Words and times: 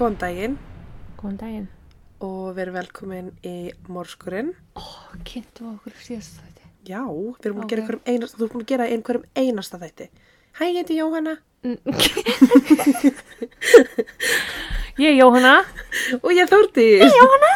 Góðan 0.00 0.16
daginn 0.20 0.54
Góðan 1.20 1.36
daginn. 1.40 1.66
og 2.24 2.54
verið 2.56 2.74
velkomin 2.76 3.28
í 3.48 3.72
Morskurinn. 3.92 4.50
Ó, 4.76 4.82
kynntu 5.24 5.64
okkur 5.74 5.92
síðast 6.04 6.36
þetta. 6.40 6.64
Já, 6.88 7.00
við 7.04 7.46
erum 7.48 7.56
búin 7.60 7.64
að 7.66 7.70
gera 7.72 7.82
einhverjum 7.84 8.04
einasta, 8.08 8.36
þú 8.36 8.44
erum 8.46 8.52
búin 8.54 8.64
að 8.64 8.70
gera 8.72 8.86
einhverjum 8.94 9.26
einasta 9.40 9.80
þætti. 9.80 10.06
Hæ, 10.56 10.62
ég 10.66 10.76
heiti 10.80 10.96
Jóhanna 10.98 11.34
Ég 15.00 15.08
er 15.10 15.16
Jóhanna. 15.20 15.54
og 16.22 16.30
ég 16.32 16.40
er 16.44 16.50
Þórdís. 16.50 17.04
Hæ, 17.04 17.08
Jóhanna. 17.20 17.52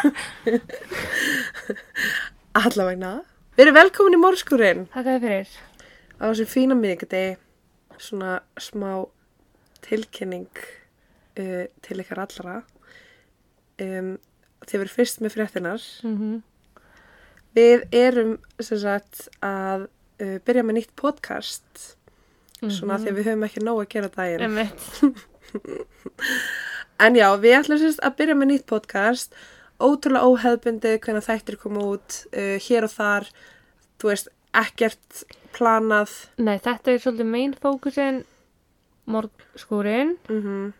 Allavegna. 2.65 3.11
Verið 3.57 3.77
velkomin 3.79 4.17
í 4.17 4.21
Morskurinn 4.21 4.85
Takk 4.93 5.09
fyrir. 5.23 5.49
á 6.21 6.23
þessum 6.29 6.49
fína 6.53 6.75
miðgudegi, 6.77 7.37
svona 8.01 8.39
smá 8.61 9.05
tilkynning 9.85 10.49
uh, 11.39 11.65
til 11.85 11.99
ykkar 12.03 12.23
allra. 12.25 12.59
Um, 13.81 14.15
þið 14.65 14.81
verið 14.81 14.97
fyrst 14.99 15.23
með 15.23 15.37
fréttinar. 15.39 15.89
Mm 16.07 16.43
Við 17.55 17.85
erum 17.95 18.33
sem 18.59 18.79
sagt 18.81 19.29
að 19.39 19.85
uh, 19.87 20.37
byrja 20.43 20.63
með 20.67 20.75
nýtt 20.75 20.89
podcast 20.99 21.93
svona 22.59 22.97
því 22.99 23.11
að 23.13 23.15
við 23.15 23.27
höfum 23.29 23.45
ekki 23.47 23.61
nóg 23.63 23.79
að 23.85 23.91
gera 23.93 24.09
daginn. 24.11 24.57
En 27.05 27.15
já, 27.17 27.27
við 27.39 27.57
ætlum 27.57 27.79
sem 27.79 27.91
sagt 27.91 28.05
að 28.07 28.13
byrja 28.21 28.35
með 28.39 28.49
nýtt 28.51 28.67
podcast 28.71 29.33
ótrúlega 29.83 30.29
óheðbundið 30.31 31.01
hvernig 31.03 31.25
þættir 31.25 31.57
koma 31.59 31.81
út 31.95 32.21
uh, 32.31 32.55
hér 32.63 32.87
og 32.87 32.93
þar, 32.93 33.27
þú 33.99 34.11
veist, 34.11 34.29
ekkert 34.55 35.23
planað 35.55 36.13
Nei, 36.39 36.55
þetta 36.63 36.93
er 36.93 37.03
svolítið 37.03 37.29
main 37.33 37.55
fókusin 37.59 38.23
morgskúrin. 39.11 40.15
mm 40.31 40.73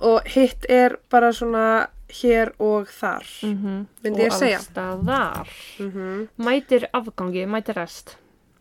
og 0.00 0.26
hitt 0.26 0.66
er 0.68 0.96
bara 1.10 1.32
svona 1.32 1.86
hér 2.10 2.52
og 2.58 2.88
þar. 2.88 3.26
Mm 3.42 3.54
-hmm. 3.54 3.86
Myndi 4.02 4.26
ég 4.26 4.32
segja. 4.32 4.58
Og. 4.74 5.46
Mm 5.78 6.28
Mætir 6.36 6.86
afgangi, 6.92 7.46
mætir 7.46 7.76
rest. 7.76 8.18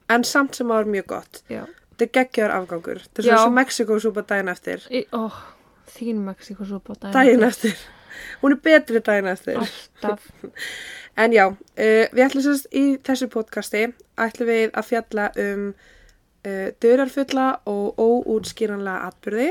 En 0.10 0.24
samt 0.24 0.56
sem 0.56 0.68
áður 0.68 0.86
mjög 0.86 1.06
gott. 1.06 1.44
Já. 1.50 1.66
Þetta 2.00 2.06
er 2.06 2.24
geggjar 2.24 2.52
afgangur. 2.52 3.00
Þetta 3.00 3.20
er 3.20 3.24
svona 3.24 3.42
svo 3.42 3.50
Mexikosúpa 3.50 4.22
daginn 4.22 4.50
eftir. 4.50 4.88
Í, 4.92 5.06
ó, 5.12 5.30
þín 5.88 6.22
Mexiko 6.24 6.66
svo 6.66 6.80
bóta. 6.80 7.12
Daginn 7.12 7.44
eftir. 7.44 7.76
Hún 8.42 8.52
er 8.52 8.62
betri 8.64 9.00
daginn 9.00 9.28
eftir. 9.28 9.58
Alltaf. 9.58 10.32
En 11.20 11.34
já, 11.36 11.50
uh, 11.52 12.06
við 12.16 12.22
ætlum 12.24 12.44
sérst 12.46 12.70
í 12.72 12.84
þessu 13.04 13.28
podcasti 13.28 13.90
ætlum 14.24 14.48
við 14.48 14.70
að 14.72 14.86
fjalla 14.88 15.26
um 15.44 15.66
uh, 16.48 16.70
dörarfulla 16.80 17.48
og 17.68 18.00
óútskýranlega 18.00 19.10
atbyrði, 19.10 19.50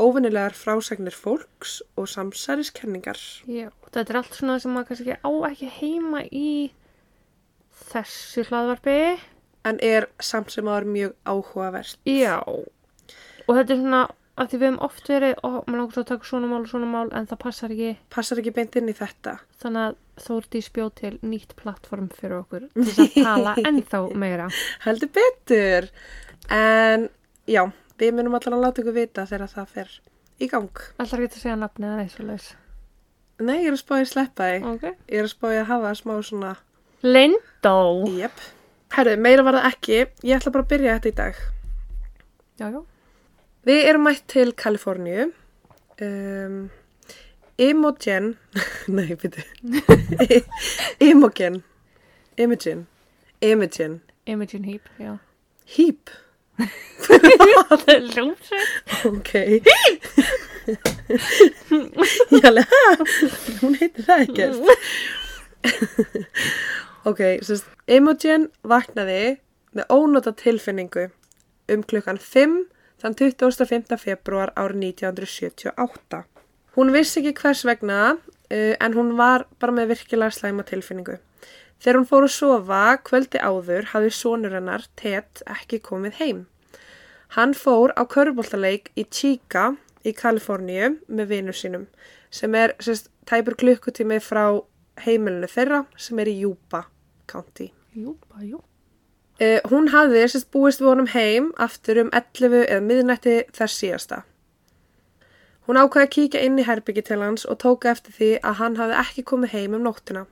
óvinnilegar 0.00 0.56
frásagnir 0.56 1.14
fólks 1.16 1.78
og 1.96 2.08
samsæriskenningar. 2.12 3.20
Já, 3.48 3.70
þetta 3.92 4.12
er 4.12 4.20
allt 4.20 4.36
svona 4.36 4.58
sem 4.62 4.74
maður 4.74 4.90
kannski 4.92 5.16
á 5.16 5.30
ekki 5.50 5.70
heima 5.80 6.22
í 6.28 6.50
þessu 7.90 8.46
hlaðvarpi. 8.50 8.98
En 9.66 9.80
er 9.82 10.06
samt 10.22 10.52
sem 10.54 10.68
áður 10.70 10.86
mjög 10.94 11.16
áhugavert. 11.26 11.98
Já, 12.06 12.38
og 12.46 13.50
þetta 13.50 13.74
er 13.74 13.80
svona 13.80 14.02
að 14.36 14.50
því 14.50 14.58
við 14.60 14.66
hefum 14.68 14.82
oft 14.84 15.08
verið, 15.10 15.34
ó, 15.40 15.48
maður 15.64 15.78
langar 15.80 15.94
svo 15.96 16.02
að 16.02 16.10
taka 16.10 16.28
svona 16.28 16.50
mál 16.50 16.60
og 16.60 16.68
svona 16.70 16.88
mál 16.92 17.06
en 17.16 17.28
það 17.30 17.40
passar 17.42 17.72
ekki. 17.72 17.92
Passar 18.12 18.40
ekki 18.42 18.52
beint 18.58 18.76
inn 18.76 18.92
í 18.92 18.96
þetta. 18.96 19.38
Þannig 19.62 19.86
að 19.86 19.96
Þórdís 20.26 20.68
bjóð 20.72 20.92
til 20.96 21.12
nýtt 21.28 21.50
plattform 21.58 22.06
fyrir 22.16 22.38
okkur 22.38 22.68
til 22.72 23.04
að 23.04 23.16
tala 23.16 23.56
ennþá 23.68 24.00
meira. 24.16 24.46
Heldur 24.84 25.10
betur. 25.16 25.88
En 26.52 27.08
já, 27.48 27.62
við 28.00 28.14
munum 28.16 28.36
allan 28.38 28.58
að 28.58 28.64
láta 28.64 28.82
ykkur 28.82 28.96
vita 28.96 29.26
þegar 29.28 29.52
það 29.52 29.74
fer 29.74 29.96
í 30.40 30.48
gang. 30.52 30.84
Alltaf 31.00 31.20
ekki 31.20 31.38
að 31.38 31.42
segja 31.42 31.58
nafnið 31.60 31.92
eða 31.92 32.04
eins 32.04 32.18
og 32.20 32.30
leis. 32.30 32.48
Nei, 33.36 33.56
ég 33.60 33.68
er 33.68 33.76
að 33.76 33.82
spáði 33.82 34.04
að 34.04 34.12
sleppa 34.12 34.48
því. 34.50 34.60
Ok. 34.72 34.84
Ég 35.12 35.20
er 35.20 35.26
að 35.26 35.32
spáði 35.32 35.60
að 35.60 35.70
hafa 35.70 35.94
smá 35.98 36.12
svona... 36.24 36.52
Lindó. 37.04 37.76
Jep. 38.16 38.44
Herðu, 38.96 39.16
meira 39.20 39.44
var 39.44 39.58
það 39.58 39.68
ekki. 39.70 39.98
Ég 40.24 40.38
ætla 40.38 40.52
bara 40.54 40.64
að 40.64 40.70
byrja 40.72 40.96
þetta 40.96 41.10
í 41.10 41.16
dag. 41.20 41.42
Já, 42.56 42.66
já. 42.70 42.80
Við 43.66 43.88
erum 43.90 44.06
mætt 44.06 44.24
til 44.32 44.48
Kaliforníu. 44.56 45.28
Um, 46.00 46.58
Imogen, 47.60 48.34
nei, 48.96 49.16
byrju. 49.16 49.44
Imogen, 51.10 51.62
Imogen, 52.36 52.86
Imogen, 53.40 54.00
Imogen 54.26 54.64
Heap, 54.68 54.90
já. 55.00 55.16
Heap, 55.76 56.10
Það 57.06 57.90
er 57.92 58.06
ljómsveit. 58.14 58.70
ok. 59.10 59.32
Ég 62.32 62.46
alveg, 62.48 62.76
hún 63.60 63.76
heitir 63.80 64.06
það 64.06 64.22
ekkert. 64.24 64.56
ok, 67.10 67.20
Imogen 67.86 68.48
vaknaði 68.66 69.36
með 69.76 69.92
ónóta 69.92 70.32
tilfinningu 70.36 71.10
um 71.72 71.84
klukkan 71.86 72.18
5 72.22 72.56
þann 73.02 73.16
25. 73.20 73.98
februar 74.00 74.52
árið 74.56 74.88
1978. 74.96 76.24
Hún 76.76 76.92
vissi 76.94 77.20
ekki 77.20 77.36
hvers 77.42 77.64
vegna 77.68 78.00
uh, 78.16 78.74
en 78.80 78.96
hún 78.96 79.14
var 79.18 79.46
bara 79.60 79.74
með 79.76 79.94
virkilega 79.94 80.34
slæma 80.34 80.66
tilfinningu. 80.66 81.18
Þegar 81.82 81.98
hún 82.00 82.08
fór 82.08 82.26
að 82.26 82.34
sofa 82.34 82.82
kvöldi 83.06 83.40
áður 83.40 83.90
hafði 83.92 84.12
sonur 84.16 84.54
hennar, 84.56 84.86
Ted, 84.96 85.42
ekki 85.46 85.80
komið 85.84 86.20
heim. 86.20 86.44
Hann 87.36 87.52
fór 87.58 87.92
á 87.98 88.02
köruboltaleik 88.08 88.92
í 88.96 89.04
Chica 89.10 89.74
í 90.06 90.14
Kaliforníu 90.16 90.96
með 91.08 91.32
vinur 91.32 91.56
sínum 91.56 91.88
sem 92.30 92.54
er 92.58 92.74
sérst, 92.82 93.10
tæpur 93.28 93.56
klukkutími 93.58 94.18
frá 94.22 94.60
heimilinu 95.04 95.48
þeirra 95.50 95.84
sem 96.00 96.18
er 96.22 96.30
í 96.30 96.38
Yuba 96.42 96.86
County. 97.30 97.70
Jú, 97.96 98.16
bara 98.30 98.46
jú. 98.46 98.62
Uh, 99.36 99.60
hún 99.68 99.90
hafði 99.92 100.22
sérst 100.32 100.48
búist 100.54 100.80
við 100.80 100.90
honum 100.92 101.10
heim 101.12 101.50
aftur 101.60 102.00
um 102.00 102.12
11 102.14 102.62
eða 102.64 102.84
miðnætti 102.84 103.36
þess 103.56 103.82
síðasta. 103.82 104.22
Hún 105.66 105.80
ákvaði 105.80 106.06
að 106.06 106.14
kíkja 106.14 106.44
inn 106.46 106.60
í 106.62 106.64
herbyggi 106.64 107.02
til 107.08 107.18
hans 107.20 107.44
og 107.44 107.58
tóka 107.60 107.90
eftir 107.90 108.14
því 108.16 108.30
að 108.38 108.58
hann 108.60 108.78
hafði 108.78 108.98
ekki 109.02 109.26
komið 109.26 109.54
heim 109.56 109.76
um 109.76 109.84
nóttina. 109.88 110.24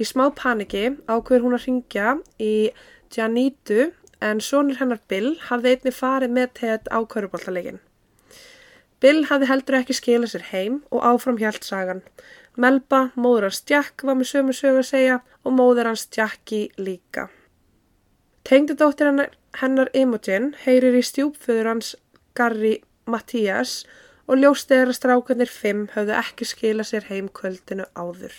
Í 0.00 0.06
smá 0.08 0.30
paniki 0.32 0.86
ákveður 1.12 1.44
hún 1.44 1.56
að 1.58 1.66
ringja 1.66 2.16
í 2.40 2.54
Janitu 3.12 3.90
en 4.24 4.40
sonur 4.44 4.78
hennar 4.80 5.00
Bill 5.12 5.34
hafði 5.48 5.74
einni 5.74 5.92
farið 5.92 6.36
með 6.36 6.52
Ted 6.60 6.88
á 6.88 6.98
köruboltalegin. 7.04 7.80
Bill 9.00 9.24
hafði 9.28 9.48
heldur 9.48 9.78
ekki 9.80 9.96
skilað 9.96 10.32
sér 10.34 10.46
heim 10.50 10.78
og 10.92 11.04
áfram 11.08 11.40
hjælt 11.40 11.64
sagan. 11.64 12.02
Melba, 12.60 13.10
móður 13.16 13.48
hans 13.48 13.62
Jack, 13.68 14.04
var 14.04 14.16
með 14.18 14.30
sömu 14.32 14.56
sögu 14.56 14.82
að 14.82 14.90
segja 14.90 15.18
og 15.44 15.56
móður 15.56 15.88
hans 15.88 16.06
Jackie 16.16 16.68
líka. 16.76 17.28
Tengdadóttir 18.44 19.08
hennar, 19.08 19.34
hennar 19.60 19.92
Imogen 19.96 20.54
heyrir 20.64 20.96
í 20.96 21.02
stjúpföður 21.04 21.72
hans 21.72 21.94
Gary 22.36 22.78
Mattias 23.08 23.82
og 24.26 24.40
ljóst 24.40 24.72
er 24.72 24.88
að 24.88 24.98
strákanir 25.00 25.52
fimm 25.52 25.88
höfðu 25.94 26.16
ekki 26.20 26.48
skila 26.48 26.86
sér 26.88 27.08
heim 27.08 27.28
kvöldinu 27.32 27.88
áður. 27.96 28.36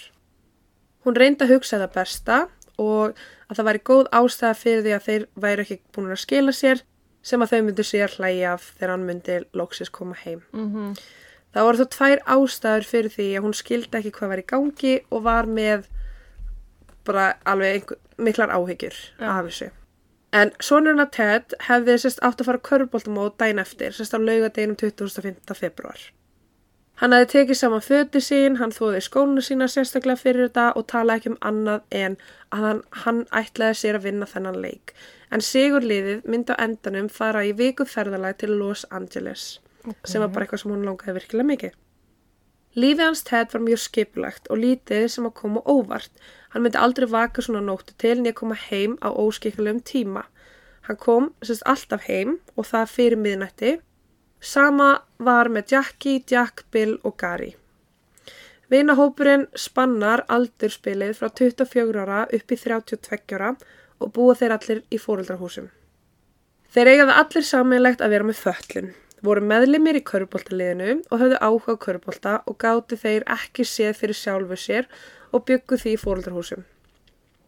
Hún 1.05 1.17
reyndi 1.17 1.45
að 1.45 1.55
hugsa 1.55 1.79
það 1.81 1.95
besta 1.95 2.37
og 2.81 3.17
að 3.49 3.57
það 3.57 3.67
væri 3.69 3.83
góð 3.89 4.11
ástæða 4.19 4.53
fyrir 4.57 4.85
því 4.85 4.93
að 4.95 5.07
þeir 5.07 5.27
væri 5.45 5.65
ekki 5.65 5.79
búin 5.95 6.13
að 6.13 6.23
skila 6.23 6.55
sér 6.55 6.83
sem 7.21 7.41
að 7.41 7.53
þau 7.53 7.61
myndu 7.67 7.85
sér 7.85 8.13
hlæja 8.17 8.53
af 8.55 8.69
þegar 8.77 8.93
hann 8.95 9.07
myndi 9.09 9.41
loksis 9.57 9.91
koma 9.93 10.17
heim. 10.23 10.45
Mm 10.53 10.95
Það 11.51 11.65
voru 11.67 11.81
þó 11.81 11.87
tvær 11.91 12.21
ástæður 12.31 12.85
fyrir 12.87 13.11
því 13.11 13.25
að 13.35 13.43
hún 13.43 13.55
skildi 13.59 13.97
ekki 13.99 14.13
hvað 14.15 14.29
var 14.31 14.39
í 14.39 14.47
gangi 14.47 14.93
og 15.11 15.23
var 15.25 15.49
með 15.51 15.89
bara 17.07 17.25
alveg 17.43 17.75
einhver, 17.75 17.99
miklar 18.21 18.53
áhyggjur 18.55 18.95
Já. 19.19 19.27
af 19.27 19.49
þessu. 19.49 19.67
En 20.31 20.53
sonurinn 20.63 21.03
að 21.03 21.11
Ted 21.17 21.55
hefði 21.67 21.97
sérst 21.99 22.23
átt 22.23 22.39
að 22.39 22.47
fara 22.47 22.63
köruboltamót 22.69 23.35
dæn 23.41 23.59
eftir, 23.59 23.91
sérst 23.91 24.15
á 24.15 24.19
laugadeginum 24.21 24.77
25. 24.79 25.57
februar. 25.59 25.99
Hann 27.01 27.15
hefði 27.15 27.29
tekið 27.31 27.57
saman 27.57 27.81
föti 27.81 28.19
sín, 28.21 28.59
hann 28.59 28.73
þóði 28.75 28.99
skónu 29.01 29.41
sína 29.41 29.65
sérstaklega 29.71 30.21
fyrir 30.21 30.45
þetta 30.45 30.67
og 30.77 30.85
talaði 30.91 31.17
ekki 31.23 31.31
um 31.31 31.37
annað 31.49 31.95
en 31.97 32.17
að 32.53 32.65
hann, 32.67 32.81
hann 33.03 33.21
ætlaði 33.39 33.79
sér 33.79 33.97
að 33.97 34.05
vinna 34.05 34.27
þennan 34.29 34.59
leik. 34.61 34.93
En 35.33 35.41
sigurliðið 35.41 36.27
myndi 36.29 36.53
á 36.53 36.61
endanum 36.61 37.09
fara 37.09 37.41
í 37.47 37.55
viku 37.57 37.87
ferðalag 37.89 38.37
til 38.43 38.51
Los 38.53 38.85
Angeles 38.91 39.57
okay. 39.81 40.11
sem 40.13 40.21
var 40.21 40.29
bara 40.29 40.45
eitthvað 40.45 40.61
sem 40.61 40.75
hún 40.75 40.85
langaði 40.85 41.17
virkilega 41.17 41.49
mikið. 41.49 41.79
Lífið 42.77 43.03
hans 43.03 43.25
Ted 43.27 43.51
var 43.51 43.65
mjög 43.65 43.81
skipulagt 43.83 44.45
og 44.53 44.61
lítið 44.61 45.09
sem 45.11 45.25
að 45.27 45.37
koma 45.41 45.65
óvart. 45.65 46.13
Hann 46.53 46.63
myndi 46.67 46.79
aldrei 46.79 47.09
vaka 47.09 47.41
svona 47.41 47.65
nóttu 47.65 47.97
til 47.97 48.19
en 48.19 48.29
ég 48.29 48.37
koma 48.37 48.55
heim 48.69 48.99
á 49.01 49.09
óskikkulegum 49.09 49.81
tíma. 49.81 50.27
Hann 50.85 51.01
kom 51.01 51.33
sérst 51.41 51.65
alltaf 51.65 52.05
heim 52.05 52.37
og 52.55 52.69
það 52.69 52.93
fyrir 52.93 53.19
miðnætti. 53.25 53.79
Sama 54.41 55.03
var 55.21 55.51
með 55.53 55.75
Jackie, 55.75 56.23
Jack, 56.25 56.65
Bill 56.73 56.95
og 57.05 57.13
Gary. 57.21 57.51
Vinahópurinn 58.73 59.45
spannar 59.53 60.23
aldurspilið 60.31 61.13
frá 61.19 61.29
24 61.29 62.01
ára 62.01 62.23
upp 62.25 62.55
í 62.55 62.57
32 62.57 63.37
ára 63.37 63.51
og 64.01 64.13
búa 64.15 64.33
þeir 64.39 64.55
allir 64.55 64.81
í 64.89 64.97
fóreldrahúsum. 64.97 65.69
Þeir 66.73 66.89
eiga 66.89 67.07
það 67.09 67.21
allir 67.21 67.47
samanlegt 67.51 68.01
að 68.01 68.13
vera 68.15 68.29
með 68.31 68.41
föllun. 68.41 68.91
voru 69.21 69.41
meðlimir 69.45 69.99
í 69.99 70.01
köruboltaliðinu 70.01 70.93
og 71.11 71.19
höfðu 71.21 71.37
áhuga 71.45 71.75
á 71.77 71.83
körubolta 71.83 72.31
og 72.49 72.57
gátu 72.57 72.97
þeir 72.97 73.21
ekki 73.29 73.61
séð 73.69 73.99
fyrir 73.99 74.17
sjálfu 74.17 74.57
sér 74.57 74.87
og 75.29 75.45
byggu 75.45 75.77
því 75.77 75.93
í 75.93 75.99
fóröldarhúsum. 76.01 76.63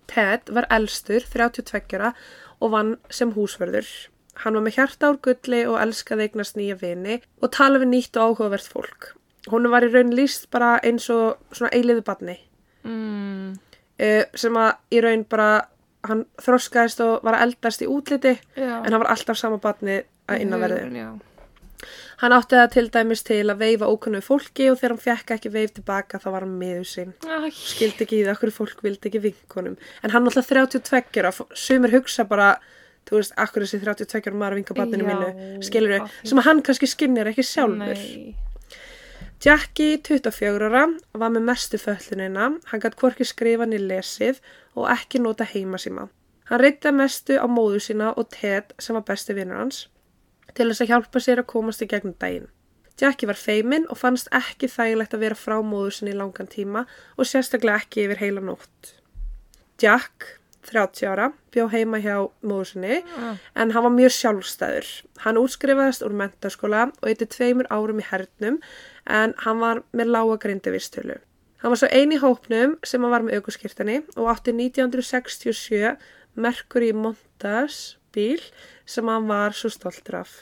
Ted 0.06 0.54
var 0.54 0.68
elstur, 0.70 1.26
32 1.26 1.98
ára 1.98 2.14
og 2.62 2.76
vann 2.76 2.98
sem 3.10 3.34
húsverður. 3.34 3.90
Hann 4.42 4.56
var 4.58 4.64
með 4.66 4.78
hjarta 4.80 5.12
úr 5.14 5.20
gulli 5.22 5.62
og 5.70 5.78
elskaði 5.82 6.28
eignast 6.28 6.58
nýja 6.58 6.78
vini 6.82 7.20
og 7.42 7.52
tala 7.54 7.80
við 7.80 7.92
nýtt 7.92 8.18
og 8.18 8.34
áhugavert 8.34 8.66
fólk. 8.72 9.12
Hún 9.52 9.68
var 9.70 9.86
í 9.86 9.92
raun 9.94 10.14
líst 10.16 10.50
bara 10.52 10.80
eins 10.84 11.10
og 11.14 11.38
svona 11.52 11.74
eiliðu 11.76 12.04
badni 12.08 12.40
Mm, 12.84 13.54
uh, 14.04 14.24
sem 14.36 14.58
að 14.60 14.72
í 14.92 15.00
raun 15.04 15.22
bara 15.32 15.68
hann 16.04 16.26
þroskaðist 16.44 17.00
og 17.06 17.22
var 17.24 17.38
að 17.38 17.46
eldast 17.46 17.84
í 17.86 17.88
útliti 17.88 18.34
já. 18.58 18.82
en 18.84 18.92
hann 18.92 19.00
var 19.00 19.14
alltaf 19.14 19.38
sama 19.40 19.60
badni 19.64 20.02
að 20.28 20.42
innanverði. 20.44 21.06
Hann 22.24 22.32
átti 22.36 22.56
það 22.56 22.70
til 22.72 22.86
dæmis 22.92 23.24
til 23.28 23.42
að 23.52 23.60
veifa 23.64 23.88
ókunnu 23.92 24.20
fólki 24.24 24.70
og 24.72 24.78
þegar 24.80 24.94
hann 24.94 25.04
fekk 25.04 25.32
ekki 25.36 25.52
veif 25.52 25.74
tilbaka 25.76 26.20
þá 26.20 26.28
var 26.32 26.46
hann 26.46 26.54
miður 26.60 26.86
sín. 26.88 27.14
Skildi 27.56 28.06
ekki 28.06 28.20
í 28.22 28.26
það, 28.28 28.36
okkur 28.38 28.54
fólk 28.56 28.84
vildi 28.86 29.10
ekki 29.10 29.24
vinkonum. 29.26 29.76
En 30.04 30.14
hann 30.14 30.28
alltaf 30.30 30.48
32 30.48 31.24
ára, 31.24 31.34
sumir 31.56 31.92
hugsa 31.96 32.24
bara, 32.28 32.54
þú 33.10 33.20
veist, 33.20 33.34
akkur 33.38 33.66
þessi 33.66 33.82
32 33.84 34.30
ára 34.32 34.40
maður 34.42 34.58
vinka 34.60 34.78
badninu 34.78 35.04
Já, 35.04 35.14
mínu, 35.14 35.64
skilur 35.68 35.94
því- 36.00 36.30
sem 36.30 36.38
að 36.42 36.48
hann 36.50 36.62
kannski 36.62 36.88
skinnir 36.88 37.30
ekki 37.34 37.44
sjálfur. 37.44 38.00
Nei. 38.00 38.36
Jackie, 39.44 39.98
24 40.00 40.70
ára, 40.70 40.86
var 41.20 41.30
með 41.36 41.44
mestu 41.50 41.78
föllunina, 41.82 42.46
hann 42.72 42.80
gætt 42.84 42.96
hvorki 42.96 43.26
skrifa 43.28 43.66
niður 43.68 43.90
lesið 43.90 44.40
og 44.80 44.88
ekki 44.94 45.20
nota 45.20 45.44
heimasíma. 45.44 46.08
Hann 46.48 46.60
reyndi 46.64 46.92
mestu 46.96 47.36
á 47.40 47.48
móðu 47.48 47.82
sína 47.84 48.14
og 48.18 48.30
Ted 48.32 48.72
sem 48.80 48.96
var 48.96 49.04
besti 49.08 49.36
vinnur 49.36 49.58
hans 49.60 49.88
til 50.54 50.68
þess 50.70 50.84
að 50.84 50.90
hjálpa 50.92 51.20
sér 51.24 51.40
að 51.42 51.48
komast 51.50 51.82
í 51.82 51.88
gegnum 51.90 52.14
daginn. 52.20 52.48
Jackie 53.02 53.26
var 53.26 53.40
feimin 53.40 53.88
og 53.90 53.98
fannst 53.98 54.28
ekki 54.32 54.68
þægilegt 54.70 55.16
að 55.18 55.24
vera 55.26 55.36
frá 55.40 55.56
móður 55.66 55.96
sinni 55.98 56.14
í 56.14 56.18
langan 56.20 56.48
tíma 56.52 56.84
og 57.18 57.26
sérstaklega 57.26 57.82
ekki 57.82 58.04
yfir 58.06 58.22
heila 58.22 58.44
nótt. 58.46 58.92
Jack, 59.82 60.38
30 60.70 61.08
ára, 61.12 61.28
bjó 61.54 61.68
heima 61.72 62.00
hjá 62.04 62.16
móður 62.44 62.70
sinni 62.72 63.02
Ah, 63.18 63.36
en 63.56 63.72
hann 63.72 63.84
var 63.84 63.94
mjög 63.94 64.14
sjálfstæður. 64.18 64.90
Hann 65.26 65.40
útskrifaðist 65.42 66.06
úr 66.06 66.16
mentaskóla 66.20 66.88
og 67.02 67.10
eitti 67.10 67.28
tveimur 67.30 67.70
árum 67.70 68.00
í 68.00 68.08
hernum 68.10 68.60
en 69.08 69.36
hann 69.46 69.60
var 69.60 69.84
með 69.94 70.14
lága 70.16 70.38
grindavistölu. 70.46 71.20
Hann 71.64 71.72
var 71.72 71.80
svo 71.80 71.88
eini 71.92 72.18
hópnum 72.20 72.78
sem 72.84 73.02
hann 73.02 73.12
var 73.14 73.24
með 73.24 73.40
aukurskirtani 73.40 74.02
og 74.16 74.32
átti 74.34 74.52
1967 74.52 75.98
Mercury 76.36 76.92
Montas 76.94 77.98
bíl 78.14 78.42
sem 78.86 79.08
hann 79.08 79.28
var 79.28 79.56
svo 79.56 79.70
stoltur 79.72 80.22
af. 80.24 80.34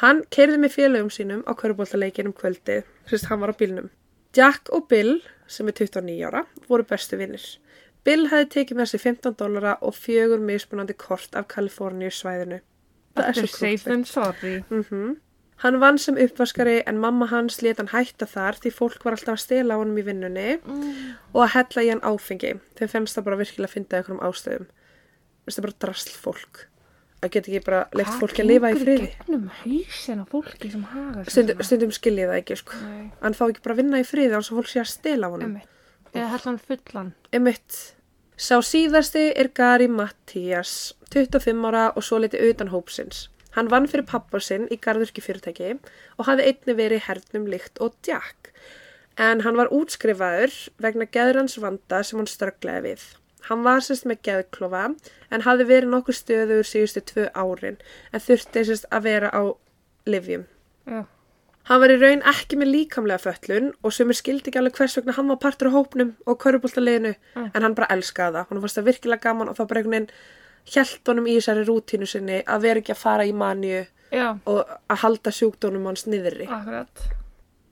Hann 0.00 0.22
keirði 0.32 0.60
með 0.62 0.76
félögum 0.78 1.10
sínum 1.12 1.42
á 1.44 1.52
köruboltaleikin 1.52 2.30
um 2.30 2.32
kvöldið, 2.36 2.86
sérst 3.10 3.28
hann 3.28 3.42
var 3.42 3.52
á 3.52 3.56
bílnum. 3.60 3.90
Jack 4.32 4.70
og 4.72 4.86
Bill, 4.88 5.18
sem 5.46 5.68
er 5.68 5.76
29 5.76 6.24
ára, 6.24 6.46
voru 6.68 6.86
bestu 6.88 7.18
vinnir. 7.20 7.44
Bill 8.04 8.28
hefði 8.32 8.48
tekið 8.56 8.76
með 8.80 8.88
sér 8.92 9.02
15 9.04 9.36
dólara 9.38 9.76
og 9.86 9.94
fjögur 9.94 10.40
mismunandi 10.42 10.94
kort 10.98 11.36
af 11.38 11.46
Kaliforníu 11.52 12.10
svæðinu. 12.10 12.60
Þetta 13.14 13.42
er 13.44 13.46
safe 13.52 13.84
than 13.90 14.04
sorry. 14.08 14.62
Mm 14.70 15.18
Hann 15.62 15.76
vann 15.78 15.98
sem 16.00 16.16
uppvaskari 16.18 16.80
en 16.90 16.96
mamma 16.98 17.26
hans 17.30 17.60
let 17.62 17.78
hann 17.78 17.92
hætta 17.92 18.26
þar 18.26 18.56
því 18.58 18.70
fólk 18.74 19.04
var 19.04 19.14
alltaf 19.14 19.36
að 19.36 19.42
stela 19.44 19.76
á 19.76 19.78
honum 19.78 19.98
í 20.00 20.02
vinnunni 20.02 20.56
Mm. 20.58 21.12
og 21.34 21.44
að 21.44 21.52
hella 21.54 21.82
í 21.86 21.90
hann 21.92 22.00
áfengi. 22.02 22.50
Þeim 22.74 22.88
fennst 22.90 23.14
það 23.14 23.24
bara 23.28 23.36
virkilega 23.38 23.68
að 23.68 23.74
finna 23.76 24.00
ykkur 24.02 24.16
um 24.16 24.24
ástöðum. 24.26 24.66
Þetta 25.46 25.58
er 25.58 25.66
bara 25.68 25.78
drasl 25.84 26.16
fólk. 26.18 26.64
Að 27.22 27.30
geta 27.30 27.52
ekki 27.52 27.64
bara 27.64 27.84
leitt 27.94 28.08
fólki 28.18 28.42
að 28.42 28.50
lifa 28.50 28.72
í 28.74 28.80
friði. 28.82 29.08
gegnum 29.20 29.46
hausin 29.60 30.18
á 30.18 30.26
fólki 30.26 30.72
sem 30.72 30.82
haga 30.82 31.22
sér 31.22 31.30
Stundum, 31.30 31.54
svona? 31.54 31.64
stundum 31.70 31.92
skilji 31.94 32.26
það 32.26 32.38
ekki, 32.42 32.56
sko. 32.58 32.72
Hann 33.22 33.34
fá 33.38 33.44
ekki 33.46 33.62
bara 33.62 33.74
að 33.76 33.80
vinna 33.84 34.00
í 34.02 34.08
friði 34.08 34.34
án 34.34 34.42
svo 34.42 34.58
fólk 34.58 34.66
sé 34.72 34.80
að 34.82 34.90
stela 34.90 35.30
á 35.30 35.30
honum. 35.30 35.60
Eða 36.12 36.30
hellan 36.34 36.58
fullan. 36.60 37.12
Emmitt. 37.32 37.76
Sá 38.36 38.58
síðasti 38.64 39.30
er 39.38 39.48
Gary 39.54 39.86
Mattias, 39.88 40.94
25 41.12 41.68
ára 41.68 41.84
og 41.96 42.04
svo 42.04 42.18
litið 42.20 42.50
utan 42.50 42.72
hópsins. 42.72 43.28
Hann 43.56 43.68
vann 43.72 43.86
fyrir 43.88 44.08
pappa 44.08 44.40
sinn 44.40 44.64
í 44.72 44.78
garðurki 44.80 45.22
fyrirtæki 45.24 45.74
og 46.16 46.26
hafði 46.28 46.48
einni 46.50 46.76
verið 46.76 47.04
hernum 47.06 47.48
líkt 47.52 47.80
og 47.84 47.96
Jack. 48.06 48.52
En 49.20 49.44
hann 49.44 49.58
var 49.60 49.72
útskrifaður 49.72 50.54
vegna 50.80 51.08
geðrans 51.12 51.58
vanda 51.60 52.00
sem 52.02 52.20
hann 52.20 52.30
strögglaði 52.30 52.86
við. 52.86 53.04
Hann 53.48 53.64
var 53.66 53.84
sérst 53.84 54.06
með 54.08 54.22
geðklofa 54.28 54.84
en 55.34 55.44
hafði 55.44 55.68
verið 55.68 55.92
nokkuð 55.92 56.18
stöður 56.18 56.68
síðustu 56.68 57.02
tvö 57.12 57.28
árin 57.36 57.80
en 58.12 58.24
þurfti 58.24 58.64
sérst 58.68 58.88
að 58.88 59.08
vera 59.10 59.32
á 59.34 59.42
livjum. 60.08 60.46
Já. 60.88 61.04
Hann 61.70 61.80
var 61.80 61.92
í 61.94 61.96
raun 62.00 62.22
ekki 62.26 62.56
með 62.58 62.70
líkamlega 62.74 63.22
föllun 63.22 63.68
og 63.86 63.92
sumir 63.94 64.18
skildi 64.18 64.50
ekki 64.50 64.58
alveg 64.58 64.74
hvers 64.80 64.96
vegna 64.98 65.14
hann 65.14 65.28
var 65.30 65.38
partur 65.44 65.70
á 65.70 65.76
hópnum 65.76 66.14
og 66.26 66.38
köruboltaliðinu 66.42 67.14
Mm. 67.36 67.50
en 67.54 67.62
hann 67.62 67.74
bara 67.74 67.86
elskaði 67.94 68.34
það. 68.34 68.46
Hann 68.48 68.60
fannst 68.60 68.78
það 68.78 68.88
virkilega 68.90 69.20
gaman 69.22 69.48
og 69.48 69.56
þá 69.56 69.66
bara 69.68 69.80
einhvern 69.80 69.92
veginn 69.92 70.10
hjælt 70.74 71.06
honum 71.08 71.26
í 71.26 71.36
þessari 71.38 71.64
rútínu 71.68 72.06
sinni 72.08 72.42
að 72.46 72.60
vera 72.66 72.80
ekki 72.82 72.92
að 72.94 73.02
fara 73.04 73.24
í 73.26 73.32
manju 73.32 73.86
Já, 74.12 74.38
og 74.46 74.66
að 74.90 74.98
halda 75.04 75.30
sjúkdónum 75.30 75.86
hans 75.86 76.04
niðri. 76.06 76.48
akkurat. 76.50 77.06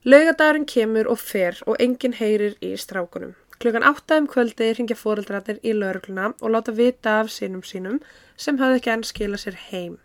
Laugadagurinn 0.05 0.65
kemur 0.65 1.07
og 1.11 1.19
fer 1.19 1.59
og 1.67 1.75
enginn 1.79 2.13
heyrir 2.17 2.55
í 2.63 2.71
strákunum. 2.79 3.35
Klukkan 3.61 3.83
átta 3.85 4.17
um 4.17 4.25
kvöldi 4.27 4.71
ringja 4.73 4.95
fóreldrarnir 4.97 5.59
í 5.61 5.73
laurugluna 5.77 6.31
og 6.41 6.49
láta 6.49 6.73
vita 6.73 7.19
af 7.19 7.29
sinum 7.29 7.61
sínum 7.61 7.99
sem 8.35 8.57
hafði 8.57 8.79
ekki 8.79 8.91
enn 8.95 9.03
skila 9.05 9.37
sér 9.37 9.53
heim. 9.69 9.99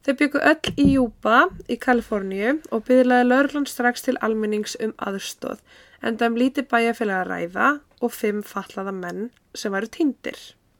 Þau 0.00 0.14
byggu 0.16 0.40
öll 0.48 0.72
í 0.80 0.86
Júba 0.94 1.38
í 1.68 1.76
Kaliforníu 1.80 2.56
og 2.72 2.86
byggðlaði 2.88 3.26
lauruglan 3.26 3.68
strax 3.68 4.06
til 4.06 4.16
almennings 4.24 4.76
um 4.80 4.94
aðstóð 4.96 5.60
en 6.00 6.16
það 6.16 6.30
um 6.30 6.38
lítið 6.40 6.68
bæjarfélag 6.70 7.18
að 7.20 7.28
ræða 7.28 7.66
og 8.00 8.14
fimm 8.16 8.40
fallaða 8.46 8.94
menn 8.96 9.26
sem 9.54 9.72
væru 9.74 9.90
týndir. 9.92 10.38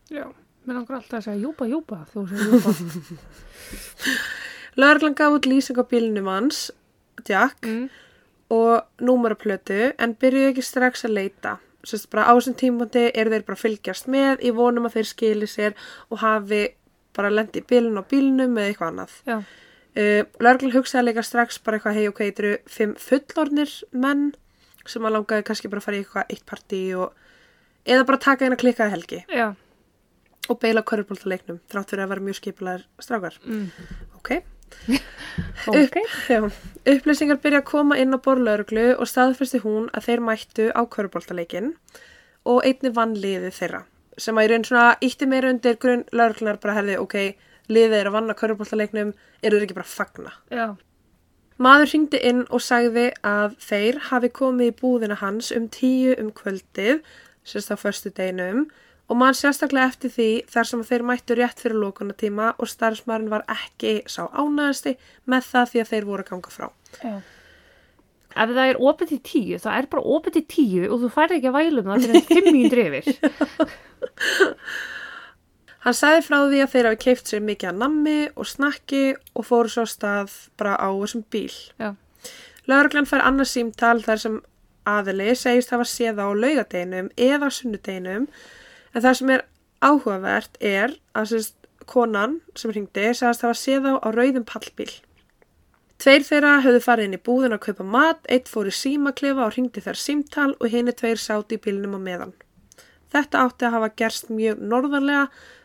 Já. 0.09 0.25
Mér 0.65 0.77
langar 0.77 0.99
alltaf 0.99 1.21
að 1.21 1.27
segja 1.27 1.41
júpa, 1.41 1.67
júpa, 1.69 2.03
þú 2.13 2.27
segir 2.31 2.53
júpa. 2.55 2.73
Lauruglan 4.81 5.17
gaf 5.21 5.37
út 5.37 5.49
lýsing 5.49 5.81
á 5.81 5.85
bílnum 5.89 6.29
hans, 6.29 6.69
Jack, 7.29 7.65
mm. 7.65 7.87
og 8.57 9.05
númeraplötu 9.05 9.93
en 9.97 10.17
byrjuðu 10.21 10.53
ekki 10.53 10.65
strax 10.65 11.05
að 11.09 11.17
leita. 11.17 11.57
Sérst 11.85 12.11
bara 12.13 12.29
á 12.29 12.33
þessum 12.37 12.59
tímpunkti 12.61 13.07
eru 13.17 13.33
þeir 13.33 13.47
bara 13.49 13.61
fylgjast 13.61 14.09
með 14.13 14.45
í 14.45 14.53
vonum 14.57 14.89
að 14.89 14.99
þeir 14.99 15.09
skili 15.09 15.49
sér 15.49 15.77
og 16.13 16.21
hafi 16.21 16.67
bara 17.17 17.31
lendi 17.33 17.63
í 17.63 17.67
bílun 17.67 17.99
á 17.99 18.05
bílnum 18.11 18.59
eða 18.59 18.71
eitthvað 18.71 18.93
annað. 18.93 19.17
Uh, 19.91 20.23
Lörglan 20.39 20.75
hugsaði 20.77 21.09
líka 21.09 21.25
strax 21.27 21.59
bara 21.65 21.81
eitthvað 21.81 21.97
hei 21.99 22.07
ok, 22.11 22.21
þetta 22.29 22.45
eru 22.45 22.53
fimm 22.71 22.93
fullornir 23.03 23.73
menn 23.91 24.29
sem 24.87 25.03
að 25.05 25.17
langaði 25.17 25.47
kannski 25.49 25.71
bara 25.73 25.83
að 25.83 25.89
fara 25.89 25.99
í 25.99 26.05
eitthvað 26.05 26.31
eitt 26.31 26.45
partí 26.47 26.83
og 26.95 27.19
eða 27.91 28.07
bara 28.07 28.23
taka 28.23 28.47
eina 28.47 28.59
klikkaði 28.61 28.95
helgi 28.95 29.19
Já. 29.35 29.49
og 30.47 30.61
beila 30.63 30.85
körfbóltaleiknum 30.87 31.59
þrátt 31.71 31.91
fyrir 31.93 32.05
að 32.07 32.15
vera 32.15 32.27
mjög 32.29 32.39
skipulegar 32.39 32.87
strákar. 33.03 33.41
Mm. 33.45 33.69
Ok. 34.21 34.35
Ok. 35.67 35.97
Já, 36.31 36.45
upplýsingar 36.87 37.41
byrja 37.43 37.59
að 37.61 37.67
koma 37.67 37.97
inn 37.99 38.15
á 38.15 38.23
borlauruglu 38.23 38.93
og 38.95 39.09
staðfesti 39.11 39.59
hún 39.65 39.89
að 39.91 40.07
þeir 40.07 40.23
mættu 40.23 40.67
á 40.71 40.87
köruboltaleikin 40.87 41.73
og 42.47 42.63
einni 42.63 42.93
vann 42.95 43.17
liðið 43.19 43.57
þeirra 43.59 43.81
sem 44.21 44.39
að 44.39 44.47
í 44.47 44.51
raun 44.53 44.67
svona 44.69 44.91
ítti 45.05 45.29
meira 45.31 45.51
undir 45.53 45.79
grunn 45.81 46.05
lauruglunar 46.13 46.61
bara 46.63 46.77
herði, 46.79 46.99
ok, 47.01 47.17
liðið 47.71 47.97
er 48.01 48.11
að 48.11 48.17
vanna 48.19 48.37
köruboltaleiknum, 48.39 49.15
eru 49.43 49.59
þeir 49.59 49.67
ekki 49.67 49.79
bara 49.79 49.89
að 49.89 49.97
fagna. 49.97 50.35
Já. 50.53 50.67
Maður 51.61 51.91
hringdi 51.93 52.21
inn 52.25 52.45
og 52.49 52.63
sagði 52.65 53.11
að 53.27 53.57
þeir 53.61 53.99
hafi 54.09 54.31
komið 54.33 54.71
í 54.71 54.77
búðina 54.79 55.19
hans 55.21 55.51
um 55.53 55.67
tíu 55.73 56.15
um 56.21 56.31
kvöldið, 56.37 57.03
sérst 57.45 57.73
á 57.73 57.77
förstu 57.81 58.13
deginum, 58.17 58.69
og 59.11 59.19
mann 59.19 59.37
sérstaklega 59.37 59.91
eftir 59.91 60.13
því 60.15 60.29
þar 60.49 60.71
sem 60.71 60.87
þeir 60.87 61.05
mættu 61.09 61.37
rétt 61.37 61.61
fyrir 61.61 61.83
lókunatíma 61.83 62.55
og 62.63 62.71
starfsmærin 62.71 63.29
var 63.33 63.45
ekki 63.51 63.99
sá 64.07 64.23
ánæðasti 64.31 64.95
með 65.29 65.51
það 65.51 65.71
því 65.73 65.83
að 65.83 65.93
þeir 65.93 66.09
voru 66.09 66.25
að 66.25 66.31
ganga 66.31 66.55
frá. 66.55 66.69
Já. 67.03 67.15
Ef 68.31 68.53
það 68.55 68.69
er 68.69 68.79
opið 68.87 69.11
til 69.11 69.21
tíu, 69.27 69.59
það 69.59 69.77
er 69.77 69.89
bara 69.91 70.09
opið 70.17 70.37
til 70.37 70.45
tíu 70.55 70.83
og 70.87 71.01
þú 71.03 71.09
færði 71.17 71.41
ekki 71.41 71.51
að 71.51 71.57
vælum 71.59 71.89
það 71.91 72.05
fyrir 72.07 72.29
fimm 72.29 72.53
mínútur 72.55 72.83
yfir. 72.87 73.09
Hann 75.85 75.97
sagði 75.97 76.25
frá 76.27 76.37
því 76.45 76.59
að 76.61 76.73
þeir 76.75 76.87
hafi 76.91 77.01
keift 77.07 77.31
sér 77.31 77.43
mikið 77.45 77.71
að 77.71 77.79
nammi 77.81 78.19
og 78.35 78.49
snakki 78.49 79.05
og 79.33 79.47
fóru 79.49 79.73
svo 79.73 79.87
stað 79.89 80.35
bara 80.61 80.75
á 80.77 80.89
þessum 80.93 81.25
bíl. 81.33 81.55
Lauruglan 82.69 83.09
fær 83.09 83.25
annars 83.25 83.55
símtal 83.57 84.03
þar 84.05 84.21
sem 84.21 84.37
aðili 84.89 85.33
segist 85.37 85.73
hafa 85.73 85.87
séð 85.89 86.21
á 86.21 86.29
laugadeginum 86.29 87.09
eða 87.17 87.49
sunnudeginum 87.55 88.27
en 88.29 89.05
það 89.05 89.17
sem 89.21 89.33
er 89.37 89.47
áhugavert 89.81 90.61
er 90.61 90.97
að 91.17 91.33
sérst, 91.33 91.57
konan 91.89 92.39
sem 92.59 92.75
hringdi 92.75 93.15
segist 93.17 93.47
hafa 93.47 93.57
séð 93.57 93.89
á 93.89 93.95
á 94.05 94.09
rauðum 94.13 94.45
pallbíl. 94.45 94.93
Tveir 96.01 96.25
þeirra 96.25 96.61
höfðu 96.65 96.85
farið 96.85 97.09
inn 97.09 97.17
í 97.17 97.25
búðin 97.25 97.57
að 97.57 97.65
kaupa 97.67 97.85
mat, 97.85 98.21
eitt 98.29 98.49
fór 98.49 98.69
í 98.71 98.73
símaklefa 98.73 99.45
og 99.45 99.57
hringdi 99.57 99.83
þær 99.85 99.99
símtal 100.01 100.53
og 100.57 100.71
henni 100.73 100.95
tveir 100.97 101.21
sáti 101.21 101.59
í 101.59 101.61
bílnum 101.61 101.97
á 101.97 102.01
meðan. 102.01 102.33
Þetta 103.11 103.43
átti 103.47 103.67
að 103.67 103.75
hafa 103.79 103.91
gerst 103.99 104.31
mjög 104.31 104.61
norðanlega 104.63 105.25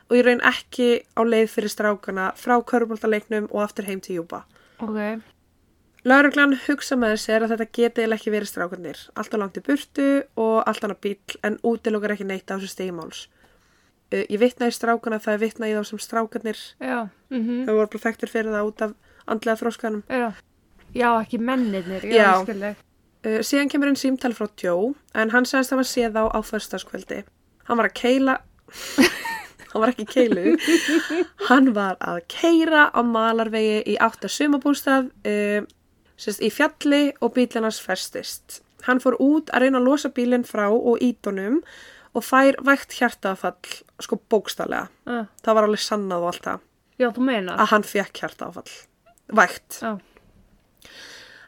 og 0.09 0.17
ég 0.17 0.25
raun 0.25 0.41
ekki 0.45 0.89
á 1.17 1.21
leið 1.25 1.47
fyrir 1.53 1.69
strákana 1.73 2.31
frá 2.37 2.57
köruboltaleiknum 2.61 3.47
og 3.51 3.63
aftur 3.65 3.85
heim 3.89 4.01
til 4.01 4.19
Júba. 4.19 4.43
Ok, 4.81 5.21
Lauruglan 6.05 6.53
hugsa 6.67 6.93
með 7.01 7.15
sér 7.17 7.43
að 7.45 7.55
þetta 7.55 7.65
geti 7.73 8.03
ekki 8.13 8.33
verið 8.33 8.49
strákarnir. 8.51 8.99
Alltaf 9.17 9.39
langt 9.41 9.57
í 9.57 9.63
burtu 9.65 10.09
og 10.37 10.59
allt 10.69 10.83
annað 10.85 10.99
bíl 11.01 11.37
en 11.47 11.57
útilokar 11.65 12.13
ekki 12.13 12.27
neitt 12.29 12.45
á 12.53 12.57
þessu 12.61 12.69
stegimáls. 12.69 13.23
Uh, 14.13 14.21
ég 14.29 14.37
vitna 14.37 14.69
í 14.69 14.75
strákana 14.75 15.17
það 15.17 15.33
er 15.33 15.41
vitna 15.41 15.69
í 15.71 15.73
þá 15.73 15.81
sem 15.89 16.01
strákarnir. 16.05 16.59
já, 16.77 17.09
mhm, 17.33 17.65
Þau 17.65 17.73
voru 17.73 17.89
bara 17.95 18.03
þekktir 18.05 18.29
fyrir 18.29 18.53
það 18.53 18.67
út 18.69 18.81
af 18.85 18.93
andlega 19.25 19.57
þróskanum. 19.63 20.03
já. 20.09 20.33
Já, 20.95 21.09
ekki 21.21 21.39
mennirnir, 21.41 22.05
já, 22.05 22.45
Já. 22.45 22.75
Uh, 23.25 23.41
síðan 23.41 23.69
kemur 23.69 23.89
einn 23.89 23.97
símtal 23.97 24.33
frá 24.37 24.45
Joe 24.61 24.93
en 25.15 25.31
hann 25.33 25.43
sagðist 25.49 25.73
að 25.73 25.81
hann 25.81 25.89
séð 25.89 26.13
á 26.21 26.23
á 26.29 26.39
föstaskvöldi. 26.45 27.23
Hann 27.65 27.79
var 27.79 27.89
að 27.89 27.95
keila, 27.97 28.35
hann 29.71 29.81
var 29.81 29.91
ekki 29.93 30.05
keilu, 30.11 30.53
hann 31.49 31.71
var 31.75 31.97
að 32.03 32.21
keira 32.31 32.87
á 32.93 33.01
malarvegi 33.01 33.81
í 33.93 33.97
átta 34.01 34.29
sumabústað 34.31 35.09
uh, 35.25 35.65
sérst, 36.15 36.43
í 36.45 36.51
fjalli 36.53 37.09
og 37.25 37.33
bílinn 37.35 37.65
hans 37.65 37.81
festist. 37.83 38.61
Hann 38.85 39.01
fór 39.01 39.17
út 39.17 39.49
að 39.49 39.65
reyna 39.65 39.81
að 39.81 39.89
losa 39.89 40.11
bílinn 40.13 40.45
frá 40.45 40.67
og 40.69 41.01
ídunum 41.01 41.61
og 42.15 42.23
fær 42.23 42.55
vægt 42.63 42.93
hjartaafall, 42.99 43.57
sko 43.99 44.19
bókstallega. 44.31 44.87
Uh, 45.09 45.25
Það 45.43 45.57
var 45.57 45.67
alveg 45.67 45.83
sannað 45.83 46.23
og 46.23 46.31
allt 46.31 46.45
það 46.45 46.65
já, 47.01 47.09
að 47.09 47.71
hann 47.73 47.87
fekk 47.87 48.21
hjartaafall. 48.21 48.75
Vægt. 49.35 49.81
Já, 49.81 49.97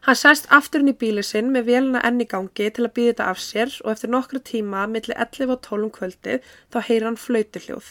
Hann 0.07 0.15
sæst 0.15 0.45
aftur 0.55 0.79
inn 0.79 0.93
í 0.93 0.95
bíli 0.95 1.19
sinn 1.27 1.49
með 1.51 1.65
vélina 1.67 1.99
enn 2.07 2.21
í 2.23 2.25
gangi 2.31 2.69
til 2.71 2.85
að 2.85 2.93
býða 2.95 3.09
þetta 3.09 3.25
af 3.27 3.39
sér 3.43 3.73
og 3.81 3.89
eftir 3.91 4.11
nokkru 4.13 4.39
tíma, 4.39 4.85
milli 4.87 5.11
11 5.11 5.49
og 5.51 5.57
12 5.65 5.83
um 5.83 5.89
kvöldið, 5.97 6.45
þá 6.71 6.77
heyrir 6.87 7.05
hann 7.09 7.17
flautiljóð. 7.19 7.89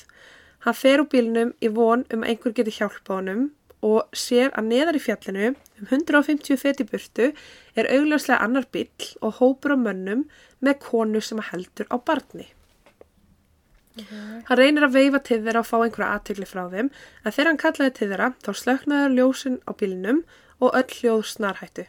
Hann 0.65 0.79
fer 0.79 1.03
úr 1.03 1.11
bílinum 1.13 1.51
í 1.61 1.69
von 1.77 2.07
um 2.09 2.23
að 2.25 2.31
einhver 2.33 2.55
geti 2.57 2.73
hjálpa 2.73 3.19
honum 3.19 3.43
og 3.85 4.17
sér 4.17 4.49
að 4.57 4.71
neðar 4.71 4.97
í 4.97 5.03
fjallinu, 5.05 5.51
um 5.77 5.91
150 5.91 6.57
feti 6.63 6.87
burtu, 6.89 7.27
er 7.77 7.91
augljóslega 7.93 8.39
annar 8.47 8.65
bíl 8.73 8.89
og 9.21 9.37
hópur 9.43 9.77
á 9.77 9.79
mönnum 9.83 10.23
með 10.65 10.79
konu 10.87 11.21
sem 11.21 11.43
heldur 11.51 11.91
á 11.93 12.01
barni. 12.01 12.47
Hann 14.49 14.57
reynir 14.57 14.87
að 14.89 14.97
veifa 14.97 15.21
til 15.21 15.43
þeirra 15.45 15.61
og 15.61 15.69
fá 15.69 15.77
einhverja 15.83 16.17
aðtökli 16.17 16.49
frá 16.49 16.65
þeim, 16.73 16.89
en 17.25 17.37
þegar 17.37 17.53
hann 17.53 17.61
kallaði 17.61 17.95
til 18.01 18.09
þeirra, 18.15 18.31
þá 18.41 18.51
slöknaði 18.63 19.13
ljósin 19.21 19.61
á 19.69 19.77
bílinum 19.77 20.25
og 20.65 20.73
öll 20.73 20.97
hljóð 20.97 21.23
snarhættu. 21.35 21.87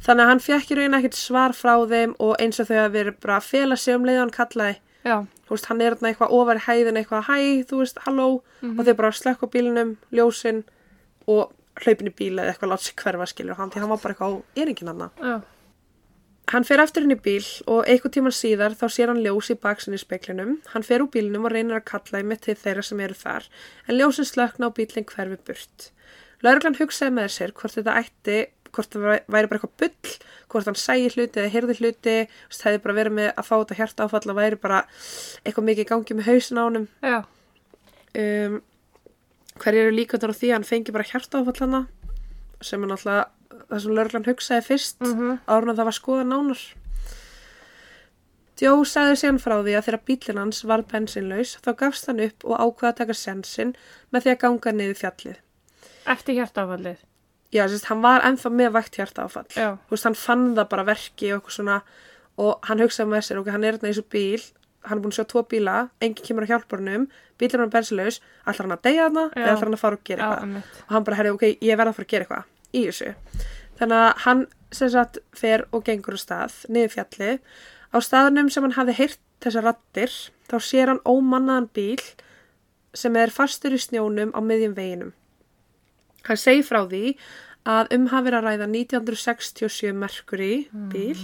Þannig 0.00 0.24
að 0.24 0.30
hann 0.30 0.42
fekk 0.44 0.70
í 0.70 0.78
raun 0.78 0.96
ekkert 0.98 1.18
svar 1.18 1.52
frá 1.56 1.74
þeim 1.90 2.14
og 2.18 2.34
eins 2.40 2.60
og 2.62 2.68
þau 2.70 2.78
að 2.84 2.92
vera 2.98 3.12
bara 3.20 3.36
að 3.40 3.48
fela 3.50 3.76
sig 3.76 3.94
um 3.98 4.04
leið 4.08 4.18
og 4.20 4.24
hann 4.26 4.36
kallaði. 4.38 4.76
veist, 5.50 5.66
hann 5.70 5.80
er 5.80 5.94
þarna 5.96 6.10
eitthvað 6.12 6.34
ofar 6.36 6.58
hæðin 6.66 6.98
eitthvað 7.00 7.24
hæ, 7.30 7.38
þú 7.70 7.78
veist, 7.80 8.02
halló 8.04 8.26
og 8.62 8.84
þau 8.86 8.94
bara 8.98 9.10
slökk 9.16 9.42
á 9.42 9.46
bílinum, 9.50 9.96
ljósin 10.12 10.64
og 11.26 11.52
hlaupin 11.80 12.10
í 12.10 12.14
bíla 12.14 12.42
eða 12.44 12.52
eitthvað 12.52 12.70
látt 12.74 12.84
sig 12.84 12.94
hverfa 13.00 13.26
skilur 13.26 13.56
hann 13.56 13.70
því 13.72 13.80
hann 13.80 13.90
var 13.90 14.02
bara 14.02 14.14
eitthvað 14.14 14.36
á 14.36 14.40
eringin 14.60 14.88
hann. 14.92 15.10
já, 15.22 15.40
Hann 16.50 16.64
fer 16.66 16.80
aftur 16.82 17.04
í 17.06 17.14
bíl 17.14 17.44
og 17.70 17.84
eitthvað 17.86 18.12
tíman 18.16 18.34
síðar 18.34 18.74
þá 18.74 18.86
sér 18.90 19.08
hann 19.12 19.22
ljós 19.22 19.50
í 19.52 19.54
baksinni 19.54 19.94
í 19.94 20.02
speklinum. 20.02 20.56
Hann 20.72 20.82
fer 20.82 20.98
úr 21.04 21.10
bílinum 21.14 21.44
og 21.46 21.52
reynir 21.54 21.76
að 21.78 21.84
kalla 21.92 22.20
í 22.20 22.26
mitt 22.26 22.42
til 22.42 22.56
þeirra 22.58 22.82
sem 22.82 23.00
eru 23.00 23.14
þar 23.14 23.46
en 23.86 23.94
ljósin 24.00 24.26
slökna 24.26 24.66
og 24.66 24.74
bílinn 24.74 25.06
hverfi 25.06 25.38
burt. 25.46 25.90
Lörglan 26.42 26.74
hugsaði 26.80 27.14
með 27.14 27.28
sér 27.36 27.52
hvort 27.54 27.76
þetta 27.76 27.94
ætti, 28.02 28.38
hvort 28.74 28.94
það 28.94 29.06
væri 29.06 29.50
bara 29.50 29.60
eitthvað 29.60 29.76
bull, 29.82 30.14
hvort 30.52 30.70
hann 30.70 30.78
sægi 30.78 31.12
hluti 31.14 31.42
eða 31.42 31.52
heyrði 31.54 31.76
hluti, 31.80 32.16
það 32.50 32.70
hefði 32.70 32.82
bara 32.86 32.98
verið 33.00 33.16
með 33.18 33.28
að 33.34 33.48
fá 33.48 33.54
þetta 33.58 33.78
hjarta 33.80 34.06
áfall 34.06 34.32
og 34.32 34.40
væri 34.40 34.60
bara 34.62 34.80
eitthvað 35.44 35.68
mikið 35.68 35.84
í 35.84 35.90
gangi 35.90 36.18
með 36.18 36.30
hausin 36.30 36.62
á 36.62 36.64
já, 37.04 37.20
Um, 38.10 38.56
hverju 39.62 39.84
eru 39.84 39.92
líkvæmdur 39.94 40.32
á 40.34 40.38
því 40.38 40.48
að 40.48 40.56
hann 40.56 40.66
fengi 40.66 40.90
bara 40.90 41.06
hjarta 41.06 41.38
áfall 41.38 41.60
hana 41.62 41.80
sem 42.58 42.82
er 42.82 42.90
náttúrulega 42.90 43.28
það 43.70 43.82
sem 43.84 43.94
lörglan 43.94 44.26
hugsaði 44.26 44.64
fyrst 44.66 45.04
mhm, 45.04 45.36
árun 45.46 45.70
að 45.72 45.80
það 45.80 45.88
var 45.88 45.96
skoða 45.98 46.24
nánar. 46.26 46.62
Joe 48.60 48.84
sagði 48.84 49.20
síðan 49.22 49.38
frá 49.40 49.54
því 49.62 49.76
að 49.78 49.86
þegar 49.86 50.02
bílinn 50.10 50.40
hans 50.42 50.64
var 50.68 50.82
bensinlaus 50.90 51.54
þá 51.64 51.70
gafst 51.84 52.10
hann 52.10 52.24
upp 52.26 52.44
og 52.44 52.58
ákvaða 52.58 52.90
að 52.90 52.98
taka 52.98 53.16
sensin 53.16 53.72
með 54.12 54.26
því 54.26 54.32
að 54.34 54.42
ganga 54.42 54.74
niður 54.74 55.00
fjallið. 55.04 55.38
eftir 56.10 56.36
hjartafallið. 56.40 56.98
Já, 57.50 57.64
sérst, 57.66 57.88
hann 57.90 58.02
var 58.04 58.22
ennþá 58.28 58.50
með 58.54 58.70
vægt 58.76 58.96
hjarta 59.00 59.24
áfall. 59.26 59.46
Já, 59.56 59.72
Þú 59.88 59.96
veist, 59.96 60.04
hann 60.06 60.14
fann 60.14 60.44
það 60.54 60.68
bara 60.70 60.84
verki 60.86 61.32
og 61.34 61.48
svona 61.50 61.80
og 62.38 62.60
hann 62.68 62.78
hugsaði 62.80 63.10
með 63.10 63.24
sér, 63.26 63.40
ok, 63.42 63.50
hann 63.50 63.64
er 63.66 63.74
hérna 63.76 63.90
í 63.90 63.92
þessu 63.94 64.04
bíl, 64.14 64.44
hann 64.86 64.96
er 64.98 65.02
búin 65.04 65.12
að 65.12 65.18
sjá 65.18 65.26
tvo 65.28 65.42
bíla, 65.50 65.74
enginn 66.00 66.24
kemur 66.24 66.46
að 66.46 66.52
hjálpa 66.54 66.78
honum, 66.78 67.08
bílinn 67.40 67.58
hann 67.60 67.66
er 67.68 67.72
bensinlaus, 67.74 68.20
ætlar 68.46 68.68
hann 68.68 68.76
að 68.76 68.84
deyja 68.86 69.08
þarna 69.08 69.24
eða 69.34 69.50
ætlar 69.50 69.66
hann 69.66 69.76
að 69.76 69.82
fara 69.82 69.98
og 69.98 70.04
gera 70.08 70.28
eitthvað. 70.30 70.54
og 70.86 70.94
hann 70.94 71.04
bara, 71.08 71.18
herri, 71.18 71.34
ok, 71.34 71.44
ég 71.60 71.76
verða 71.80 71.90
að 71.92 71.98
fara 71.98 72.06
að 72.06 72.12
gera 72.14 72.24
eitthvað 72.24 72.78
í 72.80 72.84
þessu. 72.86 73.10
Þannig 73.80 73.98
að 74.06 74.24
hann 74.24 74.46
sem 74.72 74.90
sagt 74.94 75.18
fer 75.42 75.66
og 75.74 75.84
gengur 75.84 76.16
á 76.16 76.20
stað 76.22 76.56
niður 76.70 76.94
fjallið. 76.94 77.38
Á 77.90 77.96
staðnum 78.06 78.50
sem 78.54 78.62
hann 78.68 78.76
hafði 78.78 78.94
heyrt 79.02 79.20
þessar 79.42 79.66
rattir, 79.66 80.12
þá 80.48 80.56
sér 80.62 80.92
hann 80.94 81.02
ómannaðan 81.04 81.68
bíl 81.74 82.00
sem 82.94 83.16
er 83.16 83.30
fastur 83.34 83.74
í 83.74 83.80
snjónum 83.80 84.32
á 84.32 84.40
miðjum 84.40 84.74
veginum. 84.78 85.12
Hann 86.28 86.40
segi 86.40 86.64
frá 86.66 86.82
því 86.88 87.14
að 87.68 87.92
um 87.96 88.06
hafi 88.12 88.28
verið 88.28 88.38
að 88.38 88.46
ræða 88.48 88.68
1967 88.72 89.92
Mercury 89.96 90.54
bíl, 90.92 91.18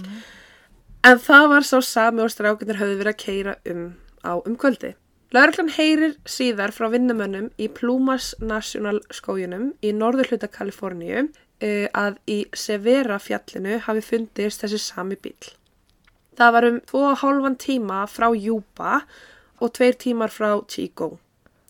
en 1.07 1.19
það 1.23 1.49
var 1.53 1.65
sá 1.65 1.77
sami 1.81 2.23
og 2.23 2.31
strákunir 2.33 2.79
höfðu 2.81 2.99
verið 3.01 3.13
að 3.15 3.21
keira 3.23 3.57
um 3.71 3.83
á 4.21 4.33
um 4.37 4.55
kvöldi. 4.59 4.93
Lörglan 5.35 5.69
heyrir 5.75 6.15
síðar 6.29 6.71
frá 6.71 6.87
vinnumönnum 6.93 7.49
í 7.59 7.67
Plumas 7.67 8.31
National 8.39 9.01
skójunum 9.11 9.73
í 9.83 9.91
norður 9.91 10.31
hluta 10.31 10.47
Kaliforníu 10.47 11.25
uh, 11.27 11.87
að 11.91 12.19
í 12.31 12.37
Severa 12.55 13.19
fjallinu 13.19 13.81
hafi 13.83 14.03
fundist 14.05 14.63
þessi 14.63 14.79
sami 14.79 15.19
bíl. 15.19 15.35
Það 16.37 16.53
var 16.53 16.69
um 16.69 16.79
2,5 16.93 17.57
tíma 17.59 18.05
frá 18.07 18.29
Júba 18.37 19.01
og 19.59 19.73
2 19.75 19.91
tímar 20.05 20.31
frá 20.31 20.53
Chico, 20.69 21.17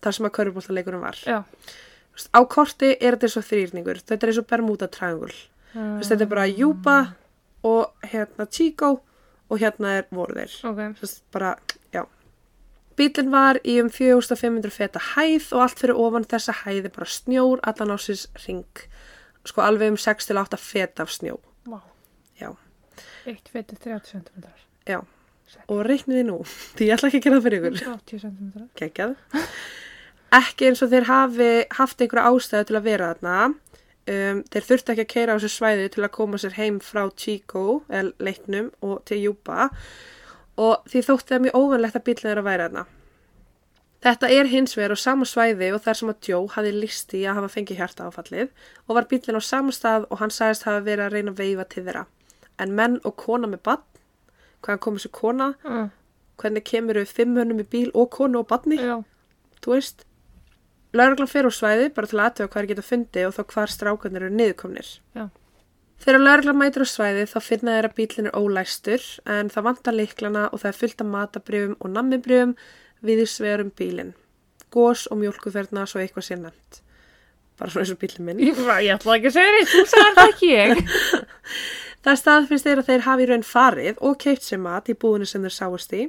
þar 0.03 0.17
sem 0.17 0.27
að 0.27 0.36
körfubóltaleikurum 0.38 1.05
var. 1.07 1.22
Já, 1.24 1.39
Á 2.34 2.40
korti 2.50 2.96
er 3.00 3.16
þetta 3.18 3.28
eins 3.28 3.38
og 3.38 3.46
þrýrningur, 3.46 4.00
þetta 4.02 4.26
er 4.26 4.32
eins 4.34 4.40
og 4.42 4.48
Bermuda 4.50 4.88
triangle. 4.90 5.34
Þú 5.74 5.98
veist, 6.00 6.10
Þetta 6.12 6.24
er 6.26 6.32
bara 6.32 6.46
Júba 6.50 6.98
og 7.68 7.94
hérna 8.10 8.48
Chico 8.50 8.92
og 9.50 9.60
hérna 9.62 9.98
er 10.00 10.08
voru 10.12 10.34
þeir. 10.40 10.54
ok. 10.72 10.80
Sest, 11.00 11.22
bara, 11.32 11.56
já. 11.94 12.06
Bílinn 12.98 13.30
var 13.30 13.60
í 13.64 13.76
um 13.84 13.90
4500 13.94 14.72
feta 14.74 15.00
hæð 15.14 15.52
og 15.54 15.62
allt 15.68 15.80
fyrir 15.84 16.00
ofan 16.02 16.26
þessa 16.26 16.56
hæði 16.64 16.90
bara 16.96 17.06
snjór 17.06 17.60
allan 17.64 17.94
á 17.94 17.98
síns 18.02 18.26
ring. 18.48 18.66
Sko 19.46 19.62
alveg 19.62 19.94
um 19.94 20.00
6-8 20.02 20.58
feta 20.58 21.04
af 21.06 21.12
snjó. 21.14 21.38
Vá, 21.70 21.80
Já, 22.42 22.50
eitt 23.28 23.50
fetið 23.54 23.80
30 23.86 24.10
cm. 24.10 24.50
já. 24.88 25.00
Og 25.70 25.86
reikniði 25.86 26.24
nú, 26.28 26.42
því 26.76 26.88
ég 26.90 26.98
ætla 26.98 27.08
ekki 27.12 27.22
að 27.22 27.24
gera 27.28 27.38
það 27.38 27.46
fyrir 27.46 27.60
ykkur. 27.62 27.94
80 27.94 28.20
cm. 28.26 28.66
Kekjað. 28.76 29.16
Ekki 30.36 30.67
eins 30.67 30.81
og 30.84 30.89
þeir 30.91 31.05
hafi 31.07 31.50
haft 31.77 32.01
einhverja 32.03 32.27
ástæðu 32.34 32.67
til 32.67 32.75
að 32.79 32.88
vera 32.89 33.13
þarna. 33.13 33.38
Um, 34.07 34.41
þeir 34.51 34.65
þurfti 34.69 34.93
ekki 34.93 35.03
að 35.03 35.12
keira 35.13 35.34
á 35.36 35.38
þessu 35.39 35.51
svæði 35.51 35.88
til 35.91 36.03
að 36.03 36.13
koma 36.15 36.38
sér 36.39 36.53
heim 36.55 36.77
frá 36.84 37.01
Chico, 37.19 37.63
eða 37.91 38.13
leiknum, 38.24 38.69
og 38.81 39.01
til 39.07 39.17
Júba. 39.25 39.69
Og 40.57 40.84
því 40.88 41.01
þótti 41.07 41.34
það 41.34 41.43
mjög 41.46 41.57
óvanlegt 41.60 42.00
að 42.00 42.05
bílinn 42.07 42.31
er 42.31 42.41
að 42.41 42.48
væra 42.48 42.67
þarna. 42.69 42.86
Þetta 44.07 44.29
er 44.31 44.48
hins 44.51 44.75
vegar 44.77 44.93
á 44.93 44.98
sama 45.01 45.25
svæði 45.27 45.72
og 45.74 45.81
þar 45.84 45.98
sem 46.00 46.10
að 46.13 46.27
Joe 46.29 46.48
hafi 46.53 46.72
líst 46.75 47.13
í 47.17 47.24
að 47.27 47.39
hafa 47.39 47.50
fengið 47.55 47.79
hjarta 47.81 48.07
áfallið 48.07 48.50
og 48.88 48.96
var 48.96 49.07
bílinn 49.10 49.39
á 49.39 49.43
sama 49.43 49.74
stað 49.74 50.05
og 50.12 50.19
hann 50.22 50.31
sagðist 50.31 50.67
hafa 50.67 50.84
verið 50.86 51.05
að 51.07 51.15
reyna 51.17 51.34
að 51.34 51.41
veifa 51.41 51.65
til 51.72 51.84
þeirra. 51.88 52.03
En 52.62 52.75
menn 52.77 53.00
og 53.03 53.15
kona 53.19 53.48
með 53.50 53.63
bann, 53.67 53.84
hvaðan 54.63 54.79
kom 54.86 54.98
þessu 55.00 55.12
kona, 55.12 55.48
Mm. 55.65 55.89
hvernig 56.38 56.63
kemur 56.63 56.93
við 57.01 57.07
fimm 57.17 57.36
hönnum 57.36 57.60
í 57.60 57.65
bíl 57.65 57.91
og 57.93 58.10
konu 58.12 58.39
og 58.39 58.48
banni, 58.48 58.77
þú 59.62 59.74
veist. 59.75 60.05
Lörglan 60.96 61.27
fer 61.27 61.48
úr 61.50 61.53
svæði 61.56 61.89
bara 61.94 62.08
til 62.08 62.20
að 62.20 62.25
aðtöða 62.29 62.51
hvað 62.53 62.62
er 62.63 62.70
geta 62.72 62.86
fundið 62.88 63.27
og 63.27 63.36
þá 63.36 63.41
hvar 63.53 63.74
strákanir 63.74 64.24
eru 64.24 64.36
niðurkomnir. 64.39 64.91
já, 65.17 65.25
Þegar 65.98 66.22
lörglan 66.22 66.60
mætir 66.62 66.86
á 66.86 66.88
svæði 66.88 67.24
þá 67.27 67.38
finna 67.41 67.75
þeir 67.75 67.88
að 67.89 67.96
bílinn 67.98 68.29
er 68.29 68.36
ólæstur 68.38 69.06
en 69.25 69.50
það 69.50 69.65
vantar 69.67 69.96
liklana 69.98 70.44
og 70.53 70.62
það 70.62 70.70
er 70.70 70.77
fullt 70.77 71.01
af 71.01 71.08
matabrjöfum 71.13 71.77
og 71.82 71.89
nammibrjöfum 71.96 72.53
við 73.03 73.24
í 73.24 73.25
sverum 73.27 73.72
bílinn. 73.74 74.13
Gós 74.72 75.08
og 75.12 75.17
mjólkuferna 75.22 75.88
svo 75.89 76.03
eitthvað 76.03 76.27
sé 76.27 76.38
nefnt. 76.38 76.82
Bara 77.58 77.74
svona 77.74 77.84
eins 77.88 77.94
og 77.96 78.00
bílinn 78.03 78.27
minn. 78.29 78.39
ég, 78.46 78.62
ég 78.86 78.94
ætla 78.94 79.17
ekki 79.17 79.32
að 79.32 79.38
segja 79.39 79.56
þér, 79.58 79.70
þú 79.74 79.84
sagði 79.91 80.15
það 80.20 80.32
ekki 80.34 80.51
ég. 80.53 80.82
Það 82.08 82.13
er 82.13 82.20
staðfinnst 82.22 82.67
þeir 82.67 82.79
að 82.79 82.88
þeir 82.88 83.01
hafi 83.03 83.25
raun 83.27 83.44
farið 83.44 83.98
og 84.06 84.13
keipt 84.22 84.46
sér 84.46 84.60
mat 84.63 84.88
í 84.88 84.94
búðinu 84.96 85.25
sem 85.27 85.44
þeir 85.44 85.56
sáist 85.58 85.96
í. 85.98 86.03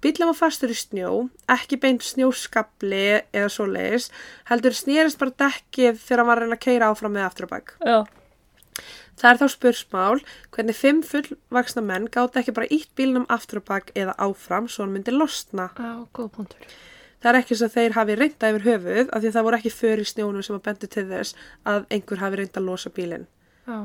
Bílum 0.00 0.30
var 0.32 0.38
fastur 0.38 0.72
í 0.72 0.76
snjó, 0.78 1.10
ekki 1.52 1.76
beint 1.80 2.04
snjóskabli 2.06 3.02
eða 3.36 3.50
svo 3.52 3.66
leiðis, 3.68 4.06
heldur 4.48 4.72
snýrist 4.76 5.18
bara 5.20 5.34
dekkið 5.44 5.98
þegar 6.00 6.22
hann 6.22 6.30
var 6.30 6.40
að 6.40 6.46
reyna 6.46 6.56
að 6.56 6.64
keira 6.64 6.88
áfram 6.94 7.12
með 7.16 7.26
aftur 7.28 7.48
á 7.48 7.52
bak. 7.52 7.74
Já, 7.84 7.98
Það 9.20 9.30
er 9.30 9.38
þá 9.40 9.48
spursmál 9.52 10.20
hvernig 10.54 10.76
fimm 10.78 11.00
fullvaksna 11.04 11.82
menn 11.84 12.06
gátt 12.08 12.38
ekki 12.40 12.54
bara 12.56 12.70
ítt 12.72 12.88
bílnum 12.96 13.26
aftur 13.28 13.60
á 13.60 13.64
bak 13.68 13.90
eða 13.92 14.14
áfram 14.16 14.68
svo 14.70 14.86
hann 14.86 14.94
myndi 14.94 15.12
losna. 15.12 15.66
já, 15.76 16.06
góð 16.16 16.30
punktur. 16.38 16.70
Það 17.20 17.28
er 17.34 17.38
ekki 17.42 17.58
að 17.58 17.74
þeir 17.74 17.96
hafi 17.98 18.16
reynda 18.16 18.50
yfir 18.54 18.64
höfuð 18.64 19.10
af 19.12 19.20
því 19.20 19.28
að 19.28 19.34
það 19.36 19.44
voru 19.44 19.58
ekki 19.58 19.72
för 19.76 20.00
í 20.00 20.06
snjónum 20.08 20.46
sem 20.46 20.56
að 20.56 20.62
bendi 20.70 20.88
til 20.88 21.04
þess 21.10 21.34
að 21.68 21.84
einhver 21.92 22.22
hafi 22.22 22.40
reynda 22.40 22.60
að 22.62 22.68
losa 22.70 22.92
bílinn. 22.96 23.26
Já. 23.66 23.76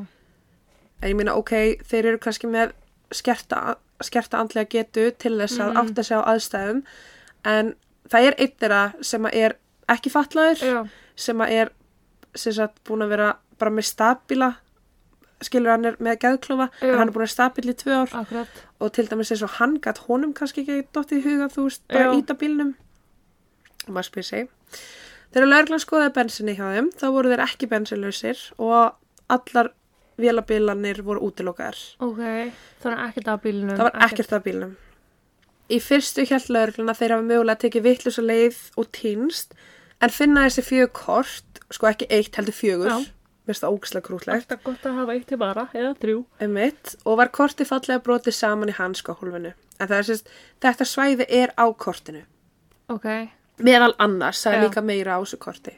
En 1.02 1.10
ég 1.12 1.18
meina, 1.20 1.36
ok, 1.36 1.52
þeir 1.84 2.06
eru 2.14 2.22
kannski 2.24 2.48
með 2.48 2.72
skerta, 3.12 3.76
skerta 4.04 4.38
andlega 4.42 4.70
getu 4.70 5.12
til 5.18 5.38
þess 5.40 5.60
að 5.60 5.72
Mhm. 5.74 5.78
átta 5.82 6.04
sig 6.04 6.18
á 6.18 6.22
aðstæðum 6.34 6.84
en 7.46 7.76
það 8.10 8.28
er 8.28 8.36
eitt 8.38 8.60
þeirra 8.60 8.94
sem 9.04 9.26
er 9.26 9.56
ekki 9.90 10.10
fatlaður 10.12 10.60
Já. 10.62 10.88
sem 11.16 11.42
er 11.42 11.70
sem 12.36 12.54
sagt 12.54 12.84
búin 12.84 13.02
að 13.06 13.10
vera 13.10 13.36
bara 13.60 13.72
með 13.72 13.86
stabíla 13.94 14.56
skilur 15.42 15.70
hann 15.72 15.86
er 15.86 15.96
með 16.00 16.18
geðklofa 16.20 16.70
Já. 16.82 16.90
en 16.92 16.98
hann 16.98 17.08
er 17.08 17.14
búin 17.14 17.28
að 17.28 17.34
stabíl 17.36 17.70
í 17.70 17.74
tvö 17.76 17.92
ár 18.04 18.14
Akkurat. 18.22 18.48
og 18.80 18.92
til 18.94 19.08
dæmis 19.08 19.32
eins 19.32 19.44
og 19.44 19.50
hann 19.60 19.78
gætt 19.80 19.98
honum 20.08 20.34
kannski 20.34 20.62
ekki 20.66 20.88
dottið 20.94 21.18
í 21.20 21.24
huga 21.24 21.48
þú 21.54 21.64
veist, 21.70 21.82
bara 21.88 22.12
Já. 22.14 22.20
íta 22.22 22.34
bílnum 22.36 22.74
og 23.88 23.94
maður 23.94 24.10
spyr 24.10 24.24
sig 24.24 24.50
þegar 25.34 25.48
lögreglan 25.52 25.84
skoðaði 25.84 26.14
bensinni 26.14 26.56
hjá 26.56 26.68
þeim 26.76 26.90
þá 26.96 27.06
voru 27.12 27.30
þeir 27.30 27.44
ekki 27.48 27.68
bensinlausir 27.70 28.38
og 28.60 28.96
allar 29.30 29.70
vélabilanir 30.22 31.02
voru 31.04 31.28
útilokaðar 31.30 31.78
Ok. 32.00 32.22
Þannig 32.84 33.06
ekkert 33.10 33.28
af 33.28 33.42
bílunum. 33.44 33.76
það 33.78 33.88
var 33.90 34.02
ekkert 34.10 34.34
af 34.34 34.44
bílnum 34.44 34.76
í 35.70 35.80
fyrstu 35.82 36.26
að 36.26 37.00
þeir 37.00 37.14
hafa 37.16 37.26
mögulega 37.26 37.62
tekið 37.64 37.86
vittlösa 37.88 38.22
leið 38.26 38.58
og 38.78 38.90
týnst 38.94 39.56
en 40.02 40.14
finna 40.14 40.46
þessi 40.46 40.64
fjögur 40.66 40.94
kort 40.94 41.62
sko 41.74 41.90
ekki 41.90 42.08
eitt 42.14 42.36
heldur 42.38 42.54
fjögur 42.54 42.92
Já. 42.92 42.98
mér 43.00 43.54
finnst 43.54 43.64
það 43.66 43.78
ógislega 43.78 44.06
krútlegt 44.06 44.36
Alltaf 44.36 44.64
gott 44.66 44.86
að 44.86 45.00
hafa 45.00 45.16
eitt 45.16 45.28
til 45.30 45.38
bara, 45.42 45.68
eða 45.74 45.94
þrjú. 46.02 46.20
Einmitt, 46.42 46.96
og 47.06 47.18
var 47.22 47.32
kortið 47.34 47.70
fallega 47.70 48.02
brotið 48.06 48.34
saman 48.34 48.72
í 48.72 48.76
hanskahólfinu. 48.78 49.52
En 49.80 49.88
það 49.90 49.98
er 49.98 50.08
sérst, 50.10 50.30
þetta 50.66 50.88
svæði 50.90 51.28
er 51.30 51.54
á 51.54 51.66
kortinu. 51.78 52.24
Ok. 52.90 53.06
Meðal 53.62 53.94
annars, 54.02 54.42
það 54.42 54.54
er 54.54 54.62
Já. 54.62 54.64
líka 54.66 54.82
meira 54.86 55.18
á 55.18 55.20
þessu 55.22 55.38
korti. 55.42 55.76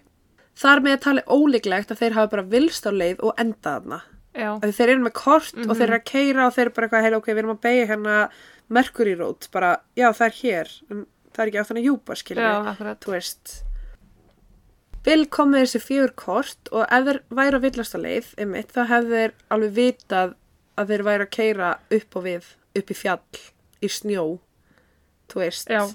Þar 0.58 0.84
með 0.86 0.96
að 0.96 1.03
tala 1.08 1.25
ólíklegt 1.27 1.91
að 1.91 2.00
þeir 2.01 2.15
hafa 2.17 2.32
bara 2.36 2.48
vilst 2.56 2.88
á 2.88 2.91
leið 2.91 3.20
og 3.27 3.36
endað 3.38 3.91
þeir 4.38 4.89
eru 4.94 5.03
með 5.08 5.13
kort 5.17 5.53
og 5.58 5.65
Mhm. 5.65 5.75
þeir 5.79 5.88
eru 5.88 5.98
að 6.00 6.06
keira 6.12 6.46
og 6.48 6.53
þeir 6.56 6.65
eru 6.67 6.74
bara 6.75 6.88
eitthvað, 6.88 7.03
hei, 7.08 7.13
ok, 7.17 7.25
við 7.34 7.38
erum 7.44 7.56
að 7.58 7.62
beigja 7.62 7.88
hérna 7.91 8.17
Mercury 8.70 9.13
Road, 9.15 9.48
bara, 9.51 9.77
já, 9.96 10.10
það 10.12 10.25
er 10.27 10.36
hér, 10.41 10.72
en 10.91 11.06
það 11.34 11.39
er 11.44 11.48
ekki 11.51 11.62
á 11.63 11.67
þannig 11.70 11.86
júpa, 11.88 12.15
skiljum 12.20 12.44
Já, 12.44 12.72
akkurat. 12.74 13.00
þú 13.00 13.12
veist. 13.15 13.63
Bill 15.08 15.25
kom 15.32 15.53
með 15.53 15.63
þessi 15.63 15.79
fjögur 15.86 16.15
kort 16.20 16.70
og 16.75 16.84
ef 16.91 17.06
þeir 17.08 17.20
væri 17.32 17.56
að 17.56 17.63
á 17.96 18.00
leið, 18.03 18.27
einmitt, 18.44 18.74
þá 18.75 18.82
hefðu 18.89 19.13
þeir 19.15 19.32
alveg 19.56 19.72
vitað 19.77 20.34
að 20.77 20.88
þeir 20.91 21.03
væri 21.08 21.25
að 21.27 21.32
keira 21.38 21.70
upp 21.98 22.15
og 22.20 22.24
við, 22.27 22.44
upp 22.75 22.91
í 22.91 22.98
fjall, 22.98 23.39
í 23.82 23.88
snjó, 23.88 24.25
þú 25.32 25.39
veist. 25.39 25.70
Já. 25.72 25.86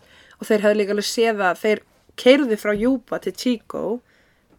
Og 0.40 0.48
þeir 0.48 0.64
hefðu 0.64 0.78
líka 0.80 0.90
alveg 0.96 1.08
séð 1.10 1.44
að 1.50 1.60
þeir 1.60 1.82
keirði 2.16 2.56
frá 2.58 2.72
Júpa 2.78 3.20
til 3.20 3.32
Chico, 3.36 4.00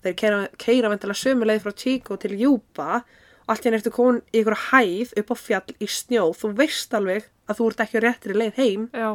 þeir 0.03 0.15
keira, 0.21 0.47
keira 0.61 0.89
vendilega 0.93 1.17
sömu 1.23 1.45
leið 1.49 1.65
frá 1.65 1.73
Chico 1.75 2.15
til 2.21 2.37
Júpa 2.37 3.01
og 3.01 3.03
allt 3.47 3.65
henni 3.67 3.79
eftir 3.79 3.93
komin 3.95 4.21
í 4.31 4.41
ykkur 4.41 4.57
hæð 4.69 5.13
upp 5.21 5.33
á 5.33 5.35
fjall 5.39 5.75
í 5.79 5.89
snjó, 5.89 6.29
þú 6.37 6.53
veist 6.59 6.93
alveg 6.97 7.27
að 7.49 7.59
þú 7.59 7.69
ert 7.69 7.83
ekki 7.85 7.99
á 7.99 8.05
réttri 8.05 8.37
leið 8.37 8.59
heim. 8.61 8.87
Já. 8.93 9.09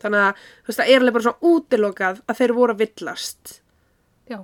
Þannig 0.00 0.26
að 0.26 0.44
þú 0.44 0.70
veist, 0.70 0.80
það 0.80 0.92
er 0.92 1.00
alveg 1.02 1.16
bara 1.16 1.26
svona 1.26 1.50
útilokað 1.54 2.22
að 2.26 2.38
þeir 2.40 2.54
voru 2.56 2.76
að 2.76 2.82
villast. 2.84 3.56
Já. 4.30 4.38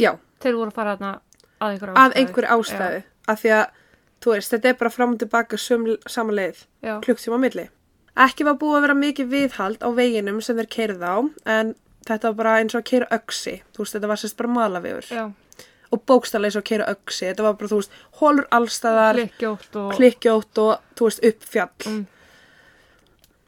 Já, 0.00 0.12
Þeir 0.42 0.58
voru 0.58 0.72
að 0.72 0.74
fara 0.74 0.96
að 0.98 1.20
einhverju 1.62 1.94
að 2.02 2.16
einhver 2.18 2.48
ástæðu. 2.50 3.02
Af 3.30 3.42
því 3.42 3.52
að, 3.54 3.62
þú 4.24 4.32
veist, 4.34 4.54
þetta 4.54 4.70
er 4.72 4.80
bara 4.80 4.90
fram 4.90 5.14
og 5.14 5.20
tilbaka 5.22 5.58
sum, 5.60 5.84
sama 6.10 6.34
leið, 6.34 6.64
klukktíma 7.04 7.38
á 7.38 7.44
milli. 7.44 7.68
Ekki 8.22 8.44
var 8.44 8.58
búið 8.60 8.78
að 8.80 8.84
vera 8.86 8.96
mikið 8.98 9.30
viðhald 9.32 9.84
á 9.86 9.88
veginum 9.96 10.40
sem 10.44 10.58
þeir 10.58 10.70
keirið 10.74 11.04
á, 11.06 11.16
en 11.54 11.70
þetta 12.08 12.32
var 12.32 12.38
bara 12.40 12.56
eins 12.60 12.74
og 12.74 12.82
að 12.82 12.88
keira 12.90 13.08
öksi. 13.14 13.54
Þú 13.72 13.84
veist, 13.84 13.94
þetta 13.96 14.10
var 14.10 14.20
sérst 14.20 14.40
bara 14.40 14.52
malavegur. 14.58 15.06
Já. 15.08 15.24
Og 15.92 16.00
bókstæðlega 16.08 16.48
eins 16.48 16.56
og 16.56 16.62
að 16.62 16.68
keira 16.70 16.88
öksi. 16.88 17.26
Þetta 17.26 17.44
var 17.44 17.56
bara, 17.60 17.68
þú 17.68 17.78
veist, 17.82 17.96
hólur 18.20 18.46
allstæðar, 18.56 19.18
Klikkjótt 19.20 19.76
og... 19.76 19.90
klikkjótt 19.98 20.60
og, 20.62 20.70
þú 20.96 21.08
veist, 21.08 21.24
upp 21.28 21.48
fjall. 21.52 21.88
Mm. 21.90 22.04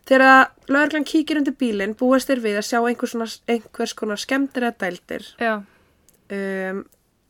Þegar 0.05 0.51
lögreglan 0.69 1.07
kíkir 1.09 1.41
undir 1.41 1.57
bílinn 1.57 1.95
búast 1.97 2.29
þeir 2.29 2.43
við 2.45 2.59
að 2.61 2.67
sjá 2.69 2.81
einhvers, 2.83 3.15
svona, 3.15 3.29
einhvers 3.49 3.95
konar 3.97 4.21
skemmtir 4.21 4.67
eða 4.67 4.77
dældir. 4.85 5.31
Já. 5.41 5.55
Um, 6.35 6.83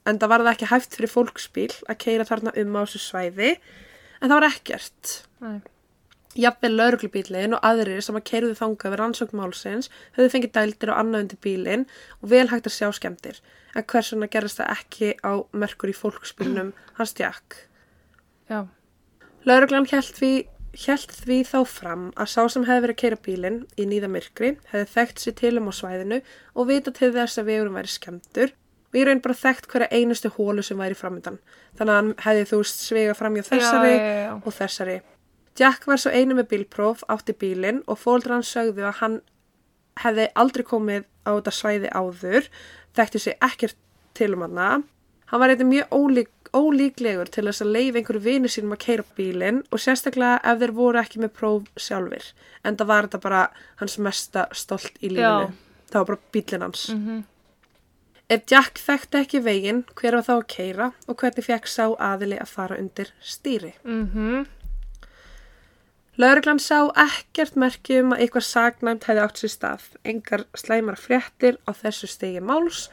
en 0.04 0.18
það 0.18 0.32
var 0.32 0.42
það 0.42 0.52
ekki 0.56 0.70
hæft 0.72 0.98
fyrir 0.98 1.12
fólksbíl 1.12 1.70
að 1.86 2.00
keira 2.02 2.26
þarna 2.26 2.54
um 2.58 2.74
á 2.74 2.82
þessu 2.82 3.02
svæði. 3.04 3.52
En 4.18 4.26
það 4.26 4.36
var 4.36 4.48
ekkert. 4.48 5.14
Nei. 5.44 5.60
Jafnvel 6.34 6.72
lauruglubílinn 6.74 7.54
og 7.54 7.66
aðrir 7.66 8.00
sem 8.02 8.16
að 8.18 8.24
keirðu 8.30 8.54
þangað 8.58 8.94
við 8.94 9.00
rannsókn 9.00 9.38
málsins 9.38 9.90
höfðu 10.16 10.32
fengið 10.32 10.54
dældir 10.56 10.90
og 10.90 10.98
annað 10.98 11.22
undir 11.24 11.40
bílinn 11.46 11.84
og 12.20 12.32
vel 12.32 12.48
hægt 12.50 12.66
að 12.66 12.74
sjá 12.74 12.88
skemmtir. 12.96 13.38
En 13.74 13.86
hvers 13.86 14.10
vegna 14.12 14.30
gerist 14.32 14.58
það 14.58 14.72
ekki 14.74 15.12
á 15.22 15.32
merkur 15.54 15.92
í 15.92 15.94
fólksbílnum 15.94 16.72
hans 16.98 17.14
Jack? 17.18 17.68
Já. 18.50 18.66
Lauruglan 19.46 19.86
held 19.90 20.10
því, 20.18 20.32
held 20.88 21.14
því 21.20 21.38
þá 21.52 21.58
fram 21.70 22.04
að 22.18 22.32
sá 22.34 22.42
sem 22.50 22.66
hefði 22.66 22.86
verið 22.88 22.96
að 22.96 23.02
keira 23.04 23.22
bílinn 23.28 23.62
í 23.78 23.86
nýða 23.86 24.10
myrkri 24.10 24.54
hefði 24.72 24.90
þekkt 24.96 25.22
sér 25.22 25.38
til 25.38 25.54
um 25.60 25.70
á 25.70 25.72
svæðinu 25.78 26.20
og 26.54 26.70
vita 26.70 26.90
til 26.94 27.12
þess 27.14 27.38
að 27.38 27.50
vegurum 27.52 27.78
væri 27.78 27.94
skemmtur 27.94 28.54
og 28.94 28.98
ég 28.98 29.06
raun 29.06 29.22
bara 29.22 29.38
þekkt 29.38 29.70
hverja 29.70 29.90
einustu 29.90 30.30
hólu 30.34 30.62
sem 30.62 30.78
væri 30.78 30.98
framöndan. 30.98 31.38
Þannig 31.78 31.92
að 31.94 31.98
hann 31.98 32.12
hefði 32.26 32.44
þú 32.50 32.58
svega 32.70 33.14
fram 33.18 33.38
Jack 35.58 35.86
var 35.86 36.00
svo 36.02 36.10
einu 36.10 36.34
með 36.34 36.48
bílpróf, 36.50 37.04
átti 37.08 37.34
bílinn 37.38 37.82
og 37.86 38.00
fóldra 38.02 38.38
hann 38.38 38.46
sögðu 38.46 38.86
að 38.88 38.96
hann 39.00 39.20
hefði 40.02 40.28
aldrei 40.34 40.64
komið 40.66 41.04
á 41.22 41.30
þetta 41.36 41.52
svæði 41.54 41.90
áður, 41.94 42.48
þekkti 42.98 43.20
sig 43.22 43.36
ekkert 43.44 43.76
til 44.18 44.32
um 44.34 44.42
hana. 44.42 44.70
Hann 45.30 45.40
var 45.40 45.52
eitthvað 45.52 45.70
mjög 45.70 45.94
ólík, 45.94 46.32
ólíklegur 46.54 47.30
til 47.30 47.46
þess 47.48 47.62
að 47.64 47.70
leifa 47.76 48.00
einhverju 48.00 48.22
vini 48.24 48.50
sínum 48.50 48.74
að 48.74 48.82
keira 48.84 49.04
bílinn 49.16 49.62
og 49.70 49.82
sérstaklega 49.82 50.40
ef 50.42 50.58
þeir 50.60 50.74
voru 50.76 51.00
ekki 51.00 51.22
með 51.22 51.32
próf 51.38 51.70
sjálfur. 51.80 52.26
En 52.64 52.76
það 52.78 52.90
var 52.90 53.08
þetta 53.08 53.22
bara 53.24 53.44
hans 53.80 53.96
mesta 53.98 54.48
stolt 54.54 54.98
í 55.00 55.12
lífinu. 55.14 55.46
Já. 55.48 55.86
Það 55.90 56.00
var 56.00 56.10
bara 56.10 56.34
bílinn 56.34 56.66
hans. 56.66 56.88
Mhm. 56.90 57.22
Ef 58.34 58.44
Jack 58.50 58.78
þekkti 58.80 59.20
ekki 59.20 59.40
veginn, 59.44 59.84
hver 59.94 60.16
var 60.16 60.22
þá 60.26 60.34
að 60.34 60.46
keira 60.48 60.92
og 61.06 61.16
hvernig 61.20 61.44
fekk 61.44 61.66
sá 61.68 61.94
aðili 62.00 62.38
að 62.40 62.48
fara 62.48 62.78
undir 62.80 63.10
stýri? 63.22 63.74
Mhm. 63.84 64.46
Lauruglan 66.14 66.60
sá 66.62 66.76
ekkert 66.94 67.56
merki 67.58 67.96
um 67.98 68.12
að 68.14 68.20
eitthvað 68.22 68.44
sagnæmt 68.46 69.06
hefði 69.08 69.22
átt 69.24 69.40
sér 69.40 69.50
stað, 69.50 69.86
engar 70.06 70.44
slæmar 70.54 70.94
fréttir 70.94 71.58
á 71.66 71.74
þessu 71.74 72.06
stegi 72.06 72.38
máls 72.38 72.84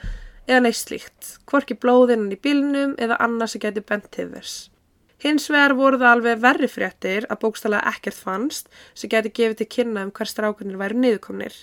eða 0.47 0.63
neitt 0.65 0.79
slíkt, 0.79 1.35
hvorki 1.45 1.77
blóðinnan 1.77 2.33
í 2.33 2.39
bílnum 2.41 2.95
eða 2.97 3.19
annars 3.21 3.53
sem 3.53 3.61
geti 3.61 3.85
bent 3.85 4.09
til 4.17 4.25
þess. 4.31 4.71
Hins 5.21 5.45
vegar 5.53 5.77
voru 5.77 6.01
það 6.01 6.15
alveg 6.15 6.41
verri 6.47 6.71
fréttir 6.73 7.29
að 7.29 7.43
bókstælega 7.45 7.93
ekkert 7.93 8.17
fannst 8.17 8.73
sem 8.97 9.13
geti 9.13 9.29
gefið 9.37 9.59
til 9.59 9.71
kynna 9.77 10.07
um 10.07 10.15
hver 10.17 10.33
strákunir 10.33 10.81
væri 10.81 10.97
niðurkomnir. 11.03 11.53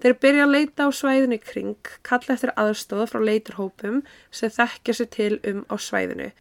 Þeir 0.00 0.18
byrja 0.24 0.48
að 0.48 0.54
leita 0.56 0.88
á 0.88 0.90
svæðinu 0.96 1.42
kring, 1.44 1.92
kalla 2.00 2.32
eftir 2.32 2.56
aðstóða 2.56 3.10
frá 3.12 3.20
leiturhópum 3.28 4.00
sem 4.32 4.56
þekkja 4.56 4.96
sér 5.02 5.12
til 5.12 5.34
um 5.52 5.66
á 5.68 5.76
svæðinu. 5.76 6.32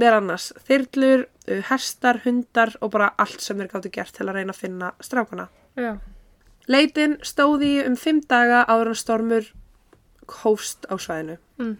Meðal 0.00 0.20
annars 0.22 0.48
þyrlur, 0.68 1.26
hestar, 1.68 2.22
hundar 2.24 2.72
og 2.80 2.94
bara 2.94 3.10
allt 3.20 3.42
sem 3.44 3.58
þeir 3.58 3.70
gáttu 3.74 3.92
gert 3.92 4.16
til 4.16 4.28
að 4.28 4.38
reyna 4.38 4.54
að 4.54 4.62
finna 4.62 4.92
strákuna. 5.04 5.50
Já. 5.76 5.92
Leitin 6.70 7.18
stóði 7.26 7.80
um 7.84 7.96
fimm 7.98 8.22
daga 8.30 8.62
áður 8.70 8.92
en 8.94 8.98
stormur 9.00 9.52
hófst 10.40 10.86
á 10.88 10.94
svæðinu. 10.96 11.36
Mm. 11.60 11.78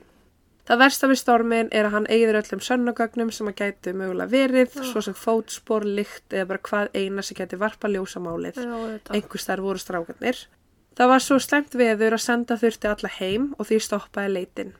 Það 0.70 0.82
versta 0.84 1.08
við 1.10 1.18
stormin 1.18 1.68
er 1.74 1.88
að 1.88 1.94
hann 1.96 2.08
eigður 2.12 2.38
öllum 2.42 2.60
sönnugögnum 2.62 3.30
sem 3.34 3.48
að 3.50 3.56
gætu 3.62 3.94
mögulega 3.96 4.30
verið, 4.30 4.76
Já. 4.76 4.84
svo 4.86 5.02
sem 5.02 5.16
fótspor, 5.18 5.86
lykt 5.86 6.34
eða 6.34 6.46
bara 6.52 6.62
hvað 6.68 6.92
eina 6.94 7.24
sem 7.26 7.38
gæti 7.38 7.58
varpa 7.58 7.90
ljósamálið. 7.90 8.60
Einhvers 9.10 9.48
þar 9.48 9.64
voru 9.64 9.82
strákarnir. 9.82 10.44
Það 10.98 11.10
var 11.10 11.24
svo 11.24 11.38
slemt 11.42 11.74
veður 11.74 12.14
að 12.14 12.22
senda 12.22 12.58
þurfti 12.60 12.90
alla 12.90 13.10
heim 13.16 13.50
og 13.56 13.66
því 13.70 13.80
stoppaði 13.86 14.34
leitin. 14.36 14.72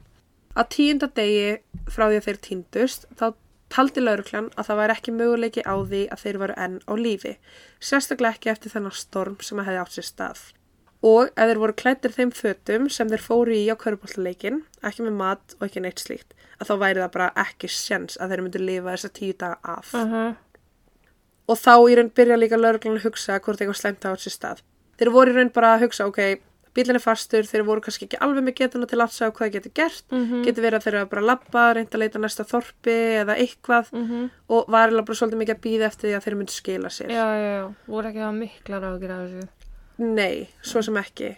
Á 0.61 0.62
tíunda 0.68 1.09
degi 1.16 1.57
frá 1.88 2.11
því 2.11 2.18
að 2.18 2.27
þeir 2.27 2.38
týndust 2.44 3.07
þá 3.16 3.31
taldi 3.73 4.03
lauruklan 4.03 4.51
að 4.59 4.66
það 4.68 4.81
væri 4.81 4.96
ekki 4.96 5.14
möguleiki 5.16 5.62
á 5.64 5.75
því 5.79 6.01
að 6.12 6.23
þeir 6.25 6.38
varu 6.42 6.57
enn 6.64 6.79
á 6.85 6.92
lífi, 7.01 7.35
sérstaklega 7.81 8.37
ekki 8.37 8.51
eftir 8.53 8.75
þennan 8.75 8.96
storm 8.99 9.38
sem 9.46 9.62
að 9.62 9.70
hefði 9.70 9.83
átt 9.85 9.96
sér 9.96 10.09
stað. 10.09 10.42
Og 11.01 11.31
ef 11.31 11.49
þeir 11.49 11.61
voru 11.62 11.77
klættir 11.81 12.12
þeim 12.12 12.33
fötum 12.37 12.90
sem 12.92 13.09
þeir 13.09 13.25
fóru 13.25 13.57
í 13.57 13.62
á 13.73 13.75
köruboltaleikin, 13.81 14.61
ekki 14.85 15.07
með 15.07 15.16
mat 15.23 15.57
og 15.57 15.64
ekki 15.68 15.85
neitt 15.87 16.03
slíkt, 16.03 16.35
að 16.61 16.68
þá 16.68 16.75
væri 16.83 17.05
það 17.05 17.14
bara 17.14 17.31
ekki 17.46 17.70
sjens 17.73 18.20
að 18.20 18.35
þeir 18.35 18.44
myndu 18.44 18.64
lifa 18.66 18.96
þessa 18.96 19.12
tíu 19.16 19.38
daga 19.40 19.79
af. 19.79 19.94
Mhm. 19.96 20.37
Og 21.51 21.57
þá 21.59 21.75
í 21.88 21.96
raun 21.96 22.12
byrja 22.14 22.37
líka 22.37 22.61
lauruglan 22.61 23.01
að 23.01 23.07
hugsa 23.09 23.40
hvort 23.40 23.59
eitthvað 23.62 23.81
slæmt 23.81 24.05
á 24.05 24.12
sér 24.12 24.35
stað. 24.37 24.61
Þeir 24.99 25.11
voru 25.14 25.33
í 25.33 25.35
raun 25.38 25.55
bara 25.55 25.75
að 25.75 25.87
hugsa, 25.87 26.07
ok, 26.07 26.20
bílinn 26.74 26.94
er 26.98 27.02
fastur, 27.02 27.42
þeir 27.48 27.64
voru 27.66 27.80
kannski 27.85 28.06
ekki 28.06 28.18
alveg 28.22 28.44
með 28.46 28.54
getuna 28.61 28.87
til 28.87 28.98
að 29.02 29.11
sjá 29.16 29.26
hvað 29.30 29.44
þeir 29.46 29.54
getur 29.56 29.72
gert. 29.80 30.04
Mhm. 30.12 30.44
Getur 30.46 30.62
verið 30.66 30.78
að 30.78 30.85
þeir 30.87 30.94
eru 31.00 31.11
bara 31.11 31.22
að 31.22 31.28
labba, 31.30 31.64
reynda 31.74 31.96
að 31.98 32.02
leita 32.04 32.18
næsta 32.22 32.44
þorpi 32.46 32.96
eða 33.24 33.37
eitthvað 33.38 33.92
Mhm. 33.92 34.30
og 34.50 34.68
var 34.68 34.88
eiginlega 34.88 35.06
bara 35.06 35.18
svolítið 35.20 35.40
mikið 35.42 35.54
að 35.56 35.64
býða 35.66 35.87
eftir 35.90 36.11
því 36.11 36.16
að 36.16 36.24
þeir 36.24 36.37
myndu 36.40 36.52
skila 36.61 36.88
sér. 36.90 37.09
Já, 37.11 37.26
já, 37.35 37.50
já. 37.59 37.74
Voru 37.88 38.06
ekki 38.09 38.24
það 38.24 38.38
miklar 38.38 38.83
á 38.87 38.90
að 38.94 39.00
gera 39.00 39.18
þessu. 39.26 39.48
Nei, 39.98 40.48
svo 40.62 40.83
sem 40.83 40.94
ekki. 40.96 41.37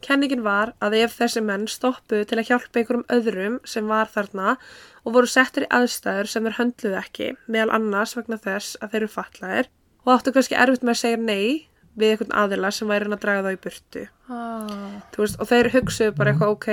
Kenningin 0.00 0.42
var 0.42 0.72
að 0.80 0.94
ef 1.04 1.18
þessi 1.18 1.42
menn 1.44 1.66
stoppuðu 1.68 2.24
til 2.26 2.38
að 2.40 2.48
hjálpa 2.48 2.80
einhverjum 2.80 3.04
öðrum 3.12 3.60
sem 3.68 3.86
var 3.86 4.06
þarna 4.06 4.56
og 5.04 5.12
voru 5.12 5.28
settir 5.28 5.64
í 5.66 5.68
aðstæður 5.68 6.26
sem 6.26 6.42
þeir 6.44 6.56
höndluðu 6.56 6.96
ekki, 6.96 7.36
meðal 7.48 7.74
annars 7.76 8.14
vegna 8.16 8.38
þess 8.40 8.76
að 8.80 8.90
þeir 8.94 9.02
eru 9.02 9.08
fatlaðir 9.08 9.66
og 10.06 10.14
áttu 10.18 10.32
kannski 10.32 10.56
erfitt 10.56 10.80
með 10.82 10.94
að 10.96 11.02
segja 11.02 11.18
nei 11.20 11.66
við 11.98 12.12
einhvern 12.14 12.36
aðila 12.42 12.70
sem 12.72 12.88
væri 12.90 13.04
hann 13.08 13.16
að 13.16 13.22
draga 13.24 13.42
þá 13.46 13.52
í 13.56 13.60
burtu. 13.64 14.04
Ah. 14.28 15.00
Þú 15.14 15.24
Veist, 15.24 15.40
og 15.42 15.48
þeir 15.50 15.70
hugsuðu 15.74 16.14
bara 16.16 16.32
eitthvað, 16.34 16.52
ok, 16.54 16.68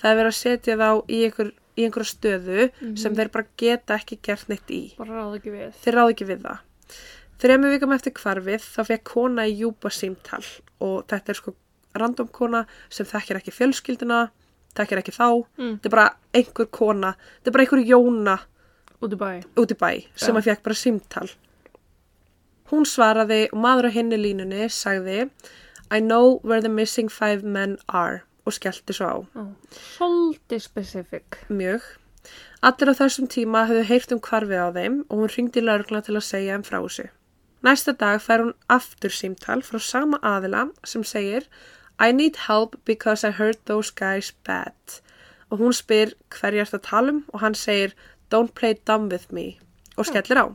það 0.00 0.10
er 0.10 0.18
verið 0.20 0.30
að 0.32 0.38
setja 0.38 0.76
þá 0.80 0.88
í, 1.08 1.18
einhver, 1.28 1.50
í 1.76 1.84
einhverja 1.88 2.10
stöðu 2.12 2.68
sem 3.00 3.18
þeir 3.18 3.30
bara 3.34 3.46
geta 3.60 3.98
ekki 3.98 4.18
gert 4.24 4.48
neitt 4.48 4.70
í. 4.72 4.80
Ráð 4.98 5.36
ekki 5.40 5.52
við. 5.54 5.74
Þeir 5.84 5.98
ráðu 5.98 6.14
ekki 6.14 6.28
við 6.30 6.46
það. 6.46 6.62
Þremi 7.44 7.70
vikum 7.74 7.92
eftir 7.92 8.14
hvarfið 8.14 8.62
þá 8.62 8.80
fekk 8.88 9.04
kona 9.10 9.44
í 9.50 9.56
júpa 9.58 9.90
símtal 9.92 10.40
og 10.84 11.04
þetta 11.10 11.32
er 11.34 11.38
sko 11.40 11.54
random 11.98 12.28
kona 12.34 12.64
sem 12.88 13.06
þekkir 13.06 13.38
ekki 13.40 13.52
fjölskylduna, 13.54 14.20
þekkir 14.78 15.00
ekki 15.02 15.14
þá. 15.14 15.26
Mm. 15.58 15.72
Þetta 15.76 15.90
er 15.90 15.94
bara 15.96 16.06
einhver 16.34 16.68
kona, 16.74 17.14
þetta 17.42 17.50
er 17.50 17.56
bara 17.58 17.66
einhver 17.66 17.84
jóna 17.90 18.36
Út 19.04 19.12
í 19.12 19.18
bæ. 19.20 19.30
út 19.60 19.74
í 19.74 19.76
bæ 19.76 19.90
sem 20.16 20.38
að 20.38 20.46
fekk 20.48 20.62
bara 20.64 20.78
símtal. 20.78 21.28
Hún 22.72 22.86
svaraði 22.88 23.48
og 23.52 23.58
maður 23.60 23.90
á 23.92 23.96
hinni 23.96 24.20
línunni 24.20 24.68
sagði 24.72 25.28
I 25.90 26.00
know 26.00 26.40
where 26.42 26.60
the 26.60 26.68
missing 26.68 27.10
five 27.12 27.42
men 27.42 27.76
are 27.88 28.22
og 28.44 28.56
skellti 28.56 28.96
svo 28.96 29.08
á. 29.08 29.16
Oh. 29.36 29.52
Svolítið 29.70 30.62
specific. 30.64 31.44
Mjög. 31.48 31.84
Allir 32.64 32.92
á 32.92 32.94
þessum 32.96 33.28
tíma 33.28 33.66
höfðu 33.68 33.84
heyrt 33.88 34.12
um 34.16 34.20
hvarfið 34.24 34.64
á 34.64 34.68
þeim 34.76 34.96
og 35.08 35.20
hún 35.20 35.32
ringdi 35.36 35.64
laurugla 35.64 36.00
til 36.04 36.16
að 36.16 36.26
segja 36.28 36.56
um 36.56 36.64
frá 36.64 36.78
þessu. 36.80 37.06
Næsta 37.64 37.92
dag 38.00 38.20
fær 38.20 38.44
hún 38.44 38.54
aftur 38.68 39.12
símtal 39.12 39.62
frá 39.64 39.80
sama 39.80 40.20
aðila 40.20 40.66
sem 40.84 41.04
segir 41.04 41.48
I 42.00 42.12
need 42.12 42.36
help 42.48 42.76
because 42.84 43.24
I 43.24 43.30
heard 43.30 43.60
those 43.64 43.92
guys 43.92 44.32
bad. 44.44 45.00
Og 45.50 45.60
hún 45.60 45.76
spyr 45.76 46.16
hverja 46.32 46.64
ert 46.64 46.76
að 46.76 46.86
tala 46.88 47.14
um 47.14 47.24
og 47.32 47.40
hann 47.44 47.54
segir 47.54 47.94
don't 48.32 48.56
play 48.56 48.74
dumb 48.86 49.08
with 49.12 49.32
me 49.32 49.58
og 49.96 50.08
skellir 50.08 50.40
á. 50.40 50.46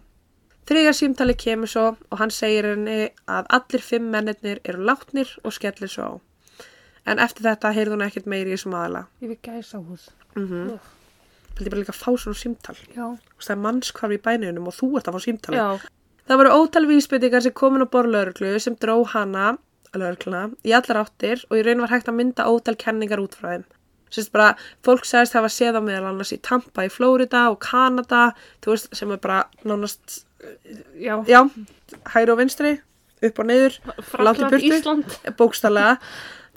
Þriðja 0.69 0.91
símtali 0.93 1.33
kemur 1.33 1.69
svo 1.71 1.85
og 1.97 2.19
hann 2.21 2.29
segir 2.29 2.67
henni 2.69 3.07
að 3.25 3.47
allir 3.57 3.81
fimm 3.81 4.11
mennirnir 4.13 4.59
eru 4.69 4.83
látnir 4.85 5.31
og 5.41 5.55
skellir 5.55 5.89
svo 5.89 6.05
á. 6.05 6.13
En 7.09 7.21
eftir 7.23 7.47
þetta 7.47 7.71
heyrði 7.73 7.95
hún 7.95 8.05
ekkert 8.05 8.27
meiri 8.29 8.53
í 8.53 8.57
þessum 8.57 8.75
aðila. 8.77 9.07
Ég 9.23 9.31
vil 9.31 9.39
gæsa 9.41 9.81
húð. 9.81 10.03
Mm 10.37 10.51
Ugh. 10.75 10.95
Vildi 11.59 11.71
bara 11.73 11.81
líka 11.81 11.95
fá 11.97 12.11
svona 12.15 12.37
símtal. 12.37 12.75
Já. 12.95 13.17
Það 13.41 13.55
er 13.55 13.63
mannskvarf 13.63 14.13
í 14.15 14.19
bæninum 14.29 14.69
og 14.69 14.77
þú 14.77 14.91
ert 14.99 15.09
að 15.09 15.17
fá 15.17 15.25
símtali. 15.25 15.57
Já. 15.57 15.89
Það 16.29 16.39
voru 16.43 16.53
ótal 16.55 16.85
vísbyttingar 16.87 17.43
sem 17.43 17.57
komin 17.57 17.83
á 17.83 17.87
borðlauruglu 17.89 18.53
sem 18.61 18.77
dró 18.77 19.01
hana, 19.09 19.57
laurugluna, 19.97 20.45
í 20.63 20.71
allar 20.77 21.01
áttir 21.01 21.41
og 21.49 21.57
í 21.57 21.65
raun 21.65 21.81
var 21.81 21.95
hægt 21.95 22.07
að 22.07 22.19
mynda 22.19 22.45
ótal 22.45 22.77
kenningar 22.77 23.19
út 23.19 23.33
frá 23.35 23.55
þeim. 23.55 23.65
Sérst 24.13 24.31
bara, 24.33 24.53
fólk 24.85 25.09
sagðist 25.09 25.35
hafa 25.37 25.49
séð 25.53 25.77
á 25.77 25.81
meðal 25.81 26.13
annars 26.13 26.31
í 26.33 26.39
Tampa 26.45 26.85
í 26.85 26.93
Flórida 26.93 27.47
og 27.49 27.59
Kanada, 27.65 28.35
þú 28.61 28.73
veist, 28.73 28.93
sem 28.97 29.11
er 29.13 29.19
bara 29.21 29.43
nánast, 29.65 30.23
Já. 30.99 31.15
já, 31.27 31.41
hæri 32.13 32.31
og 32.31 32.39
vinstri, 32.39 32.75
upp 33.27 33.41
og 33.41 33.49
niður, 33.49 33.79
Frakland, 34.11 34.53
burtu. 34.53 34.69
Ísland. 34.69 35.17
bókstallega. 35.39 35.97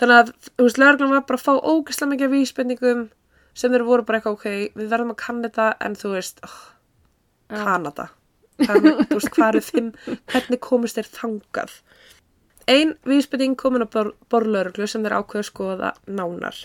Þannig 0.01 0.21
að, 0.21 0.35
þú 0.57 0.67
veist, 0.67 0.79
laurugluna 0.81 1.19
var 1.19 1.27
bara 1.29 1.41
að 1.41 1.47
fá 1.47 1.55
ógeðslega 1.59 2.13
mikið 2.13 2.29
af 2.29 2.37
vísbyttingum 2.37 3.03
sem 3.55 3.73
þeir 3.75 3.85
voru 3.87 4.07
bara 4.09 4.21
eitthvað, 4.21 4.39
ok, 4.39 4.77
við 4.79 4.93
verðum 4.95 5.13
að 5.13 5.21
kanna 5.25 5.49
þetta, 5.49 5.67
en 5.85 5.99
þú 5.99 6.15
veist, 6.15 6.41
oh. 6.47 6.61
Kanada 7.53 8.09
Hvað, 8.63 8.85
þú 9.09 9.17
veist, 9.17 9.31
hvað 9.35 9.49
eru 9.49 9.63
fimm 9.65 10.19
hvernig 10.31 10.61
komist 10.63 10.99
þeir 10.99 11.09
þangað 11.17 11.77
ein 12.71 12.93
vísbending 13.09 13.57
komin 13.59 13.83
á 13.83 13.89
bor 13.91 14.13
borlörglu 14.31 14.87
sem 14.87 15.03
þeir 15.03 15.17
ákveðu 15.19 15.43
að 15.43 15.49
skoða 15.49 15.93
nánar 16.07 16.61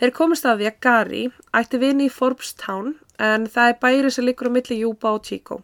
þeir 0.00 0.12
komist 0.14 0.46
að 0.46 0.60
því 0.62 0.68
að 0.70 0.80
Gary 0.86 1.22
ætti 1.58 1.80
vini 1.82 2.08
í 2.08 2.12
Forbes-town 2.12 2.94
en 3.18 3.48
það 3.50 3.72
er 3.72 3.80
bæri 3.82 4.12
sem 4.14 4.28
liggur 4.28 4.52
á 4.52 4.56
milli 4.56 4.78
Júba 4.82 5.16
og 5.16 5.24
Chico 5.26 5.62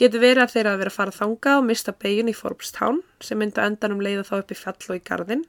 getur 0.00 0.22
verið 0.22 0.42
að 0.46 0.52
þeir 0.54 0.68
að 0.72 0.78
vera 0.82 0.90
að 0.92 0.96
fara 0.98 1.14
þangað 1.16 1.58
og 1.60 1.66
mista 1.68 1.92
begin 1.92 2.30
í 2.32 2.36
Forbes-town 2.36 3.02
sem 3.20 3.38
myndu 3.38 3.60
endanum 3.64 4.00
leiða 4.04 4.24
þá 4.28 4.34
upp 4.40 4.52
í 4.54 4.58
fjall 4.58 4.78
og 4.88 4.96
í 4.96 5.02
garðin 5.04 5.44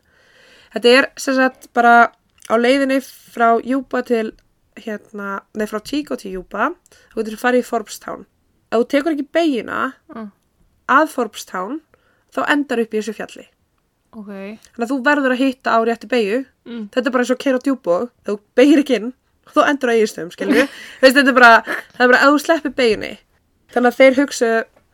þetta 0.73 0.93
er 0.99 1.08
sem 1.17 1.38
sagt 1.38 1.69
bara 1.73 1.93
á 2.51 2.56
leiðinni 2.60 2.99
frá 3.06 3.56
Júba 3.63 4.03
til 4.06 4.34
hérna, 4.75 5.41
nei 5.56 5.65
frá 5.69 5.79
Chico 5.86 6.17
til 6.19 6.34
Júba 6.38 6.71
þú 7.13 7.21
getur 7.23 7.39
farið 7.39 7.63
í 7.63 7.67
Forbes-town 7.69 8.25
ef 8.73 8.79
þú 8.82 8.88
tekur 8.95 9.15
ekki 9.15 9.27
beigina 9.38 9.93
Mm. 10.13 10.32
að 10.89 11.08
Forbes-town 11.13 11.82
þá 12.36 12.39
endar 12.51 12.79
upp 12.84 12.93
í 12.93 12.99
þessu 12.99 13.13
fjalli 13.15 13.45
Ok. 14.13 14.27
þannig 14.27 14.84
að 14.86 14.91
þú 14.91 14.97
verður 15.06 15.34
að 15.34 15.41
hitta 15.43 15.71
á 15.73 15.79
rétti 15.88 16.08
beigju 16.10 16.45
Mm. 16.65 16.89
þetta 16.91 17.08
er 17.08 17.12
bara 17.12 17.23
eins 17.23 17.32
og 17.32 17.39
keira 17.39 17.58
á 17.60 17.65
ef 18.25 18.27
þú 18.27 18.39
beigir 18.56 18.79
ekki 18.84 18.95
inn 18.99 19.13
þá 19.53 19.62
endur 19.69 19.89
á 19.89 19.95
við 20.53 20.67
veist 21.01 21.15
þetta 21.17 21.29
er 21.32 21.38
bara 21.39 21.53
það 21.63 22.03
er 22.03 22.12
bara 22.12 22.21
ef 22.23 22.29
þú 22.34 22.39
sleppir 22.43 22.75
beiginni 22.75 23.13
þannig 23.73 23.89
að 23.89 23.99
þeir 23.99 24.17
hugsa 24.21 24.49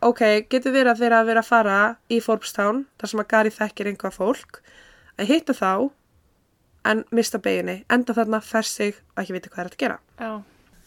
ok, 0.05 0.21
getur 0.51 0.75
verið 0.75 0.93
að 0.93 1.01
þeir 1.03 1.15
að 1.17 1.31
vera 1.31 1.43
að 1.43 1.49
fara 1.49 1.79
í 2.09 2.19
Forbes-town 2.23 2.85
þar 2.99 3.13
sem 3.13 3.23
að 3.23 3.31
Gary 3.33 3.55
þekkir 3.55 3.91
einhvað 3.91 4.19
fólk 4.19 4.61
að 5.19 5.33
hitta 5.33 5.55
þá 5.57 5.71
en 6.89 7.03
mista 7.11 7.41
beiginni 7.43 7.81
enda 7.91 8.15
þarna 8.15 8.39
fer 8.43 8.67
sig 8.67 8.95
og 9.15 9.23
ekki 9.23 9.35
vita 9.35 9.51
hvað 9.51 9.65
er 9.65 9.71
að 9.71 9.83
gera 9.83 9.99
Já. 10.19 10.31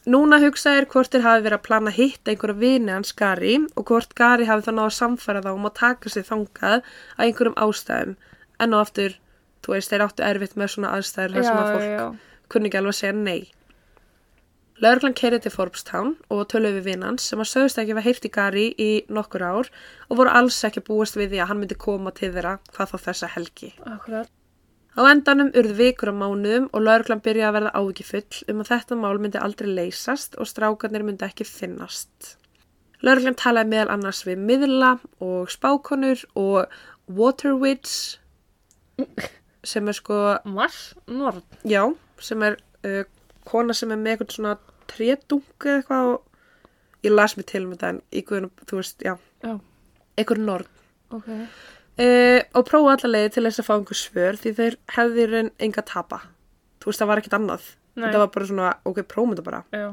Núna 0.02 0.40
hugsaðir 0.42 0.88
hvort 0.90 1.12
þeir 1.14 1.22
hafi 1.22 1.44
verið 1.44 1.60
að 1.60 1.66
plana 1.68 1.90
að 1.92 1.98
hitta 2.00 2.32
einhverja 2.32 2.58
vini 2.58 2.90
hans 2.90 3.12
Gary 3.14 3.52
og 3.78 3.84
hvort 3.86 4.16
Gary 4.18 4.48
hafi 4.48 4.64
þá 4.66 4.72
náða 4.74 4.86
að 4.88 4.96
samfæra 4.96 5.42
þá 5.44 5.50
um 5.52 5.68
að 5.68 5.76
taka 5.78 6.10
sig 6.10 6.26
þangað 6.26 6.80
að 6.80 7.22
einhverjum 7.28 7.54
ástæðum. 7.62 8.16
En 8.58 8.74
og 8.74 8.82
aftur, 8.82 9.14
þú 9.62 9.76
veist, 9.76 9.92
þeir 9.92 10.04
áttu 10.08 10.24
erfitt 10.26 10.58
með 10.58 10.72
svona 10.74 10.90
aðstæður 10.96 11.36
þar 11.36 11.46
sem 11.46 11.60
að 11.60 11.70
fólk 11.76 12.26
kunni 12.50 12.68
ekki 12.68 12.80
alveg 12.80 12.96
að 12.96 12.98
segja 12.98 13.14
nei. 13.20 13.52
Lörglan 14.82 15.14
keiri 15.14 15.38
til 15.38 15.52
Forbes-town 15.54 16.16
og 16.34 16.48
töluði 16.50 16.80
við 16.80 16.86
vinn 16.88 17.04
hans 17.06 17.28
sem 17.30 17.38
að 17.38 17.52
sögust 17.52 17.78
ekki 17.78 17.94
að 17.94 18.06
heyrti 18.08 18.30
Gary 18.34 18.64
í 18.82 18.90
nokkur 19.14 19.44
ár 19.46 19.68
og 20.08 20.16
voru 20.18 20.32
alls 20.34 20.56
ekki 20.66 20.82
að 20.82 20.88
búast 20.88 21.18
við 21.18 21.28
því 21.30 21.42
að 21.44 21.50
hann 21.52 21.60
myndi 21.60 21.76
koma 21.78 22.10
til 22.16 22.32
þeirra 22.34 22.56
hvað 22.72 22.90
þá 22.90 22.96
þessa 23.04 23.28
helgi. 23.36 23.70
Akkurat. 23.86 24.32
Á 24.98 25.02
endanum 25.08 25.52
urðu 25.56 25.76
vikur 25.78 26.10
á 26.10 26.14
mánuðum 26.18 26.66
og 26.74 26.82
lauruglan 26.82 27.22
byrjaði 27.22 27.46
að 27.48 27.54
verða 27.56 27.76
ágifull 27.78 28.40
um 28.50 28.64
að 28.64 28.72
þetta 28.72 28.98
mál 29.04 29.20
myndi 29.22 29.40
aldrei 29.40 29.70
leysast 29.70 30.34
og 30.34 30.50
strákarnir 30.50 31.06
myndi 31.06 31.28
ekki 31.28 31.46
finnast. 31.46 32.34
Lauruglan 33.06 33.38
talaði 33.38 33.70
meðal 33.70 33.94
annars 33.94 34.24
við 34.26 34.42
miðla 34.50 34.90
og 35.22 35.46
spákonur 35.54 36.26
og 36.34 36.74
waterwitch 37.06 38.18
sem 39.62 39.86
er 39.86 39.94
sko, 39.94 40.18
Mars 40.42 40.92
Nord. 41.06 41.46
já, 41.62 41.86
sem 42.18 42.42
er 42.42 42.58
uh, 42.82 43.06
kona 43.46 43.74
sem 43.74 43.94
er 43.94 44.02
með 44.02 44.16
eitthvað 44.16 44.36
svona 44.36 44.58
trédungu 44.92 45.68
eða 45.68 45.80
eitthvað 45.82 46.12
og 46.12 47.04
ég 47.06 47.12
las 47.16 47.36
mig 47.36 47.46
til 47.50 47.64
um 47.66 47.72
þetta 47.74 47.88
en 47.96 48.00
í 48.12 48.22
guðunum, 48.28 48.52
þú 48.68 48.78
veist, 48.78 49.02
já, 49.02 49.16
Já. 49.42 49.54
eitthvað 50.16 50.42
nord. 50.46 50.68
Ok. 51.12 51.28
Uh, 52.00 52.40
og 52.56 52.64
prófa 52.70 52.94
alla 52.96 53.10
leiði 53.12 53.34
til 53.34 53.42
þess 53.44 53.60
að 53.60 53.66
fá 53.68 53.72
einhver 53.74 53.98
svör 54.00 54.38
því 54.40 54.52
þeir 54.56 54.76
hefði 54.96 55.26
raun 55.28 55.50
enga 55.60 55.82
tapa 55.84 56.22
þú 56.80 56.88
veist 56.88 57.02
það 57.02 57.10
var 57.10 57.20
ekkert 57.20 57.34
annað 57.36 57.66
Nei. 57.92 58.06
þetta 58.06 58.22
var 58.22 58.30
bara 58.32 58.46
svona, 58.48 58.70
ok, 58.88 59.00
prófum 59.10 59.34
þetta 59.34 59.44
bara 59.44 59.58
Já. 59.76 59.90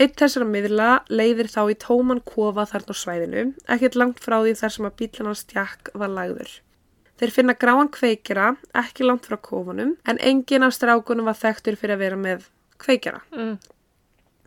eitt 0.00 0.16
þessara 0.22 0.46
miðla 0.48 0.86
leiðir 1.12 1.50
þá 1.52 1.60
í 1.68 1.76
tóman 1.84 2.22
kofa 2.24 2.64
þarna 2.70 2.96
á 2.96 3.02
svæðinu 3.02 3.44
ekkert 3.76 3.98
langt 4.00 4.24
frá 4.24 4.38
því 4.40 4.54
þar 4.62 4.72
sem 4.78 4.88
að 4.88 4.96
bílan 5.02 5.28
hans 5.28 5.44
tjakk 5.52 5.92
var 6.00 6.14
lagður 6.16 6.54
þeir 7.20 7.34
finna 7.36 7.58
gráan 7.60 7.92
kveikjara 7.92 8.48
ekki 8.80 9.04
langt 9.04 9.28
frá 9.28 9.36
kofunum 9.36 9.92
en 10.08 10.22
engin 10.24 10.64
af 10.64 10.72
strákunum 10.78 11.28
var 11.28 11.36
þekktur 11.44 11.76
fyrir 11.76 11.98
að 11.98 12.06
vera 12.06 12.16
með 12.24 12.48
kveikjara 12.80 13.20
Mm. 13.36 13.58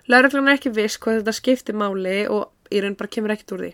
Lörglan 0.07 0.47
er 0.47 0.55
ekki 0.55 0.71
viss 0.71 0.99
hvað 1.03 1.21
þetta 1.21 1.35
skiptir 1.35 1.75
máli 1.75 2.21
og 2.31 2.71
í 2.71 2.79
raun 2.83 2.95
bara 2.99 3.11
kemur 3.11 3.33
ekkert 3.33 3.53
úr 3.55 3.63
því. 3.65 3.71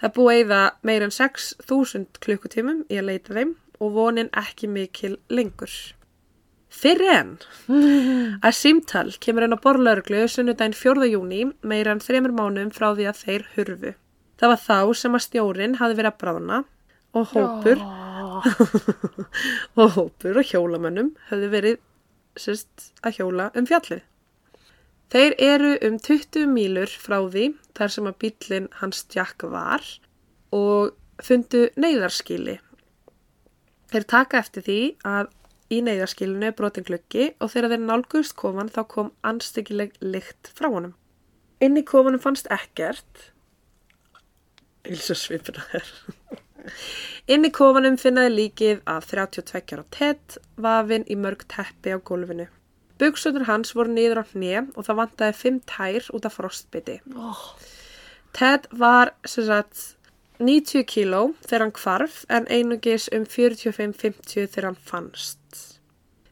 Það 0.00 0.12
búið 0.16 0.30
að 0.32 0.40
eyða 0.40 0.60
meir 0.88 1.04
en 1.04 1.14
6.000 1.14 2.20
klukkutímum 2.24 2.82
í 2.88 2.98
að 3.00 3.08
leita 3.08 3.36
þeim 3.36 3.54
og 3.80 3.94
vonin 3.96 4.28
ekki 4.36 4.68
mikil 4.68 5.14
lengur. 5.32 5.72
Fyrir 6.70 7.10
en 7.12 7.32
að 8.46 8.56
símtal 8.56 9.08
kemur 9.24 9.46
inn 9.46 9.56
á 9.56 9.64
borðlauruglu 9.64 10.22
sunnudaginn 10.30 10.76
4. 10.76 11.08
júni 11.14 11.46
meira 11.66 11.96
en 11.96 12.04
þremur 12.04 12.36
mánum 12.36 12.70
frá 12.76 12.92
því 12.92 13.08
að 13.10 13.24
þeir 13.24 13.48
hurfu. 13.56 13.94
Það 14.40 14.52
var 14.52 14.62
þá 14.66 15.00
sem 15.00 15.16
að 15.16 15.26
stjórin 15.26 15.78
hafi 15.80 15.96
verið 15.98 16.12
að 16.12 16.20
bráðna 16.20 16.60
og 17.16 17.32
hópur 17.34 17.80
Já. 17.80 17.88
og 19.80 19.96
hópur 19.96 20.40
og 20.40 20.52
hjólamönnum 20.52 21.10
höfðu 21.28 21.50
verið 21.56 21.80
sérst, 22.38 22.92
að 23.02 23.18
hjóla 23.18 23.50
um 23.58 23.66
fjallið. 23.68 24.04
Þeir 25.10 25.34
eru 25.42 25.70
um 25.88 25.96
20 25.98 26.46
mílur 26.46 26.90
frá 27.02 27.16
því 27.18 27.48
þar 27.74 27.92
sem 27.94 28.06
að 28.06 28.18
bílinn 28.22 28.68
hans 28.78 29.00
Jack 29.10 29.42
var 29.42 29.82
og 30.54 30.92
fundu 31.18 31.64
neyðarskili. 31.74 32.60
Þeir 33.90 34.06
taka 34.12 34.38
eftir 34.38 34.62
því 34.68 34.78
að 35.02 35.32
í 35.74 35.80
neyðarskilinu 35.86 36.46
er 36.50 36.54
brotin 36.58 36.86
gluggi 36.86 37.32
og 37.42 37.50
þegar 37.50 37.74
þeir 37.74 37.82
nálgust 37.88 38.36
kofan 38.38 38.70
þá 38.70 38.80
kom 38.94 39.10
anstíkileg 39.26 39.98
lykt 39.98 40.52
frá 40.54 40.70
honum. 40.70 40.94
Inn 41.58 41.74
í 41.74 41.82
kofanum 41.86 42.22
fannst 42.22 42.46
ekkert. 42.54 43.26
Ilsa 44.86 45.18
svipina 45.18 45.66
þér. 45.72 45.90
Inn 47.34 47.50
í 47.50 47.50
kofanum 47.54 47.98
finnaði 47.98 48.32
líkið 48.36 48.86
að 48.94 49.10
32 49.10 49.74
ára 49.74 49.86
Ted 49.98 50.40
vafinn 50.54 51.10
í 51.10 51.18
mörg 51.18 51.42
teppi 51.50 51.92
á 51.94 51.98
gólfinu. 51.98 52.46
Buksutur 53.00 53.46
hans 53.48 53.72
voru 53.76 53.94
niður 53.94 54.20
á 54.20 54.24
hnið 54.34 54.74
og 54.76 54.84
það 54.86 54.98
vantaði 54.98 55.36
fimm 55.38 55.60
tær 55.68 56.08
út 56.16 56.26
af 56.28 56.36
frostbytti. 56.36 56.98
Oh, 57.16 57.44
Ted 58.36 58.68
var 58.70 59.14
sagt 59.24 59.96
90 60.40 60.84
kíló 60.88 61.22
þegar 61.44 61.64
hann 61.66 61.76
hvarf 61.80 62.20
en 62.32 62.48
einungis 62.48 63.08
um 63.16 63.24
45-50 63.24 64.50
þegar 64.52 64.70
hann 64.70 64.80
fannst. 64.90 65.40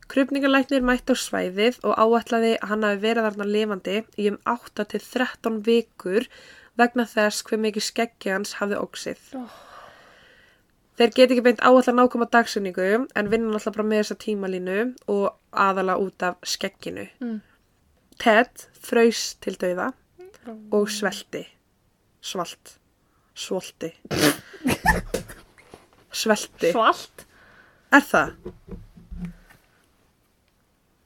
Krupningalæknir 0.08 0.84
mætti 0.88 1.12
á 1.12 1.16
svæðið 1.20 1.82
og 1.84 1.98
áætlaði 2.00 2.54
að 2.56 2.70
hann 2.70 2.86
hafi 2.86 3.02
verið 3.02 3.26
þarna 3.28 3.48
lifandi 3.48 3.96
í 4.16 4.28
um 4.30 4.38
8-13 4.48 5.58
vikur 5.66 6.28
vegna 6.80 7.04
þess 7.08 7.44
hver 7.44 7.60
mikið 7.64 7.88
skeggi 7.90 8.32
hans 8.32 8.56
hafði 8.60 8.80
óksið. 8.80 9.24
Oh. 9.36 9.67
Þeir 10.98 11.12
geti 11.14 11.36
ekki 11.36 11.42
beint 11.46 11.60
áætla 11.62 11.92
nákvæma 11.94 12.26
dagsinningu 12.32 12.86
en 13.14 13.28
vinna 13.30 13.52
alltaf 13.54 13.76
bara 13.76 13.86
með 13.86 14.00
þessa 14.00 14.16
tímalínu 14.24 14.78
og 15.14 15.28
aðala 15.54 15.94
út 16.02 16.24
af 16.26 16.40
skegginu. 16.42 17.04
Mm. 17.22 17.36
Ted 18.18 18.64
fröys 18.82 19.36
til 19.38 19.54
dauða 19.62 19.92
og 20.74 20.90
svelti. 20.90 21.44
Svalt. 22.20 22.74
Svolti. 23.38 23.92
Svelti. 26.10 26.72
svalt. 26.72 27.26
Er 27.94 28.02
það? 28.02 28.34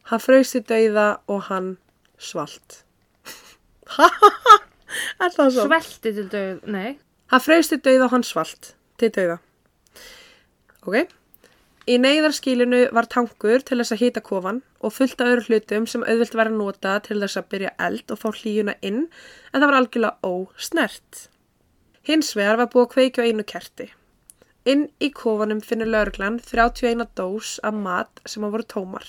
Hann 0.08 0.24
fröys 0.24 0.56
til 0.56 0.64
dauða 0.72 1.06
og 1.28 1.44
hann 1.50 1.70
svalt. 2.16 2.80
er 5.20 5.36
það 5.36 5.52
svo? 5.52 5.68
Svelti 5.68 6.16
til 6.16 6.28
döð, 6.32 6.64
nei. 6.64 6.98
Hann 7.28 7.44
fröys 7.44 7.68
til 7.68 7.84
dauða 7.84 8.08
og 8.08 8.16
hann 8.16 8.24
svalt. 8.24 8.72
Til 8.96 9.12
dauða. 9.12 9.42
Ok. 10.82 11.08
Í 11.90 11.96
neyðarskílinu 11.98 12.84
var 12.94 13.08
tankur 13.10 13.62
til 13.66 13.80
þess 13.80 13.94
að 13.94 14.00
hýta 14.04 14.22
kofan 14.22 14.60
og 14.82 14.94
fullt 14.94 15.20
af 15.22 15.32
öðru 15.32 15.44
hlutum 15.48 15.86
sem 15.90 16.04
auðvilt 16.06 16.36
væri 16.38 16.52
að 16.52 16.58
nota 16.58 16.92
til 17.02 17.18
þess 17.22 17.38
að 17.40 17.48
byrja 17.54 17.72
eld 17.86 18.14
og 18.14 18.20
fá 18.22 18.28
hlýjuna 18.30 18.74
inn 18.86 19.00
en 19.06 19.56
það 19.56 19.66
var 19.66 19.78
algjörlega 19.78 20.30
ósnert. 20.30 21.24
Hins 22.06 22.32
vegar 22.38 22.58
var 22.58 22.70
búið 22.70 22.86
að 22.86 22.92
kveikja 22.94 23.26
á 23.26 23.28
einu 23.30 23.46
kerti. 23.46 23.88
Inn 24.66 24.84
í 25.02 25.10
kofanum 25.10 25.62
finnur 25.62 25.90
lauruglan 25.90 26.38
31 26.42 27.08
dós 27.18 27.56
af 27.66 27.74
mat 27.74 28.22
sem 28.26 28.46
að 28.46 28.54
voru 28.56 28.68
tómar. 28.74 29.06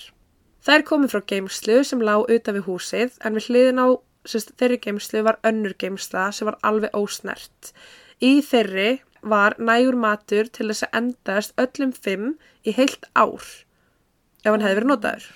Er 0.66 0.82
komið 0.86 1.14
frá 1.14 1.22
geimslu 1.30 1.82
sem 1.86 2.02
lá 2.02 2.16
utan 2.22 2.58
við 2.58 2.66
húsið 2.66 3.18
en 3.22 3.38
við 3.38 3.50
hliðin 3.50 3.82
á 3.82 3.86
sérst, 4.26 4.54
þeirri 4.58 4.80
geimslu 4.82 5.22
var 5.26 5.38
önnur 5.46 5.74
geimsla 5.78 6.30
sem 6.34 6.48
var 6.48 6.58
alveg 6.66 6.94
ósnert. 6.96 7.74
Í 8.18 8.40
þeirri 8.42 9.02
var 9.24 9.56
nægur 9.58 9.96
matur 9.96 10.48
til 10.52 10.68
þess 10.70 10.84
að 10.86 10.98
endast 11.00 11.54
öllum 11.60 11.92
fimm 11.96 12.34
í 12.68 12.74
heilt 12.76 13.06
ár 13.16 13.40
ef 14.44 14.50
hann 14.52 14.60
hefði 14.64 14.78
verið 14.80 14.90
notaður. 14.92 15.28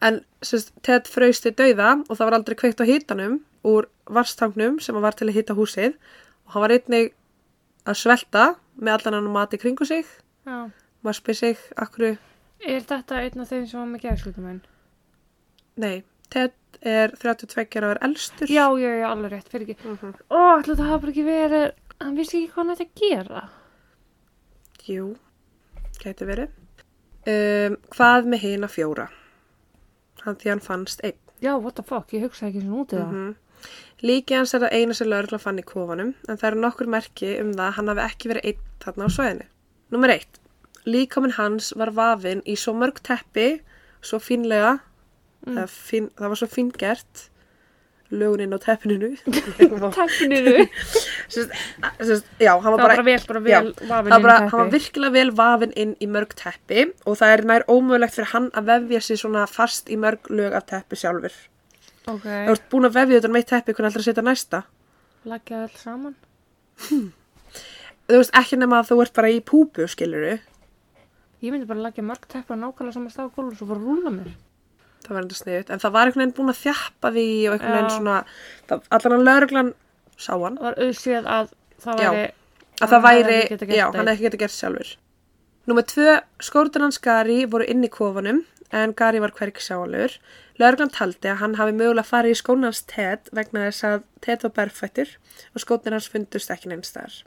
En 0.00 0.20
sérst, 0.40 0.70
Ted 0.86 1.08
frausti 1.12 1.52
dauða 1.52 1.90
og 2.08 2.16
það 2.16 2.24
var 2.30 2.36
aldrei 2.38 2.56
kveikt 2.62 2.80
á 2.80 2.88
hitanum 2.88 3.34
úr 3.68 3.88
varstangnum 4.08 4.78
sem 4.80 4.96
var 4.96 5.12
til 5.18 5.28
að 5.28 5.36
hita 5.36 5.56
húsið 5.58 5.98
og 6.46 6.54
hann 6.54 6.64
var 6.64 6.74
einnig 6.78 7.10
að 7.84 7.98
svelta 8.00 8.46
með 8.80 8.94
allan 8.96 9.18
hann 9.18 9.32
mat 9.34 9.52
í 9.56 9.60
kringu 9.60 9.84
sig. 9.88 10.08
Já. 10.48 10.70
Maður 11.04 11.18
spyr 11.20 11.36
sig, 11.42 11.60
akkur, 11.76 12.16
Er 12.60 12.82
þetta 12.84 13.16
einn 13.24 13.40
af 13.40 13.48
þeim 13.48 13.62
sem 13.68 13.80
var 13.80 13.86
með 13.88 14.02
geðslutuminn? 14.04 14.58
nei, 15.80 16.02
Ted 16.30 16.52
er 16.84 17.12
32 17.16 17.80
ára 17.80 17.96
elstur. 18.04 18.48
Já, 18.52 18.66
já, 18.78 18.90
já, 19.00 19.06
alveg 19.08 19.32
rétt, 19.32 19.48
fyrir 19.48 19.64
ekki. 19.72 19.88
Mhm. 19.88 20.12
Ó, 20.30 20.60
ætla 20.60 20.76
það 20.76 20.90
hafa 20.90 21.00
bara 21.00 21.12
ekki 21.14 21.24
verið, 21.24 21.72
hann 22.00 22.16
vissi 22.18 22.40
ekki 22.40 22.52
hvað 22.54 22.62
hann 22.62 22.74
ætti 22.74 22.86
að 22.88 23.02
gera. 23.02 23.44
Jú, 24.90 25.06
gæti 26.00 26.28
verið. 26.28 26.56
Um, 27.28 27.76
hvað 27.92 28.30
með 28.32 28.46
hina 28.46 28.70
fjóra? 28.72 29.10
Hann 30.24 30.40
því 30.40 30.54
hann 30.54 30.64
fannst 30.64 31.04
einn. 31.04 31.20
Já, 31.40 31.54
what 31.56 31.76
the 31.76 31.84
fuck, 31.86 32.12
ég 32.12 32.26
hugsaði 32.26 32.50
ekki 32.50 32.64
svona 32.64 32.82
út 32.82 32.92
í 32.92 33.00
það. 33.00 33.14
Mm 33.14 33.38
Líki 34.00 34.36
hans 34.36 34.54
er 34.56 34.62
það 34.64 34.76
eina 34.78 34.96
sem 34.96 35.08
lögregla 35.10 35.40
fann 35.40 35.60
í 35.60 35.64
kofanum 35.66 36.12
en 36.24 36.38
það 36.40 36.46
eru 36.50 36.60
nokkur 36.62 36.88
merki 36.88 37.32
um 37.42 37.50
það 37.52 37.66
að 37.66 37.74
hann 37.76 37.90
hafi 37.92 38.04
ekki 38.06 38.30
verið 38.30 38.46
einn 38.48 38.62
þarna 38.84 39.08
á 39.08 39.10
svæðinu. 39.16 39.48
Númer 39.92 40.12
eitt. 40.14 40.38
Líkaminn 40.88 41.36
hans 41.36 41.72
var 41.76 41.92
vafinn 41.96 42.40
í 42.48 42.54
svo 42.56 42.72
mörg 42.80 43.02
teppi, 43.04 43.48
svo 44.00 44.20
fínlega, 44.22 44.78
það, 45.44 45.74
fín, 45.90 46.08
það 46.16 46.32
var 46.32 46.40
svo 46.40 46.48
fíngert, 46.54 47.24
löguninn 48.10 48.54
á 48.54 48.58
Sest, 51.30 51.52
sest, 52.08 52.26
já, 52.42 52.52
hann 52.58 52.64
það 52.64 52.72
var 52.74 52.80
bara 52.82 52.96
bara 52.96 53.06
vel, 53.06 53.20
bara 53.28 53.42
vel 53.44 53.52
Já, 53.52 53.60
það 53.86 54.08
í 54.08 54.22
bara, 54.24 54.36
hann 54.40 54.50
var 54.50 54.66
teppi. 54.66 54.76
virkilega 54.78 55.14
vel 55.14 55.30
vafinn 55.38 55.74
inn 55.84 55.94
í 56.02 56.08
mörg 56.10 56.34
teppi 56.38 56.86
og 57.06 57.18
það 57.20 57.34
er 57.36 57.44
nær 57.50 57.66
ómögulegt 57.70 58.16
fyrir 58.16 58.32
hann 58.34 58.50
að 58.58 58.72
vefja 58.72 59.00
sig 59.06 59.22
svona 59.22 59.46
fast 59.50 59.90
í 59.90 59.98
mörg 60.00 60.30
lög 60.32 60.56
af 60.58 60.66
teppi 60.72 60.98
sjálfur. 60.98 61.36
Ok, 62.10 62.26
Ef 62.26 62.48
þú 62.48 62.56
ert 62.56 62.68
búin 62.72 62.88
að 62.88 62.98
vefja 62.98 63.20
þetta 63.20 63.32
með 63.32 63.42
eitt 63.44 63.52
teppi, 63.54 63.74
hvernig 63.76 63.92
ætlar 63.92 64.04
að 64.04 64.10
setja 64.10 64.26
næsta? 64.26 64.62
lagja 65.28 65.64
öll 65.66 65.76
saman. 65.76 66.14
Þú 68.10 68.16
veist 68.16 68.34
ekki 68.40 68.56
nema 68.58 68.80
að 68.80 68.88
þú 68.90 69.02
ert 69.04 69.14
bara 69.18 69.30
í 69.30 69.40
púpu, 69.44 69.86
skiluru. 69.90 70.38
Ég 71.44 71.52
myndi 71.52 71.68
bara 71.68 71.84
lagja 71.86 72.04
mörg 72.04 72.24
teppa 72.28 72.56
nákvæmlega 72.56 72.96
saman 72.96 73.12
stað 73.12 73.30
á 73.30 73.38
og 73.38 73.54
svo 73.56 73.68
bara 73.68 73.80
rúla 73.84 74.12
mér. 74.12 74.32
Það 75.04 75.14
var 75.14 75.22
enda 75.22 75.38
sniðut. 75.38 75.70
En 75.70 75.82
það 75.82 75.94
var 75.96 76.08
einhvern 76.08 76.22
veginn 76.22 76.36
búin 76.36 76.52
að 76.52 76.60
þjappa 76.60 77.12
því 77.14 77.28
og 77.48 77.54
einhvern 77.54 77.76
veginn 77.76 77.90
Já. 77.90 77.96
svona, 77.96 78.16
það, 78.70 78.82
allan 78.96 79.16
að 79.16 79.24
lauruglan 79.28 79.70
sá 80.16 80.32
hann. 80.34 80.58
Það 80.60 80.66
var 80.66 80.80
auðséð 80.84 81.30
að 81.36 81.54
það 81.84 82.02
Já. 82.04 82.10
væri... 82.10 82.28
Að 82.80 82.92
það 82.94 83.02
væri, 83.04 83.38
já, 83.76 83.84
hann 83.92 84.08
hefði 84.08 84.12
ekki 84.14 84.24
getað 84.24 84.40
gert 84.40 84.54
sjálfur. 84.56 84.90
Númer 85.68 85.84
tvö, 85.84 86.12
skórtan 86.40 86.84
hans 86.86 86.98
Gary 87.04 87.42
voru 87.52 87.66
inn 87.68 87.84
í 87.84 87.90
kofanum 87.92 88.38
en 88.72 88.94
Gary 88.96 89.20
var 89.20 89.34
hverki 89.36 89.60
sjáalur. 89.60 90.14
Lauruglan 90.60 90.92
taldi 90.94 91.28
að 91.28 91.42
hann 91.42 91.58
hafi 91.58 91.74
mögulega 91.76 92.08
farið 92.08 92.32
í 92.32 92.38
skóna 92.40 92.70
hans 92.70 92.80
Ted 92.88 93.28
vegna 93.36 93.66
þess 93.66 93.86
að 93.88 94.06
Ted 94.24 94.46
var 94.46 94.54
berfættur 94.56 95.12
og 95.52 95.64
skótnir 95.64 95.96
hans 95.98 96.08
fundust 96.08 96.52
ekki 96.54 96.72
neins 96.72 96.94
þar. 96.96 97.20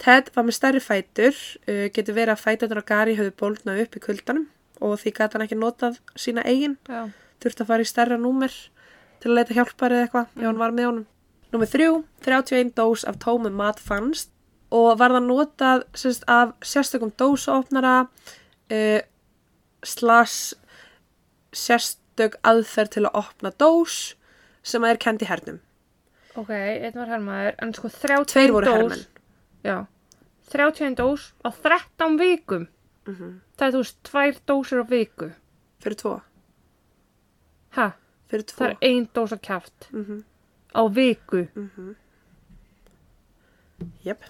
Ted 0.00 0.32
var 0.34 0.48
með 0.48 0.56
stærri 0.56 0.82
fætur, 0.82 1.36
uh, 1.68 1.86
getur 1.92 2.16
verið 2.16 2.34
að 2.34 2.44
fætunar 2.46 2.80
á 2.80 2.88
Gary 2.88 3.18
höfðu 3.18 3.36
bólnað 3.40 3.84
upp 3.84 4.00
í 4.00 4.04
kuldanum 4.08 4.48
og 4.80 4.98
því 5.00 5.14
gæti 5.14 5.36
hann 5.36 5.46
ekki 5.46 5.58
notað 5.58 5.98
sína 6.18 6.44
eigin, 6.48 6.78
Já, 6.88 7.08
þurfti 7.42 7.64
að 7.64 7.70
fara 7.70 7.84
í 7.84 7.88
stærra 7.88 8.18
númer 8.20 8.54
til 9.22 9.30
að 9.30 9.38
leita 9.38 9.56
hjálpar 9.56 9.94
eða 9.94 10.06
eitthvað 10.06 10.38
ef 10.38 10.46
hann 10.48 10.60
var 10.60 10.74
með 10.74 10.88
honum. 10.90 11.06
Númer 11.54 11.70
þrjú, 11.70 11.90
31 12.26 12.72
dós 12.74 13.04
af 13.06 13.20
tómum 13.22 13.54
mat 13.54 13.78
fannst 13.80 14.32
og 14.74 14.98
var 14.98 15.14
það 15.14 15.26
notað 15.28 15.84
sérst, 15.94 16.24
af 16.26 16.54
sérstökum 16.66 17.12
dósaopnara 17.14 17.94
uh, 18.04 19.00
slash 19.86 20.54
sérstök 21.54 22.38
aðferð 22.42 22.96
til 22.96 23.04
að 23.06 23.18
opna 23.22 23.52
dós 23.60 24.14
sem 24.66 24.82
að 24.82 24.94
er 24.94 25.02
kend 25.04 25.22
í 25.22 25.28
hernum. 25.30 25.60
ok, 26.34 26.50
einn 26.50 26.96
var 26.98 27.12
hermaður, 27.12 27.58
en 27.62 27.74
sko 27.76 27.90
30 27.92 28.30
Tveir 28.32 28.54
voru 28.54 28.66
dós, 28.66 28.78
hermenn. 28.80 29.04
Já, 29.62 29.76
30 30.50 30.96
dós 30.98 31.30
á 31.46 31.48
13 31.54 32.18
vikum. 32.18 32.66
Mm 33.06 33.40
Það 33.58 33.66
er 33.66 33.72
þú 33.74 33.80
veist, 33.82 33.98
tvær 34.04 34.38
dósir 34.48 34.80
á 34.80 34.86
viku. 34.88 35.30
Fyrir 35.84 35.96
tvo. 36.00 36.14
Ha, 37.76 37.90
Fyrir 38.30 38.44
tvo. 38.48 38.56
það 38.58 38.70
er 38.70 38.76
ein 38.82 39.08
dós 39.14 39.32
á 39.32 39.38
kæft 39.38 39.88
Mm 39.92 40.24
á 40.74 40.82
viku. 40.90 41.46
Jep. 44.04 44.24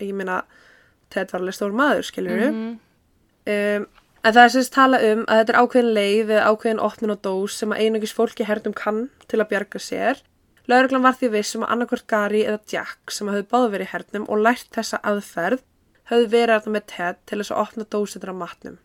Ég 0.00 0.12
meina, 0.16 0.42
Ted 1.10 1.30
var 1.32 1.40
alveg 1.40 1.54
stór 1.56 1.72
maður, 1.76 2.02
skiljur 2.04 2.50
Mhm. 2.50 2.78
Um, 3.46 3.86
en 4.24 4.32
það 4.34 4.44
er 4.44 4.50
sérst 4.50 4.72
tala 4.74 4.98
um 5.12 5.20
að 5.26 5.38
þetta 5.38 5.52
er 5.54 5.60
ákveðin 5.62 5.94
leið 5.94 6.30
eða 6.34 6.46
ákveðin 6.50 6.80
opnun 6.82 7.10
og 7.14 7.20
dós 7.22 7.50
sem 7.54 7.70
að 7.70 7.78
einungis 7.84 8.12
fólki 8.12 8.44
hernum 8.44 8.74
kann 8.74 9.10
til 9.28 9.38
að 9.38 9.48
bjarga 9.52 9.78
sér. 9.78 10.20
Lauruglan 10.66 11.02
var 11.02 11.12
því 11.14 11.30
viss 11.30 11.54
um 11.54 11.62
að 11.62 11.70
annarkvort 11.70 12.06
Gary 12.08 12.42
eða 12.42 12.58
Jack 12.72 13.10
sem 13.10 13.28
hafði 13.28 13.44
báð 13.46 13.70
verið 13.70 13.86
hernum 13.92 14.26
og 14.28 14.38
lært 14.42 14.66
þessa 14.74 14.98
aðferð 15.04 15.62
höfðu 16.10 16.28
verið 16.32 16.54
þarna 16.60 16.74
með 16.76 16.86
Ted 16.92 17.22
til 17.26 17.38
þess 17.40 17.52
að 17.54 17.62
opna 17.64 17.86
dósitur 17.96 18.32
á 18.32 18.36
matnum. 18.42 18.76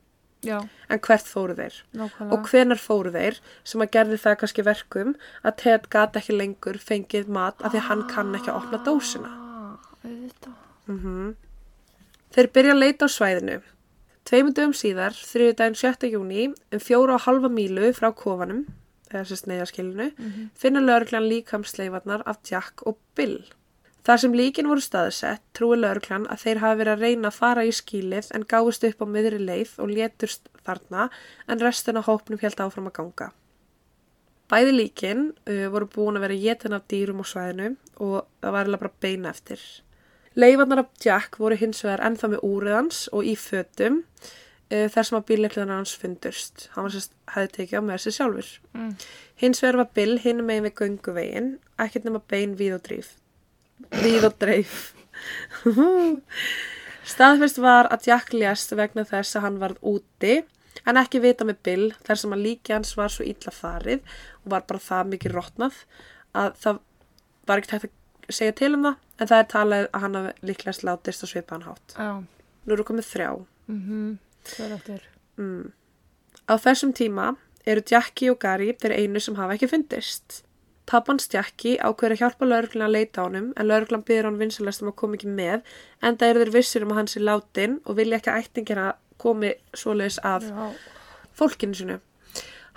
Já, 0.42 0.58
En 0.90 1.00
hvert 1.00 1.28
fóru 1.30 1.54
þeir? 1.54 1.76
nákvæmlega. 1.94 2.34
Og 2.34 2.48
hvenar 2.50 2.80
fóru 2.82 3.12
þeir 3.14 3.36
sem 3.64 3.82
að 3.82 3.92
gerði 3.94 4.18
það 4.24 4.38
kannski 4.42 4.64
verkum 4.66 5.12
að 5.46 5.58
Ted 5.62 5.90
gat 5.94 6.18
ekki 6.18 6.34
lengur 6.38 6.80
fengið 6.82 7.28
mat 7.30 7.62
af 7.62 7.72
því 7.72 7.78
að 7.78 7.88
hann 7.90 8.08
kann 8.10 8.34
ekki 8.36 8.50
að 8.50 8.58
opna 8.64 8.80
dósina. 8.88 9.30
Ah, 9.30 9.78
auðvitað. 10.06 10.58
Mm 10.88 11.36
Þeir 12.32 12.48
byrja 12.56 12.72
að 12.72 12.80
leita 12.80 13.06
á 13.06 13.10
svæðinu. 13.12 13.62
Tveimur 14.24 14.54
dögum 14.56 14.74
síðar, 14.78 15.12
þriðjudaginn 15.12 15.76
7. 15.76 16.08
júni, 16.14 16.44
um 16.72 16.80
fjóra 16.80 17.18
og 17.18 17.26
halva 17.26 17.50
mílu 17.52 17.90
frá 17.92 18.08
kofanum, 18.16 18.62
eða 19.12 19.26
sérst 19.28 19.50
neyðaskilinu, 19.50 20.06
finna 20.56 20.80
lögreglan 20.80 21.28
líkamsleifarnar 21.28 22.24
af 22.26 22.38
Jack 22.48 22.86
og 22.88 22.98
Bill. 23.16 23.42
Þar 24.02 24.22
sem 24.24 24.34
líkin 24.34 24.70
voru 24.70 24.82
staðsett, 24.82 25.44
trúi 25.54 25.76
lögreglan 25.78 26.24
að 26.34 26.46
þeir 26.46 26.62
hafi 26.64 26.78
verið 26.80 26.94
að 26.96 27.04
reyna 27.06 27.30
að 27.30 27.38
fara 27.38 27.66
í 27.68 27.74
skílið 27.76 28.32
en 28.34 28.48
gáðust 28.50 28.88
upp 28.88 29.04
á 29.04 29.06
miðri 29.06 29.38
leið 29.44 29.76
og 29.84 29.94
létust 29.94 30.50
þarna 30.66 31.06
en 31.46 31.62
restin 31.62 32.02
af 32.02 32.10
hópnum 32.10 32.42
held 32.42 32.64
áfram 32.66 32.90
að 32.90 32.96
ganga. 32.98 33.30
Bæði 34.50 34.74
líkin 34.74 35.24
uh, 35.46 35.68
voru 35.72 35.88
búin 35.94 36.18
að 36.18 36.26
vera 36.26 36.40
getin 36.42 36.76
af 36.76 36.90
dýrum 36.90 37.22
á 37.22 37.26
svæðinu 37.30 37.70
og 38.02 38.18
það 38.42 38.56
var 38.56 38.66
eiginlega 38.66 38.84
bara 38.88 39.02
beina 39.06 39.36
eftir. 39.36 39.62
Leifarnar 40.34 40.82
af 40.82 40.92
Jack 41.06 41.38
voru 41.38 41.62
hins 41.62 41.86
vegar 41.86 42.02
ennþá 42.08 42.34
með 42.34 42.46
úrið 42.48 42.78
hans 42.80 43.06
og 43.14 43.30
í 43.30 43.38
fötum 43.38 44.02
uh, 44.02 44.90
þar 44.90 45.08
sem 45.08 45.22
að 45.22 45.26
bílleiklunar 45.30 45.78
hans 45.78 45.94
fundust. 45.94 46.72
Hann 46.74 46.90
var 46.90 46.98
sérst, 46.98 47.14
hefði 47.36 47.54
tekið 47.60 47.78
á 47.78 47.82
með 47.86 48.00
þessi 48.00 48.18
sjálfur. 48.18 48.54
Mm. 48.74 48.94
Hins 49.46 49.62
vegar 49.62 49.84
var 49.86 49.94
Bill 49.94 50.20
hinn 50.26 50.46
megin 50.48 50.72
við 50.72 50.78
gönguvegin, 50.82 51.58
ekkert 51.78 52.10
nema 52.10 52.26
bein 52.34 52.58
víð 52.58 52.80
og 52.82 52.88
dríf. 52.90 53.16
Víð 54.02 54.28
og 54.30 54.36
dreif. 54.41 54.80
Staðfest 57.12 57.60
var 57.62 57.89
að 57.91 58.08
Jack 58.10 58.34
lést 58.34 58.74
vegna 58.78 59.06
þess 59.08 59.38
að 59.38 59.46
hann 59.46 59.60
varð 59.62 59.82
úti 59.82 60.36
en 60.88 61.00
ekki 61.02 61.22
vita 61.22 61.46
með 61.48 61.60
Bill 61.65 61.88
þar 62.06 62.20
sem 62.22 62.36
að 62.36 62.44
líki 62.46 62.74
hans 62.74 62.94
var 62.98 63.12
svo 63.13 63.26
illa 63.28 63.54
farið 63.54 64.02
og 64.44 64.54
var 64.54 64.65
bara 64.70 64.82
það 64.82 65.12
mikið 65.15 65.36
rótnað 65.36 65.80
að 66.38 66.54
það 66.63 66.80
var 67.50 67.62
ekkert 67.62 67.76
hægt 67.76 67.89
að 68.32 68.38
segja 68.38 68.56
til 68.62 68.72
um 68.78 68.86
það 68.88 68.96
en 69.22 69.32
það 69.32 69.44
er 69.44 69.50
talið 69.54 69.88
að 69.89 70.06
hann 70.06 70.17
hafi 70.20 70.50
líklega 70.50 70.78
slátist 70.78 71.26
og 71.26 71.32
svipaðan 71.32 71.67
hátt. 71.67 71.96
Já. 71.98 72.12
Nú 72.65 72.76
eru 72.76 72.86
komið 72.88 73.10
þrjá. 73.10 73.30
Mhm. 73.67 74.06
Það 74.52 74.65
er 74.65 74.76
eftir. 74.78 75.02
Mm. 75.38 75.72
Á 76.50 76.54
þessum 76.58 76.94
tíma 76.98 77.28
eru 77.65 77.84
Jackie 77.86 78.32
og 78.32 78.39
Gary 78.41 78.72
þeir 78.74 78.96
einu 78.98 79.22
sem 79.22 79.38
hafa 79.38 79.58
ekki 79.58 79.70
fundist. 79.70 80.41
Pappans 80.89 81.30
Jackie 81.32 81.78
ákveður 81.80 82.15
að 82.15 82.22
hjálpa 82.24 82.48
lauruglun 82.48 82.86
að 82.88 82.96
leita 82.96 83.24
á 83.24 83.26
honum 83.28 83.52
en 83.56 83.67
lauruglan 83.67 84.04
byrður 84.08 84.30
hann 84.30 84.39
vinsalast 84.41 84.84
um 84.84 84.91
að 84.91 84.98
koma 85.02 85.17
ekki 85.17 85.32
með 85.32 85.62
en 86.02 86.17
það 86.17 86.30
eru 86.30 86.44
þeir 86.44 86.54
vissir 86.56 86.86
um 86.86 86.94
að 86.94 87.02
hann 87.02 87.12
sé 87.12 87.22
látin 87.22 87.78
og 87.86 87.98
vilja 88.00 88.20
ekki 88.20 88.34
að 88.34 88.41
ættingina 88.41 88.88
komi 89.22 89.54
svoleiðis 89.78 90.20
að 90.26 90.48
fólkinu 91.38 91.78
sinu. 91.78 92.00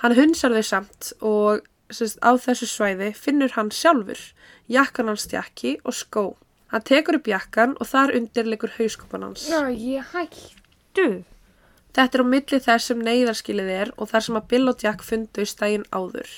Hann 0.03 0.17
hunsar 0.19 0.55
þau 0.55 0.67
samt 0.69 1.13
og 1.25 1.65
sérst, 1.91 2.21
á 2.21 2.37
þessu 2.37 2.69
svæði 2.69 3.13
finnur 3.17 3.55
hann 3.57 3.73
sjálfur 3.73 4.21
jakkan 4.71 5.09
hans 5.09 5.27
Jackie 5.33 5.79
og 5.85 5.97
skó. 5.97 6.25
Hann 6.73 6.85
tekur 6.85 7.21
upp 7.21 7.29
jakkan 7.31 7.77
og 7.81 7.89
þar 7.89 8.15
undir 8.19 8.49
leikur 8.49 8.73
hauskopan 8.79 9.29
hans. 9.29 9.47
Já, 9.49 9.69
ég 9.71 10.05
hættu. 10.13 11.25
Þetta 11.95 12.19
er 12.19 12.25
á 12.27 12.27
milli 12.27 12.59
þess 12.59 12.91
sem 12.91 13.05
neyðarskilið 13.07 13.71
er 13.71 13.93
og 13.95 14.11
þar 14.11 14.27
sem 14.27 14.39
að 14.41 14.49
Bill 14.51 14.73
og 14.73 14.83
Jack 14.83 15.05
fundust 15.07 15.61
daginn 15.61 15.87
áður. 15.95 16.33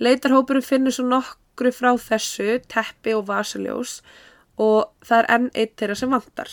Leitarhópurinn 0.00 0.64
finnur 0.64 0.94
svo 0.96 1.04
nokkru 1.08 1.72
frá 1.76 1.92
þessu, 2.00 2.58
teppi 2.72 3.12
og 3.16 3.26
vasaljós 3.28 4.00
og 4.60 4.92
það 5.04 5.18
er 5.18 5.28
enn 5.34 5.48
eitt 5.54 5.74
þeirra 5.80 5.96
sem 6.00 6.12
vantar. 6.12 6.52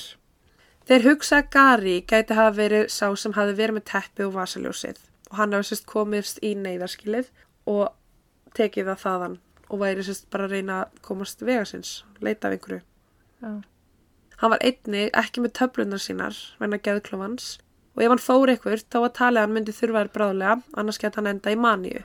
Þeir 0.87 1.03
hugsa 1.03 1.41
að 1.41 1.49
Gary 1.51 1.95
gæti 2.07 2.35
hafa 2.35 2.55
verið 2.55 2.85
sá 2.91 3.07
sem 3.19 3.35
hafi 3.35 3.55
verið 3.55 3.79
með 3.79 3.87
teppi 3.91 4.23
og 4.23 4.35
vasaljósið 4.37 5.01
og 5.31 5.39
hann 5.39 5.55
hafi 5.55 5.67
sérst 5.69 5.87
komist 5.89 6.39
í 6.39 6.53
neyðarskilið 6.55 7.31
og 7.67 7.89
tekið 8.55 8.91
það 8.91 9.01
þaðan 9.03 9.39
og 9.67 9.81
væri 9.81 10.05
sérst 10.07 10.29
bara 10.31 10.47
að 10.47 10.55
reyna 10.55 10.77
að 10.85 11.01
komast 11.03 11.43
vegasins, 11.43 11.91
leita 12.23 12.47
af 12.47 12.55
einhverju. 12.55 12.81
Já. 13.43 13.51
Hann 14.37 14.53
var 14.53 14.63
einnig 14.63 15.11
ekki 15.17 15.43
með 15.43 15.55
töflunar 15.59 16.03
sínar 16.03 16.39
venna 16.61 16.79
geðklofans 16.79 17.57
og 17.97 18.03
ef 18.05 18.11
hann 18.13 18.23
fór 18.23 18.53
eitthvað 18.53 18.83
þá 18.85 18.99
var 19.01 19.15
talið 19.17 19.41
að 19.41 19.47
hann 19.47 19.55
myndi 19.55 19.75
þurfa 19.75 20.03
þær 20.03 20.11
bráðlega 20.15 20.57
annars 20.77 21.01
gett 21.01 21.17
hann 21.19 21.31
enda 21.33 21.51
í 21.51 21.59
maníu 21.59 22.03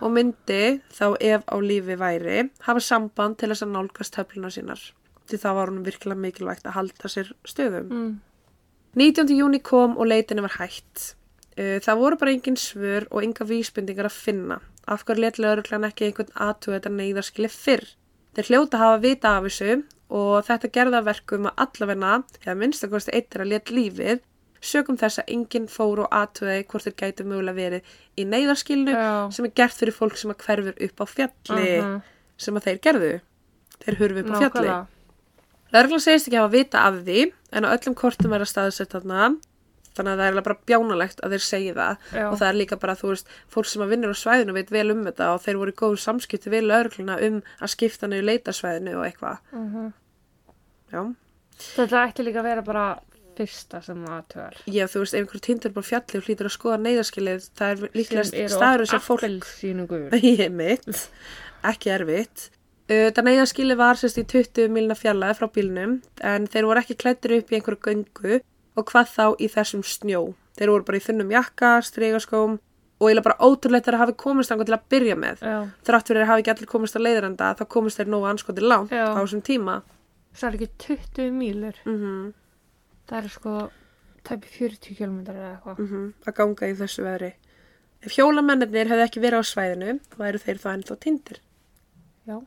og 0.00 0.12
myndi 0.12 0.78
þá 0.92 1.06
ef 1.20 1.44
á 1.48 1.56
lífi 1.62 1.96
væri 2.00 2.46
hafa 2.66 2.82
samband 2.84 3.38
til 3.40 3.50
þess 3.52 3.64
að 3.66 3.74
nálgast 3.74 4.16
töflunar 4.16 4.54
sínar 4.54 4.82
því 5.26 5.40
það 5.42 5.58
var 5.58 5.72
hann 5.72 5.84
virkilega 5.86 6.22
mikilvægt 6.22 6.66
að 6.68 6.76
halda 6.76 7.10
sér 7.10 7.32
stöðum. 7.48 7.90
Mm. 7.90 8.12
19. 8.96 9.32
júni 9.36 9.60
kom 9.60 9.96
og 9.98 10.08
leitinni 10.08 10.44
var 10.44 10.56
hætt. 10.60 11.12
Uh, 11.56 11.78
Það 11.84 12.00
voru 12.00 12.18
bara 12.20 12.32
engin 12.32 12.58
svör 12.60 13.08
og 13.10 13.24
enga 13.24 13.46
vísbendingar 13.48 14.08
að 14.08 14.20
finna. 14.22 14.60
Af 14.86 15.04
hverju 15.04 15.24
letlega 15.24 15.56
öruglan 15.56 15.88
ekki 15.88 16.08
einhvern 16.08 16.32
aðtuga 16.34 16.78
þetta 16.78 16.94
neyðarskili 16.94 17.50
fyrr. 17.50 17.86
Þeir 18.36 18.50
hljóta 18.50 18.80
hafa 18.80 19.02
vita 19.02 19.34
af 19.36 19.48
þessu 19.48 19.76
og 20.16 20.46
þetta 20.46 20.70
gerða 20.70 21.02
verkum 21.02 21.48
að 21.50 21.62
allavegna, 21.64 22.12
eða 22.44 22.58
minnstakosti 22.60 23.14
eittir 23.16 23.42
að 23.42 23.52
let 23.54 23.72
lífið, 23.74 24.20
sögum 24.66 24.98
þess 25.00 25.20
að 25.22 25.30
enginn 25.36 25.68
fór 25.72 26.02
og 26.04 26.10
aðtugaði 26.10 26.66
hvort 26.70 26.84
þeir 26.86 26.96
gætu 27.02 27.24
mögulega 27.24 27.56
verið 27.56 27.94
í 28.18 28.24
neyðarskilinu 28.32 28.92
Já. 28.96 29.30
sem 29.32 29.44
er 29.48 29.54
gert 29.62 29.78
fyrir 29.78 29.94
fólk 29.96 30.16
sem 30.20 30.30
að 30.34 30.42
hverfur 30.46 30.84
upp 30.88 31.00
á 31.00 31.06
fjalli 31.06 31.70
Mhm. 31.82 32.02
sem 32.36 32.54
að 32.54 32.64
þeir 32.68 32.80
gerðu. 32.86 33.12
Þeir 33.84 33.96
hurfu 34.00 34.18
upp 34.20 34.30
á 34.30 34.36
fjalli. 34.38 34.68
Nákvæmlega. 34.68 34.86
Lörglan 35.74 36.00
segist 36.00 36.28
ekki 36.28 36.36
hafa 36.38 36.52
vita 36.52 36.78
af 36.86 36.94
því 37.04 37.32
en 37.52 37.64
á 37.64 37.68
öllum 37.74 37.94
kortum 37.94 38.32
er 38.32 38.40
að 38.44 38.50
staðsett 38.52 38.92
þarna 38.94 39.36
þannig 39.96 40.12
að 40.12 40.20
það 40.20 40.28
er 40.36 40.42
bara 40.44 40.58
bjánalegt 40.68 41.20
að 41.24 41.30
þeir 41.32 41.42
segi 41.46 41.72
það 41.74 41.96
Já. 42.12 42.24
og 42.30 42.34
það 42.38 42.48
er 42.50 42.56
líka 42.60 42.76
bara 42.80 42.94
þú 42.94 43.08
veist 43.14 43.26
fólk 43.48 43.66
sem 43.66 43.82
að 43.82 43.88
vinnur 43.94 44.12
á 44.12 44.16
svæðinu 44.20 44.52
veit 44.52 44.70
vel 44.70 44.90
um 44.92 45.04
þetta 45.06 45.28
og 45.34 45.40
þeir 45.40 45.56
voru 45.56 45.72
í 45.72 45.78
góðu 45.80 45.98
samskipti 46.04 46.50
við 46.52 46.66
lörgluna 46.68 47.16
um 47.26 47.42
að 47.60 47.72
skipta 47.72 48.06
niður 48.06 48.28
leitarsvæðinu 48.28 48.92
og 48.96 49.04
eitthvað 49.08 49.38
Mhm. 49.52 49.92
já, 50.92 51.14
Þetta 51.56 52.02
ætti 52.12 52.24
líka 52.26 52.40
að 52.40 52.48
vera 52.50 52.62
bara 52.62 52.98
fyrsta 53.36 53.82
sem 53.84 54.02
það 54.06 54.26
tögar. 54.34 54.58
já 54.66 54.84
þú 54.90 55.04
veist 55.04 55.14
ef 55.14 55.20
einhver 55.22 55.44
tindur 55.46 55.76
bara 55.76 55.86
á 55.86 55.90
fjalli 55.90 56.20
og 56.20 56.26
hlýtur 56.26 56.50
að 56.50 56.56
skoða 56.56 56.82
neyðarskilið 56.82 57.48
það 57.60 57.72
er 57.72 57.96
líklega 58.00 58.50
staður 58.56 58.86
sem 58.90 59.06
fólk 59.06 59.24
ég 60.40 60.52
mitt, 60.52 61.08
ekki 61.66 61.94
erfitt 61.96 62.50
Það 62.86 63.24
neyðarskili 63.26 63.74
var 63.74 63.98
sérst 63.98 64.20
í 64.20 64.22
20 64.30 64.68
milna 64.70 64.94
fjallaði 64.94 65.34
frá 65.40 65.48
bílnum 65.50 65.96
en 66.22 66.44
þeir 66.46 66.68
voru 66.68 66.78
ekki 66.84 66.94
klættir 66.94 67.32
upp 67.40 67.48
í 67.50 67.56
einhverju 67.58 67.80
göngu 67.82 68.36
og 68.78 68.86
hvað 68.92 69.08
þá 69.10 69.24
í 69.42 69.48
þessum 69.50 69.82
snjó. 69.82 70.20
Þeir 70.56 70.72
voru 70.72 70.86
bara 70.86 71.00
í 71.00 71.02
þunnum 71.02 71.32
jakka, 71.34 71.72
strygaskóm 71.82 72.54
og 72.56 73.08
eiginlega 73.08 73.26
bara 73.26 73.42
ótrúlegt 73.42 73.88
þegar 73.88 74.00
hafi 74.04 74.16
komist 74.22 74.54
til 74.54 74.76
að 74.76 74.86
byrja 74.92 75.18
með. 75.18 75.42
Já. 75.42 75.56
Þrátt 75.88 76.12
fyrir 76.12 76.22
að 76.22 76.30
hafi 76.30 76.44
ekki 76.44 76.54
allir 76.54 76.70
komist 76.70 76.96
að 76.96 77.06
leiðranda 77.08 77.50
þá 77.58 77.64
komist 77.74 78.00
þeir 78.00 78.12
nógu 78.14 78.30
anskoti 78.30 78.64
langt 78.64 78.94
Já. 78.94 79.04
á 79.12 79.18
þessum 79.18 79.42
tíma. 79.50 79.76
Það 80.36 80.48
er 80.48 80.58
ekki 80.60 80.70
20 80.86 81.36
mílur. 81.42 81.82
Mm 81.84 81.98
Það 83.06 83.18
er 83.18 83.28
sko 83.30 83.56
tæpi 84.26 84.52
40 84.58 84.96
km 84.98 85.18
eða 85.30 85.50
eitthvað. 85.54 85.82
að 86.26 86.36
ganga 86.40 86.70
í 86.70 86.76
þessu 86.80 87.06
veðri. 87.06 87.32
Ef 88.02 88.14
hjólamennir 88.14 88.90
hefði 88.90 89.04
ekki 89.06 89.22
verið 89.22 89.42
á 89.42 89.50
svæðinu 89.50 89.98
væru 90.18 90.38
þeir 90.42 90.62
þá 90.62 90.68
ennþá 90.74 90.96
tindir. 91.00 91.40
Já. 92.26 92.42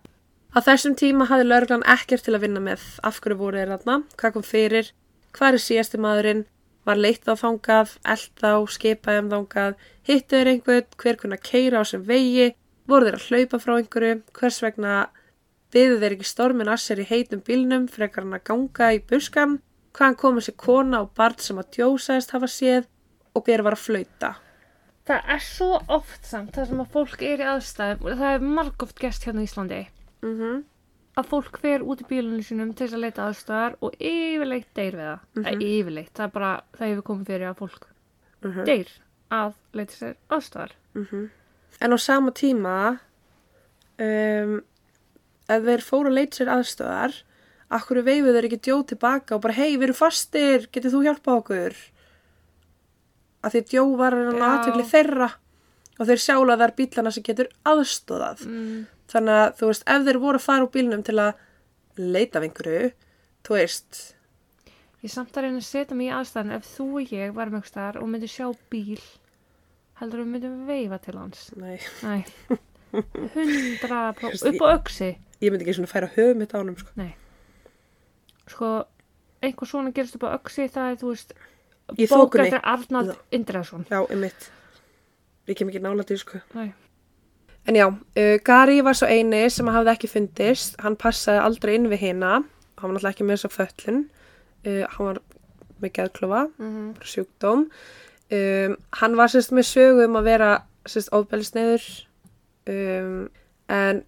Á 0.49 0.59
þessum 0.65 0.95
tíma 0.97 1.27
hafði 1.29 1.45
lauruglan 1.47 1.85
ekkert 1.85 2.25
til 2.25 2.35
að 2.35 2.43
vinna 2.47 2.61
með. 2.63 2.81
Af 3.03 3.19
hverju 3.21 3.37
voru 3.37 3.59
þeir 3.59 3.73
þarna, 3.75 3.97
hvað 4.17 4.33
kom 4.33 4.45
fyrir, 4.45 4.91
hvað 5.37 5.53
er 5.53 5.63
síðasti 5.63 5.99
maðurinn, 6.01 6.45
var 6.87 6.97
leitt 6.97 7.27
á 7.29 7.33
þangað, 7.37 7.95
eld 8.03 8.43
á, 8.43 8.53
skipaði 8.65 9.23
um 9.23 9.29
þangað, 9.35 9.77
hittu 10.09 10.35
þeir 10.35 10.51
einhvern, 10.53 10.89
hver 10.97 11.19
kunna 11.21 11.37
keira 11.37 11.81
á 11.81 11.83
sem 11.85 12.03
vegi, 12.03 12.53
voru 12.89 13.05
þeir 13.05 13.19
að 13.19 13.27
hlaupa 13.29 13.59
frá 13.61 13.73
einhverju, 13.77 14.21
hvers 14.33 14.61
vegna 14.65 14.93
byðu 15.73 15.99
þeir 16.01 16.15
ekki 16.17 16.29
stormin 16.31 16.71
að 16.71 16.81
sér 16.81 17.03
í 17.03 17.09
heitum 17.11 17.43
bílnum 17.45 17.85
frekar 17.91 18.25
hann 18.25 18.39
að 18.39 18.47
ganga 18.49 18.89
í 18.95 19.03
buskan, 19.05 19.59
hvaðan 19.93 20.15
komið 20.21 20.45
sér 20.47 20.55
kona 20.57 21.01
og 21.03 21.13
barn 21.17 21.37
sem 21.37 21.57
að 21.57 21.69
djósaðist 21.77 22.31
hafa 22.35 22.47
séð 22.47 22.85
og 23.35 23.45
hver 23.45 23.61
var 23.65 23.73
að 23.77 23.83
flauta. 23.85 24.31
Það 25.09 25.29
er 25.35 25.39
svo 25.41 25.69
oft 25.89 26.25
samt 26.29 26.51
það 26.53 26.67
sem 26.69 26.81
að 26.83 26.91
fólk 26.93 27.21
er 27.25 27.39
í 27.41 27.47
aðstæðum 27.49 28.03
og 28.05 28.17
það 28.19 28.33
er 28.35 28.43
margóft 28.59 28.99
gest 29.01 29.23
hérna 29.25 29.41
í 29.41 29.47
Íslandi 29.49 29.87
Mm 30.21 30.35
-hmm. 30.39 30.63
að 31.17 31.25
fólk 31.31 31.57
fer 31.61 31.79
út 31.81 32.01
í 32.01 32.05
bílunum 32.09 32.43
sínum 32.43 32.73
til 32.75 32.87
þess 32.87 32.93
að 32.95 32.99
leita 33.05 33.27
aðstæðar 33.29 33.75
og 33.81 33.93
yfirleitt 33.99 34.73
deyr 34.75 34.93
við 34.95 35.05
það. 35.07 35.19
Mm 35.35 35.43
Mhm. 35.43 35.61
yfirleitt, 35.61 36.13
það 36.13 36.23
er 36.25 36.29
bara, 36.31 36.61
það 36.77 36.87
hefur 36.89 37.03
komið 37.03 37.25
fyrir 37.25 37.49
að 37.49 37.57
fólk 37.57 37.87
Mhm. 38.43 38.65
deyr 38.65 38.87
að 39.31 39.53
leita 39.73 39.93
sér 39.93 40.15
aðstæðar. 40.29 40.71
En 41.81 41.93
á 41.93 41.97
sama 41.97 42.31
tíma, 42.31 42.99
um, 43.99 44.61
ef 45.49 45.63
þeir 45.63 45.81
fóru 45.85 46.09
að 46.09 46.17
leita 46.19 46.37
sér 46.37 46.51
aðstöðar, 46.53 47.13
akkur 47.77 48.01
veifu 48.05 48.33
þeir 48.33 48.47
ekki 48.49 48.59
djó 48.65 48.77
tilbaka 48.89 49.35
og 49.37 49.43
bara, 49.43 49.55
hei, 49.59 49.75
við 49.77 49.89
erum 49.89 49.97
fastir, 49.99 50.67
getur 50.73 50.93
þú 50.95 51.03
hjálpað 51.05 51.41
okkur? 51.43 51.75
Að 53.45 53.55
því 53.55 53.61
djó 53.71 53.83
var 53.99 54.17
hann 54.17 54.41
aðtökli 54.49 54.85
þeirra 54.89 55.29
og 55.99 56.07
þeir 56.09 56.21
sjála 56.23 56.57
þar 56.59 56.73
bílana 56.79 57.11
sem 57.15 57.25
getur 57.27 57.51
aðstöðað. 57.67 58.45
Mm. 58.47 58.79
Þannig 59.09 59.39
að, 59.41 59.49
þú 59.59 59.69
veist, 59.71 59.85
ef 59.95 60.07
þeir 60.07 60.21
voru 60.23 60.39
að 60.39 60.45
fara 60.45 60.65
úr 60.65 60.71
bílnum 60.73 61.03
til 61.07 61.17
að 61.23 61.43
leita 61.99 62.39
af 62.39 62.47
einhverju, 62.47 62.89
þú 63.47 63.55
veist, 63.59 64.01
Ég 64.99 65.07
er 65.07 65.13
samt 65.13 65.37
að 65.39 65.45
reyna 65.45 65.61
að 65.61 65.63
setja 65.63 65.95
mig 65.95 66.09
í 66.09 66.11
aðstæðan 66.11 66.49
ef 66.57 66.65
þú 66.73 66.85
og 66.99 67.11
ég 67.15 67.29
varum 67.31 67.53
eitthvað 67.55 67.69
staðar 67.71 67.97
og 68.01 68.09
myndum 68.11 68.31
sjá 68.33 68.47
bíl 68.73 68.99
heldur 70.01 70.19
við 70.25 70.31
myndum 70.33 70.57
veifa 70.67 70.97
til 71.05 71.13
hans. 71.15 71.45
nei, 71.55 71.77
Nei, 72.03 72.25
hundra 73.37 74.01
upp 74.11 74.59
á 74.59 74.67
öksi. 74.73 75.09
ég 75.39 75.53
myndi 75.53 75.63
ekki 75.63 75.77
svona 75.77 75.91
færa 75.91 76.09
höfum 76.17 76.41
mitt 76.43 76.51
á 76.51 76.59
honum, 76.59 76.75
sko. 76.75 76.91
Sko, 78.49 78.69
einhver 79.45 79.69
svona 79.69 79.93
gerist 79.95 80.17
upp 80.17 80.25
á 80.27 80.35
öksi 80.39 80.67
það 80.71 80.91
er, 80.91 80.99
þú 81.01 81.13
veist, 81.13 81.33
Í 81.95 82.05
bók 82.05 82.33
þokunni. 82.33 82.47
eftir 82.47 82.61
Arnald 82.63 83.15
Indreðsson. 83.33 83.85
Já, 83.89 83.99
um 84.05 84.19
mitt. 84.23 84.49
Ég 85.49 85.57
kem 85.57 85.69
ekki 85.71 85.81
nála 85.81 86.05
til, 86.05 86.17
sko. 86.21 86.41
Nei. 86.57 86.71
En 87.69 87.75
já, 87.77 87.87
uh, 87.89 88.37
Gary 88.45 88.79
var 88.85 88.97
svo 88.97 89.07
eini 89.09 89.43
sem 89.51 89.67
hafði 89.69 89.93
ekki 89.93 90.09
fundist. 90.09 90.75
Hann 90.81 90.95
passaði 90.97 91.41
aldrei 91.43 91.75
inn 91.77 91.89
við 91.91 92.03
hina. 92.07 92.39
Hann 92.79 92.89
var 92.89 92.95
náttúrulega 92.97 93.15
ekki 93.15 93.27
með 93.27 93.37
þess 93.37 93.49
að 93.49 93.57
föllun. 93.57 94.03
Uh, 94.65 94.85
hann 94.93 95.05
var 95.09 95.19
með 95.79 95.93
geðklofa, 95.97 96.43
Mm 96.59 96.93
bara 96.93 97.05
sjúkdóm. 97.05 97.65
Um, 98.29 98.75
hann 98.99 99.15
var 99.17 99.31
sérst 99.31 99.51
með 99.55 99.65
sögu 99.65 100.05
um 100.05 100.17
að 100.19 100.27
vera 100.29 100.49
sérst 100.85 101.09
ofbelisneiður. 101.15 101.85
Um, 102.69 103.29
en 103.69 104.03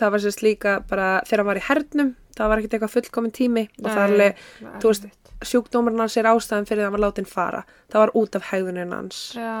það 0.00 0.10
var 0.14 0.22
sérst 0.24 0.42
líka 0.42 0.72
bara 0.88 1.20
þegar 1.28 1.42
hann 1.42 1.50
var 1.52 1.60
í 1.60 1.66
hernum 1.68 2.16
það 2.36 2.52
var 2.52 2.60
ekkert 2.60 2.76
eitthvað 2.76 2.94
fullkomin 2.96 3.34
tími 3.36 3.64
og 3.80 3.88
það 3.88 4.02
er 4.02 4.04
alveg, 4.06 4.42
það 4.58 4.76
þú 4.82 4.92
veist, 4.92 5.06
erfitt. 5.08 5.32
sjúkdómurinn 5.52 6.04
hans 6.04 6.18
er 6.20 6.28
ástæðan 6.30 6.68
fyrir 6.68 6.82
að 6.82 6.88
hann 6.88 6.96
var 6.96 7.04
látin 7.06 7.28
fara. 7.28 7.62
Það 7.92 8.04
var 8.04 8.14
út 8.22 8.38
af 8.38 8.46
hegðunin 8.50 8.94
hans. 8.96 9.22
Já, 9.36 9.56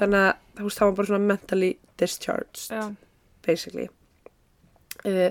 þannig 0.00 0.26
að 0.26 0.34
þú 0.58 0.68
veist, 0.68 0.80
það 0.80 0.90
var 0.90 0.98
bara 0.98 1.10
svona 1.12 1.30
mentally 1.32 1.72
discharged 1.98 2.62
já, 2.70 2.84
basically. 3.46 3.88
Uh, 5.06 5.30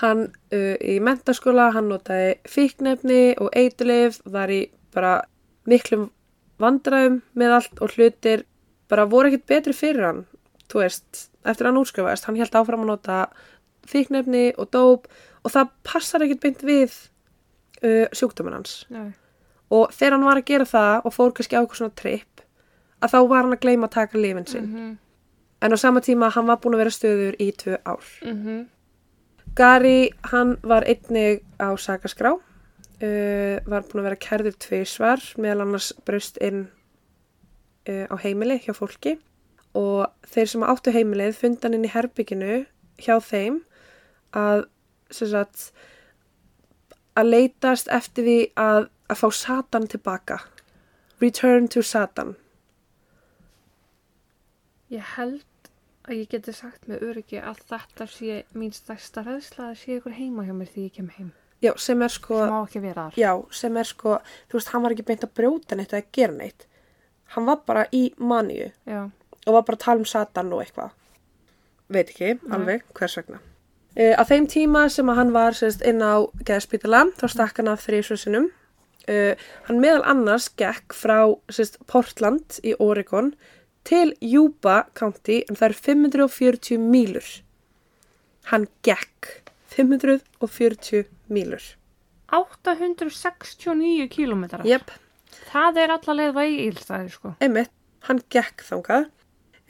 hann 0.00 0.26
uh, 0.54 0.76
í 0.80 0.98
mentaskóla 1.02 1.70
hann 1.74 1.90
notaði 1.90 2.34
fíknefni 2.48 3.22
og 3.40 3.50
eitulif 3.56 4.20
var 4.24 4.52
í 4.52 4.62
bara 4.94 5.20
miklum 5.68 6.08
vandræðum 6.60 7.20
með 7.38 7.56
allt 7.56 7.80
og 7.82 7.96
hlutir 7.96 8.44
bara 8.90 9.08
voru 9.08 9.30
ekkert 9.30 9.48
betri 9.50 9.76
fyrir 9.76 10.06
hann 10.06 10.22
þú 10.70 10.84
veist, 10.84 11.26
eftir 11.44 11.66
að 11.66 11.72
hann 11.72 11.80
útskrifaðist 11.82 12.28
hann 12.28 12.38
held 12.38 12.58
áfram 12.60 12.84
að 12.84 12.92
nota 12.92 13.18
fíknefni 13.90 14.50
og 14.60 14.70
dóp 14.74 15.08
og 15.44 15.54
það 15.54 15.70
passar 15.86 16.24
ekkert 16.24 16.42
beint 16.44 16.64
við 16.66 16.96
uh, 17.84 18.06
sjúkdóminn 18.16 18.58
hans. 18.58 18.84
Nei, 18.92 19.10
og 19.70 19.92
þegar 19.94 20.16
hann 20.16 20.26
var 20.26 20.40
að 20.40 20.48
gera 20.50 20.66
það 20.66 21.06
og 21.06 21.14
fór 21.14 21.32
kannski 21.36 21.56
á 21.56 21.60
eitthvað 21.62 21.80
svona 21.82 21.98
tripp 22.00 22.42
að 23.00 23.14
þá 23.14 23.20
var 23.30 23.44
hann 23.44 23.54
að 23.54 23.62
gleyma 23.62 23.88
að 23.88 23.96
taka 23.96 24.18
lifin 24.20 24.46
sinn. 24.50 24.66
Mhm, 24.68 24.90
en 25.62 25.72
á 25.72 25.78
sama 25.78 26.00
tíma 26.04 26.32
hann 26.34 26.48
var 26.50 26.58
búin 26.60 26.74
að 26.76 26.82
vera 26.84 26.96
stöður 26.96 27.38
í 27.40 27.48
tvö 27.56 27.78
ár. 27.86 28.04
Mhm, 28.24 28.66
Gary, 29.56 30.10
hann 30.30 30.56
var 30.62 30.84
einnig 30.86 31.42
á 31.58 31.74
sakaskrá, 31.74 32.34
uh, 32.34 33.56
var 33.66 33.82
búin 33.88 34.02
að 34.02 34.06
vera 34.10 34.20
kærður 34.20 34.58
tvisvar, 34.58 35.22
meðal 35.38 35.64
annars 35.64 35.92
braust 36.06 36.38
inn 36.40 36.68
uh, 37.88 38.06
á 38.10 38.14
heimili 38.22 38.60
hjá 38.62 38.74
fólki. 38.76 39.16
Og 39.74 40.06
þeir 40.26 40.48
sem 40.50 40.66
áttu 40.66 40.90
heimilið 40.94 41.36
fundan 41.38 41.74
inn 41.76 41.86
í 41.86 41.92
herbygginu 41.92 42.64
hjá 42.98 43.16
þeim 43.22 43.60
að, 44.34 44.64
sagt, 45.10 45.70
að 47.18 47.32
leitast 47.34 47.90
eftir 47.92 48.26
því 48.26 48.38
að, 48.60 48.88
að 49.10 49.22
fá 49.22 49.28
Satan 49.34 49.88
tilbaka. 49.90 50.40
Return 51.20 51.68
to 51.68 51.82
Satan. 51.84 52.36
Ég 54.90 55.04
held 55.16 55.44
að 56.08 56.16
ég 56.16 56.30
geti 56.32 56.54
sagt 56.56 56.88
með 56.90 57.04
öryggi 57.10 57.38
að 57.38 57.60
þetta 57.70 58.06
sé 58.10 58.40
mín 58.58 58.72
stærsta 58.74 59.22
ræðsla 59.26 59.70
að 59.70 59.76
sé 59.82 59.98
ykkur 59.98 60.16
heima 60.16 60.46
hjá 60.46 60.54
mér 60.56 60.72
því 60.72 60.86
ég 60.88 60.96
kem 60.96 61.10
heim. 61.18 61.28
Já, 61.60 61.74
sem 61.76 62.00
er 62.02 62.12
sko... 62.12 62.38
Það 62.40 62.54
má 62.54 62.62
ekki 62.64 62.80
vera 62.80 63.04
þar. 63.10 63.18
Já, 63.20 63.32
sem 63.60 63.76
er 63.76 63.88
sko, 63.90 64.16
þú 64.48 64.56
veist, 64.56 64.72
hann 64.72 64.84
var 64.86 64.94
ekki 64.94 65.06
beint 65.10 65.26
að 65.26 65.34
brjóta 65.36 65.76
neitt 65.76 65.92
eða 65.92 66.08
gera 66.16 66.36
neitt. 66.38 66.66
Hann 67.34 67.46
var 67.46 67.60
bara 67.68 67.84
í 67.94 68.06
maníu 68.18 68.70
Já, 68.88 69.02
og 69.44 69.54
var 69.58 69.66
bara 69.68 69.76
að 69.76 69.84
tala 69.84 70.02
um 70.02 70.08
Satan 70.08 70.54
og 70.56 70.64
eitthvað. 70.64 70.96
Veit 71.90 72.08
ekki, 72.08 72.32
Nei. 72.40 72.50
alveg, 72.56 72.86
hvers 72.96 73.18
vegna. 73.20 73.42
Uh, 73.98 74.14
á 74.14 74.22
þeim 74.22 74.46
tíma 74.50 74.84
sem 74.92 75.08
að 75.10 75.18
hann 75.18 75.32
var 75.34 75.56
sérst, 75.58 75.82
inn 75.82 75.98
á 75.98 76.22
geðspítala, 76.46 77.08
þá 77.18 77.26
stakk 77.32 77.58
hann 77.58 77.70
af 77.72 77.82
þrísvössinum. 77.88 78.50
Uh, 79.10 79.34
hann 79.66 79.80
meðal 79.82 80.04
annars 80.12 80.46
gekk 80.60 80.94
frá 80.94 81.32
sérst, 81.50 81.80
Portland 81.90 82.60
í 82.62 82.76
Oregon 82.78 83.32
til 83.88 84.12
Yuba 84.22 84.84
County 84.94 85.40
en 85.48 85.58
það 85.58 85.70
eru 85.70 85.80
540 85.80 86.86
mílur. 86.92 87.30
Hann 88.52 88.68
gekk 88.86 89.32
540 89.74 91.08
mílur. 91.30 91.64
869 92.30 94.06
kílómetrar. 94.12 94.66
Jep. 94.66 94.92
Það 95.50 95.82
er 95.82 95.96
alla 95.96 96.16
leið 96.20 96.32
vægi 96.36 96.62
ílstæði, 96.68 97.10
sko. 97.10 97.34
Einmitt, 97.42 97.72
hann 98.06 98.22
gekk 98.30 98.62
þangað. 98.66 99.10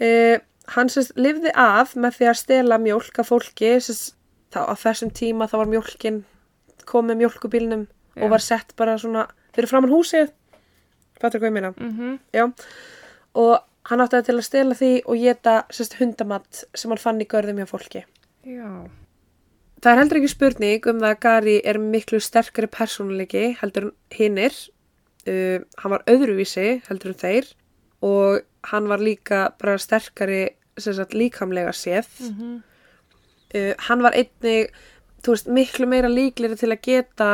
Uh, 0.00 0.36
hann 0.74 0.90
sérst 0.92 1.16
lifði 1.18 1.52
af 1.58 1.96
með 1.98 2.18
því 2.18 2.28
að 2.30 2.40
stela 2.40 2.78
mjólk 2.82 3.22
af 3.22 3.30
fólki. 3.30 3.72
Sérst, 3.82 4.14
þá 4.54 4.66
á 4.70 4.74
þessum 4.78 5.12
tíma 5.14 5.48
þá 5.50 5.56
var 5.62 5.72
mjólkin 5.72 6.22
komið 6.90 7.20
mjólkubílnum 7.20 7.86
Já. 7.86 8.22
og 8.24 8.32
var 8.32 8.42
sett 8.42 8.74
bara 8.78 8.96
svona 8.98 9.26
fyrir 9.54 9.70
framann 9.70 9.92
húsið. 9.92 10.32
Fattur 11.20 11.42
hvað 11.42 11.50
ég 11.50 11.56
meina? 11.58 11.74
Mm 11.76 12.18
Já. 12.34 12.48
Og 13.38 13.58
hann 13.90 14.02
átti 14.02 14.18
það 14.18 14.26
til 14.26 14.36
að 14.36 14.46
stela 14.46 14.78
því 14.78 14.90
og 15.04 15.20
geta 15.20 15.54
sérst 15.70 15.98
hundamatt 16.00 16.64
sem 16.74 16.90
hann 16.90 17.02
fann 17.02 17.22
í 17.22 17.28
görðum 17.30 17.62
hjá 17.62 17.70
fólki. 17.70 18.04
Já. 18.46 18.90
Það 19.80 19.92
er 19.92 20.00
heldur 20.02 20.20
ekki 20.20 20.34
spurning 20.34 20.86
um 20.90 21.00
það 21.00 21.14
að 21.14 21.20
Gary 21.24 21.56
er 21.64 21.78
miklu 21.80 22.20
sterkari 22.20 22.68
persónuleiki 22.68 23.54
heldur 23.62 23.92
hinnir. 24.12 24.52
Uh, 25.28 25.62
hann 25.80 25.94
var 25.94 26.04
öðruvísi 26.08 26.80
heldur 26.88 27.12
en 27.12 27.20
þeir 27.20 27.48
og 28.04 28.40
hann 28.70 28.88
var 28.88 29.02
líka 29.04 29.50
bara 29.60 29.76
sterkari 29.80 30.48
sagt, 30.80 31.16
líkamlega 31.16 31.72
séð. 31.76 32.10
Mm 32.30 32.58
Uh, 33.50 33.72
hann 33.88 33.98
var 33.98 34.14
einnig, 34.14 34.68
veist, 35.26 35.48
miklu 35.50 35.88
meira 35.90 36.06
líkleri 36.06 36.54
til 36.54 36.68
að 36.70 36.84
geta 36.86 37.30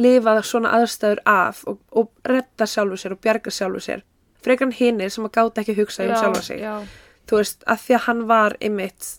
lifað 0.00 0.38
svona 0.48 0.70
aðstæður 0.78 1.20
af 1.28 1.58
og, 1.68 1.82
og 1.92 2.08
redda 2.24 2.64
sjálfu 2.64 2.96
sér 2.96 3.12
og 3.12 3.20
bjarga 3.20 3.52
sjálfu 3.52 3.82
sér. 3.84 4.06
Frekar 4.40 4.70
en 4.70 4.72
hinnir 4.72 5.12
sem 5.12 5.26
að 5.28 5.34
gáta 5.36 5.60
ekki 5.60 5.76
hugsa 5.76 6.06
um 6.06 6.14
sjálfa 6.16 6.42
sig. 6.46 6.62
Já. 6.64 6.80
Þú 7.28 7.42
veist, 7.42 7.60
að 7.68 7.84
því 7.84 7.98
að 7.98 8.02
hann 8.06 8.24
var 8.32 8.56
einmitt 8.64 9.10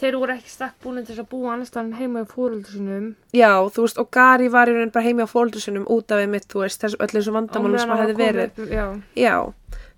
Þeir 0.00 0.16
voru 0.16 0.32
ekki 0.32 0.48
stakk 0.48 0.76
búin 0.80 1.02
til 1.02 1.12
þess 1.12 1.22
að 1.22 1.26
búa 1.28 1.50
annars 1.52 1.70
staðan 1.70 1.96
heima 1.98 2.22
í 2.24 2.28
fóröldur 2.28 2.72
sinum. 2.72 3.08
Já, 3.36 3.50
þú 3.68 3.82
veist, 3.84 3.98
og 4.00 4.06
Gary 4.16 4.46
var 4.48 4.70
í 4.72 4.76
raun 4.78 4.92
bara 4.94 5.04
heimi 5.04 5.26
á 5.26 5.28
fóldur 5.28 5.60
sinum 5.60 5.84
út 5.92 6.14
af 6.14 6.22
einmitt, 6.22 6.46
þú 6.48 6.62
veist, 6.62 6.80
þessum 6.80 7.04
öllum 7.04 7.36
vandamálum 7.36 7.82
sem 7.82 7.92
að 7.92 8.00
hefði 8.06 8.16
verið. 8.16 8.62
Já. 8.72 8.86
Já, 9.20 9.34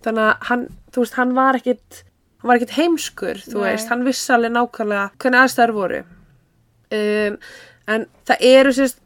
þannig 0.03 0.25
að 0.25 0.49
hann, 0.49 0.65
þú 0.91 1.05
veist, 1.05 1.19
hann 1.21 1.37
var 1.39 1.61
ekkit, 1.61 2.01
hann 2.43 2.49
var 2.51 2.59
ekkit 2.59 2.75
heimskur, 2.77 3.39
þú 3.47 3.61
Nei. 3.61 3.67
veist, 3.71 3.89
hann 3.93 4.03
vissi 4.05 4.33
alveg 4.35 4.53
nákvæmlega 4.57 5.11
hvernig 5.23 5.41
aðstæður 5.45 5.73
voru. 5.77 6.01
Um, 6.93 7.37
en 7.89 8.07
það 8.29 8.43
eru 8.53 8.73
sérst 8.77 8.99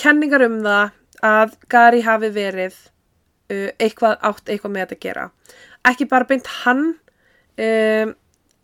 kenningar 0.00 0.42
um 0.48 0.56
það 0.64 0.90
að 1.22 1.52
Gary 1.70 2.00
hafi 2.06 2.30
verið 2.34 2.74
uh, 3.52 3.68
eitthvað 3.78 4.16
átt 4.24 4.48
eitthvað 4.50 4.72
með 4.74 4.86
þetta 4.86 4.96
að 4.98 5.04
gera. 5.04 5.26
Ekki 5.90 6.08
bara 6.10 6.26
beint 6.28 6.48
hann, 6.64 6.82
um, 7.60 8.14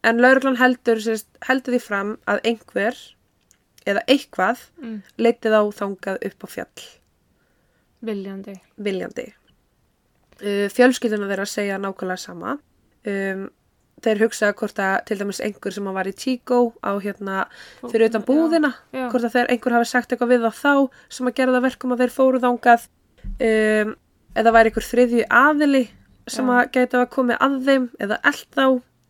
en 0.06 0.20
lauruglan 0.24 0.56
heldur, 0.60 0.98
sérst, 1.04 1.28
heldur 1.48 1.76
því 1.76 1.82
fram 1.84 2.16
að 2.26 2.40
einhver 2.52 2.98
eða 3.86 4.02
eitthvað 4.10 4.64
Mm. 4.82 5.02
leitið 5.18 5.54
á 5.54 5.62
þangað 5.78 6.24
upp 6.26 6.42
á 6.42 6.46
fjall 6.50 6.86
Viljandi. 8.06 8.54
viljandi. 8.78 9.26
Uh, 10.42 10.66
fjölskylduna 10.74 11.28
þeirra 11.30 11.46
segja 11.48 11.78
nákvæmlega 11.80 12.18
sama. 12.20 12.56
Um, 13.06 13.46
þeir 14.04 14.18
hugsa 14.26 14.52
hvort 14.52 14.78
að 14.82 14.96
til 15.08 15.16
dæmis 15.18 15.40
einhver 15.40 15.72
sem 15.72 15.86
var 15.96 16.04
í 16.10 16.12
Chico 16.14 16.74
á 16.84 16.92
hérna 17.00 17.46
fyrir 17.88 18.10
utan 18.10 18.24
búðina, 18.26 18.74
Já. 18.92 19.08
hvort 19.10 19.24
að 19.24 19.32
þeir 19.38 19.50
einhver 19.54 19.72
hafi 19.78 19.88
sagt 19.88 20.12
eitthvað 20.12 20.32
við 20.34 20.44
þá 20.44 20.52
þá 20.62 20.90
sem 21.16 21.26
að 21.30 21.34
gera 21.40 21.52
það 21.56 21.64
verkum 21.68 21.92
að 21.96 22.02
þeir 22.04 22.12
fóru 22.16 22.40
þangað 22.44 22.88
um, 23.40 23.94
eða 24.36 24.52
væri 24.52 24.70
einhver 24.72 24.86
þriðju 24.90 25.24
aðili 25.30 25.84
sem 26.28 26.46
Já. 26.50 26.58
að 26.60 26.70
gæti 26.76 27.00
að 27.00 27.08
komið 27.16 27.40
að 27.46 27.56
þeim 27.70 27.88
eða 28.04 28.20
eld 28.32 28.46
þá 28.58 28.66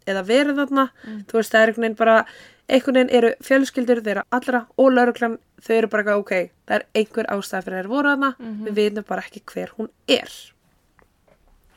eða 0.07 0.23
verið 0.29 0.61
þarna 0.63 0.85
Mm. 1.07 1.23
þú 1.27 1.33
veist 1.41 1.51
það 1.53 1.61
er 1.63 1.69
einhvern 1.73 1.83
veginn 1.83 1.99
bara 1.99 2.17
einhvern 2.71 2.95
veginn 3.01 3.15
eru 3.19 3.31
fjölskyldur 3.43 4.01
þeirra 4.07 4.23
allra 4.31 4.61
og 4.79 4.93
lauruglan 4.95 5.39
þau 5.67 5.75
eru 5.81 5.89
bara 5.91 6.17
ok 6.19 6.31
það 6.67 6.77
er 6.79 6.85
einhver 6.95 7.27
ástæð 7.35 7.65
fyrir 7.67 7.81
þeir 7.83 7.89
voru 7.91 8.13
þarna 8.15 8.31
Mhm. 8.39 8.67
við 8.69 8.75
vitum 8.79 9.05
bara 9.09 9.23
ekki 9.27 9.43
hver 9.51 9.73
hún 9.79 9.89
er 10.07 10.31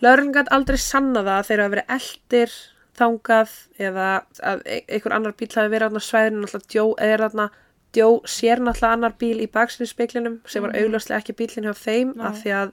lauruglan 0.01 0.33
gæti 0.37 0.53
aldrei 0.55 0.77
sanna 0.77 1.23
það 1.25 1.39
að 1.39 1.47
þeir 1.49 1.61
hafa 1.63 1.73
verið 1.75 1.95
eldir 1.97 2.51
þangað 2.99 3.55
eða 3.79 4.07
að 4.43 4.61
e- 4.65 4.83
einhver 4.87 5.15
annar 5.15 5.33
bíl 5.39 5.49
hafi 5.55 5.71
verið 5.73 5.97
á 5.97 6.01
svæðinu 6.09 6.43
náttúrulega 6.43 6.69
Djó 6.73 6.85
er 7.07 7.23
þarna 7.25 7.49
Djó 7.95 8.07
sér 8.29 8.61
náttúrulega 8.61 8.93
annar 8.97 9.15
bíl 9.21 9.39
í 9.41 9.47
baksinspeglinum 9.51 10.39
sem 10.45 10.61
var 10.63 10.71
Mhm. 10.75 10.83
augljóslega 10.83 11.19
ekki 11.23 11.37
bílinn 11.39 11.65
hjá 11.69 11.73
þeim 11.73 12.15
Nei. 12.15 12.25
af 12.27 12.43
því 12.43 12.51
að 12.61 12.71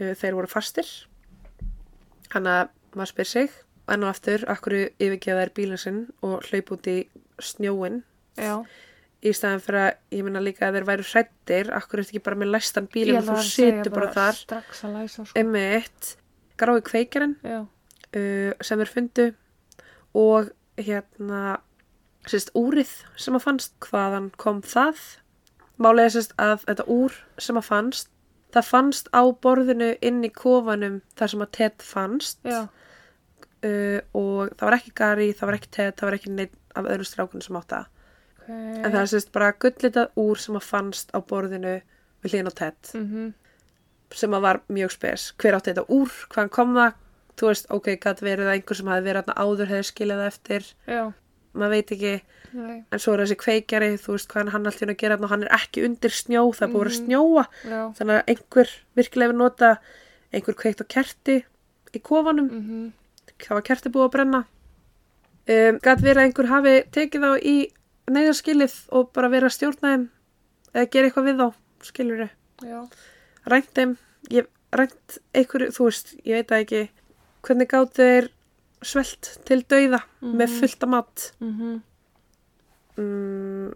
uh, 0.00 0.14
þeir 0.14 0.34
voru 0.34 0.46
fastir 0.50 0.86
hann 2.34 2.46
að 2.46 2.68
maður 2.94 3.12
spyr 3.14 3.26
sig 3.26 3.50
enn 3.90 4.04
og 4.06 4.12
aftur, 4.12 4.44
akkur 4.46 4.76
yfirgefa 5.02 5.40
þær 5.44 5.50
bílinn 5.56 5.78
sinn 5.82 6.00
og 6.22 6.44
hlaup 6.46 6.68
út 6.76 6.86
í 6.86 6.98
snjóin 7.42 8.02
Já. 8.38 8.62
í 9.26 9.32
staðan 9.34 9.60
fyrir 9.64 9.80
að, 9.82 9.96
ég 10.14 10.24
minna 10.24 10.40
líka 10.42 10.68
að 10.68 10.78
þeir 10.78 10.86
væru 10.90 11.06
hrættir, 11.10 11.70
akkur 11.74 11.98
er 11.98 12.04
ekki 12.06 12.22
bara 12.22 12.36
með 12.38 12.52
læstan 12.54 12.86
bílinn 12.92 13.18
ætla 13.18 13.34
þú 13.34 13.42
segja 13.48 13.82
situr 13.82 13.94
bara 13.96 14.12
þar 14.14 14.38
Strax 14.38 14.84
að 14.86 14.94
læsa, 14.94 15.24
sko. 15.26 15.40
grái 16.60 16.80
kveikjarinn 16.86 17.34
Já. 17.42 17.66
Uh, 18.16 18.52
sem 18.60 18.80
þeir 18.80 18.92
fundu 18.94 19.26
og 20.18 20.50
hérna 20.80 21.60
sérst 22.28 22.52
úrið 22.58 22.92
sem 23.20 23.36
að 23.36 23.46
fannst 23.46 23.76
hvaðan 23.84 24.30
kom 24.40 24.60
það? 24.66 25.00
Málega 25.80 26.14
sérst 26.16 26.34
að 26.40 26.66
þetta 26.66 26.88
úr 26.92 27.20
sem 27.40 27.60
að 27.60 27.68
fannst 27.70 28.10
það 28.50 28.66
fannst 28.66 29.08
á 29.14 29.22
borðinu 29.30 29.92
inn 30.02 30.24
í 30.26 30.32
kofanum 30.34 31.00
þar 31.18 31.32
sem 31.32 31.44
að 31.44 31.52
Ted 31.54 31.84
fannst. 31.86 32.40
Uh, 33.60 34.00
og 34.16 34.54
það 34.56 34.64
var 34.66 34.76
ekki 34.78 34.92
Gary, 34.96 35.30
það 35.36 35.50
var 35.50 35.56
ekki 35.58 35.72
Ted 35.76 35.96
það 36.00 36.08
var 36.08 36.16
ekki 36.16 36.30
neitt 36.32 36.54
af 36.78 36.86
öðrum 36.88 37.08
strákunum 37.08 37.44
sem 37.44 37.58
átt 37.60 37.74
það. 37.74 37.88
Okay. 38.40 38.78
en 38.80 38.86
það 38.88 39.00
er 39.00 39.10
sérst 39.12 39.28
bara 39.34 39.52
gullitað 39.62 40.16
úr 40.18 40.40
sem 40.40 40.56
að 40.58 40.64
fannst 40.66 41.12
á 41.14 41.18
borðinu 41.22 41.74
við 42.24 42.32
hlýðin 42.32 42.50
á 42.50 42.54
Ted. 42.56 42.92
Mm 42.96 43.30
sem 44.16 44.34
að 44.34 44.44
var 44.44 44.60
mjög 44.72 44.94
spes. 44.94 45.28
Hver 45.38 45.56
átti 45.56 45.72
þetta 45.72 45.86
úr, 45.94 46.14
hvaðan 46.32 46.52
kom 46.54 46.74
það 46.74 46.96
þú 47.40 47.48
veist, 47.50 47.66
ok, 47.72 47.88
gæti 48.04 48.26
verið 48.26 48.46
að 48.50 48.54
einhver 48.58 48.78
sem 48.80 48.90
hafi 48.92 49.06
verið 49.08 49.24
þarna 49.24 49.44
áður 49.46 49.70
hefði 49.72 49.88
skilið 49.90 50.20
það 50.20 50.30
eftir 50.32 50.66
Já. 50.90 51.02
maður 51.54 51.74
veit 51.76 51.92
ekki, 51.96 52.12
Nei, 52.52 52.78
en 52.92 52.98
svo 52.98 53.12
er 53.14 53.20
þessi 53.24 53.36
kveikjari, 53.40 53.88
þú 54.02 54.14
veist 54.16 54.28
hvað 54.30 54.48
hann 54.54 54.66
alltaf 54.66 54.88
að 54.90 54.96
gera 54.98 55.16
og 55.22 55.30
hann 55.30 55.44
er 55.46 55.52
ekki 55.54 55.84
undir 55.86 56.10
snjó, 56.14 56.42
það 56.54 56.62
er 56.66 56.72
búið 56.74 56.86
að 56.86 56.90
að 56.90 56.96
Mhm. 56.96 57.06
snjóa, 57.06 57.44
já. 57.64 57.80
þannig 57.98 58.14
að 58.16 58.30
einhver 58.34 58.68
virkilega 58.96 59.28
hefur 59.30 59.38
nota, 59.38 59.70
einhver 60.32 60.54
kveikt 60.58 60.82
á 60.82 60.86
kerti 60.90 61.36
í 61.94 61.98
kofanum, 62.02 62.48
Mm 62.50 62.92
það 63.40 63.54
var 63.56 63.62
kerti 63.62 63.88
búið 63.88 64.04
að 64.08 64.12
brenna. 64.12 64.40
Um, 65.48 65.78
Gat 65.80 65.98
verið 66.04 66.18
að 66.20 66.26
einhver 66.28 66.46
hafi 66.50 66.74
tekið 66.92 67.22
þá 67.24 67.30
í 67.42 67.54
neyðarskilið 68.10 68.74
og 68.92 69.12
bara 69.16 69.30
verið 69.32 69.48
að 69.48 69.54
stjórna 69.56 69.88
þeim 69.94 70.04
eða 70.74 70.90
gera 70.90 71.08
eitthvað 71.08 71.28
við 71.30 71.40
þá, 71.40 71.46
skilur 71.88 72.20
þau. 72.20 72.88
Rænt 73.50 73.70
þeim, 73.74 73.96
ég 74.30 74.46
rænt 74.76 75.18
einhverju, 75.34 75.70
þú 75.74 75.86
veist, 75.88 76.12
ég 76.26 76.36
veit 76.36 76.50
það 76.52 76.64
ekki 76.66 76.82
hvernig 77.46 77.68
gátt 77.70 77.94
þeir 77.98 78.28
svelt 78.82 79.28
til 79.48 79.62
dauða 79.68 80.02
með 80.22 80.48
Mhm. 80.48 80.58
fullta 80.60 80.86
mat 80.88 81.32
Mm 81.40 81.80
mm, 82.96 83.72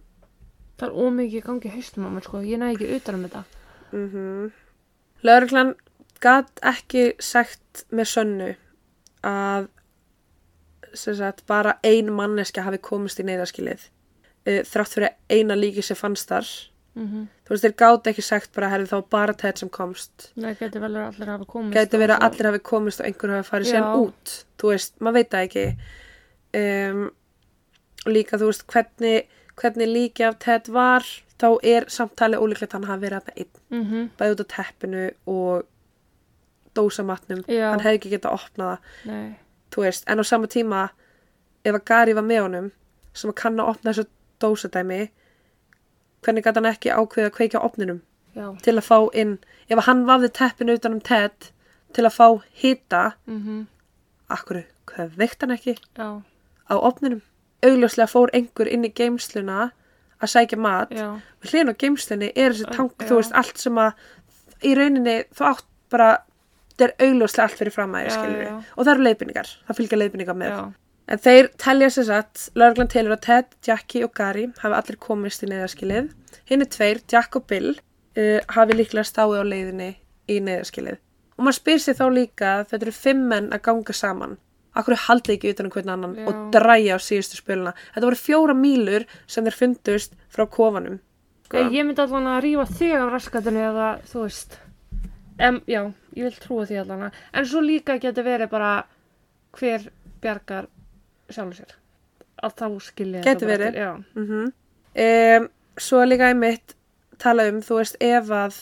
Það 0.78 0.88
er 0.88 0.96
ómikið 1.06 1.38
í 1.38 1.44
gangi 1.46 1.68
í 1.68 1.74
haustum 1.76 2.06
á 2.06 2.10
mér, 2.10 2.24
sko. 2.26 2.40
Ég 2.42 2.58
næði 2.58 2.74
ekki 2.74 2.96
utan 2.96 3.14
um 3.14 3.24
þetta. 3.28 3.44
mm 3.92 4.52
Lögreglan 5.24 5.74
gat 6.20 6.50
ekki 6.62 7.14
sagt 7.22 7.84
með 7.92 8.04
sönnu 8.10 8.56
að 9.24 9.68
sagt, 10.94 11.46
bara 11.46 11.78
ein 11.84 12.10
manneska 12.12 12.62
hafi 12.62 12.78
komist 12.78 13.20
í 13.20 13.24
neyðarskilið 13.24 13.86
uh, 14.46 14.60
þrátt 14.68 14.92
fyrir 14.94 15.14
eina 15.30 15.54
líki 15.56 15.82
sem 15.82 15.96
fannst 15.96 16.28
þar 16.28 16.44
Mm 16.96 17.26
þú 17.44 17.50
veist, 17.50 17.64
þeir 17.64 17.74
gátt 17.76 18.06
ekki 18.06 18.22
sagt 18.22 18.52
bara 18.54 18.68
herri 18.70 18.86
þá 18.86 19.00
bara 19.10 19.32
tætt 19.34 19.58
sem 19.58 19.68
komst. 19.68 20.30
Nei, 20.36 20.54
geti 20.54 20.78
vel 20.80 20.92
verið 20.94 21.02
að 21.08 21.14
allir 21.18 21.28
hafa 21.32 21.44
komist. 21.44 21.74
gæti 21.76 21.98
verið 22.00 22.14
að 22.16 22.22
allir 22.28 22.46
hafi 22.50 22.58
komist 22.70 23.00
og 23.00 23.06
einhver 23.06 23.32
hafi 23.34 23.48
farið 23.50 23.70
síðan 23.72 23.98
út. 24.04 24.34
Þú 24.58 24.70
veist, 24.70 24.94
maður 25.00 25.14
veit 25.18 25.30
það 25.34 25.44
ekki. 25.48 25.64
Um, 26.54 27.02
líka 28.06 28.38
þú 28.40 28.46
veist 28.52 28.66
hvernig, 28.70 29.26
hvernig 29.60 29.88
líki 29.90 30.24
af 30.28 30.38
Ted 30.38 30.68
var 30.72 31.02
þá 31.42 31.48
er 31.66 31.84
samtalið 31.90 32.40
ólíklegt 32.44 32.72
að 32.72 32.78
hann 32.78 32.90
hafi 32.92 33.04
verið 33.08 33.18
að 33.20 33.38
einn, 33.42 33.60
Mhm, 33.74 34.08
bæði 34.18 34.36
út 34.36 34.44
á 34.44 34.52
teppinu 34.54 35.04
og 35.26 35.64
dósamatnum 36.74 37.44
Já. 37.48 37.70
hann 37.70 37.80
hefði 37.84 37.98
ekki 37.98 38.10
getað 38.14 38.30
að 38.32 38.38
opna 38.40 38.68
það. 38.70 38.78
Nei. 39.10 39.36
þú 39.74 39.82
veist, 39.82 40.04
en 40.06 40.18
á 40.18 40.24
sama 40.24 40.46
tíma 40.46 40.88
ef 41.64 41.74
að 41.74 41.84
Gary 41.84 42.12
var 42.14 42.22
með 42.22 42.42
honum 42.46 42.70
sem 43.12 43.30
að 43.30 43.34
kann 43.34 43.56
að 43.58 43.68
opna 43.74 43.90
þessu 43.92 44.06
dósadæmi 44.40 45.10
hvernig 46.24 46.44
gæti 46.46 46.60
hann 46.60 46.70
ekki 46.72 46.90
ákveða 46.94 47.28
að 47.30 47.36
kveikja 47.38 47.60
á 47.60 47.66
opninum 47.68 48.00
Já. 48.34 48.46
til 48.64 48.74
að 48.80 48.86
fá 48.88 48.98
inn 49.14 49.36
ef 49.70 49.84
hann 49.86 50.04
vafði 50.08 50.32
teppinu 50.40 50.74
utan 50.78 50.96
um 50.96 51.00
Ted 51.00 51.50
til 51.94 52.04
að 52.08 52.16
fá 52.16 52.28
hita 52.62 53.02
Mhm, 53.28 53.66
akkur, 54.30 54.64
hvað 54.90 55.16
veikt 55.20 55.40
hann 55.44 55.54
ekki 55.56 55.76
Já. 55.98 56.08
á 56.70 56.74
opninum 56.74 57.22
augljóslega 57.64 58.10
fór 58.10 58.32
einhver 58.34 58.68
inn 58.68 58.84
í 58.84 58.92
geimsluna 58.92 59.70
að 60.20 60.30
sækja 60.32 60.58
mat 60.58 60.90
við 61.42 61.50
hlýðin 61.52 61.72
á 61.72 61.80
geimslunni 61.80 62.32
er 62.36 62.52
þessi 62.52 62.70
tank 62.76 62.92
þú 63.08 63.16
veist 63.20 63.32
allt 63.36 63.58
sem 63.58 63.78
að 63.78 63.92
í 64.64 64.74
rauninni 64.76 65.16
þú 65.36 65.46
átt 65.52 65.66
bara 65.90 66.10
þetta 66.74 66.84
er 66.88 66.94
augljóslega 67.08 67.44
allt 67.48 67.58
fyrir 67.60 67.72
fram 67.74 67.94
að 67.94 68.08
Já, 68.08 68.16
þér 68.16 68.42
já. 68.42 68.54
og 68.76 68.84
það 68.84 68.92
eru 68.94 69.04
leiðbynningar, 69.06 69.48
það 69.68 69.76
fylgja 69.80 69.98
leiðbynningar 70.00 70.38
með 70.40 70.50
Já. 70.54 70.62
En 71.08 71.20
þeir 71.20 71.50
telja 71.60 71.90
sér 71.92 72.08
satt 72.08 72.44
lögreglan 72.56 72.90
telur 72.92 73.16
að 73.16 73.24
Ted, 73.26 73.56
Jackie 73.66 74.04
og 74.06 74.14
Gary 74.16 74.46
hafi 74.62 74.78
allir 74.78 75.00
komist 75.00 75.44
í 75.44 75.50
neyðarskilið 75.50 76.12
hinn 76.50 76.64
er 76.64 76.70
tveir, 76.72 77.02
Jack 77.10 77.36
og 77.38 77.46
Bill 77.50 77.74
uh, 77.74 78.40
hafi 78.56 78.78
líklega 78.78 79.06
stáið 79.08 79.44
á 79.44 79.50
leiðinni 79.52 79.90
í 80.30 80.40
neyðarskilið 80.40 81.00
og 81.34 81.44
maður 81.44 81.60
spyr 81.60 81.82
sér 81.82 82.00
þá 82.00 82.06
líka 82.14 82.50
að 82.58 82.66
þetta 82.72 82.86
eru 82.88 82.98
fimm 82.98 83.24
menn 83.32 83.50
að 83.52 83.64
ganga 83.68 83.96
saman 83.96 84.36
akkur 84.74 84.98
haldið 85.06 85.36
ekki 85.36 85.54
utan 85.54 85.68
um 85.68 85.74
hvern 85.74 85.94
annan 85.94 86.14
Já. 86.18 86.28
og 86.28 86.46
dræja 86.54 86.96
á 86.96 86.98
síðustu 87.02 87.38
spöluna 87.38 87.74
þetta 87.94 88.06
voru 88.08 88.18
fjóra 88.18 88.56
mílur 88.58 89.04
sem 89.26 89.46
þeir 89.46 89.60
fundust 89.60 90.16
frá 90.32 90.48
kofanum 90.50 91.02
Ég, 91.54 91.70
ég 91.70 91.84
myndi 91.86 92.02
allan 92.02 92.26
að 92.32 92.40
rífa 92.48 92.64
þig 92.66 92.94
af 92.98 93.10
raskatinu 93.12 93.60
eða 93.62 93.88
þú 94.10 94.22
veist. 94.24 94.56
En, 95.38 95.60
já, 95.70 95.80
ég 96.16 96.26
vil 96.26 96.38
trúa 96.40 96.64
því 96.66 96.80
allan 96.80 97.04
að. 97.08 97.18
En 97.34 97.46
svo 97.50 97.62
líka 97.62 97.98
getur 98.02 98.26
verið 98.26 98.50
bara 98.50 98.70
hver 99.58 99.86
bjargar 100.22 100.66
sjálfur 101.30 101.58
sér. 101.60 101.74
Að 102.44 102.56
þá 102.60 102.66
skilja 102.84 103.24
Gæti 103.24 103.48
verið. 103.48 103.80
Mm 104.18 104.52
um, 104.94 105.48
svo 105.78 106.04
líka 106.06 106.28
einmitt 106.30 106.76
tala 107.18 107.48
um, 107.50 107.60
þú 107.62 107.80
veist, 107.80 107.96
ef 108.00 108.30
að 108.30 108.58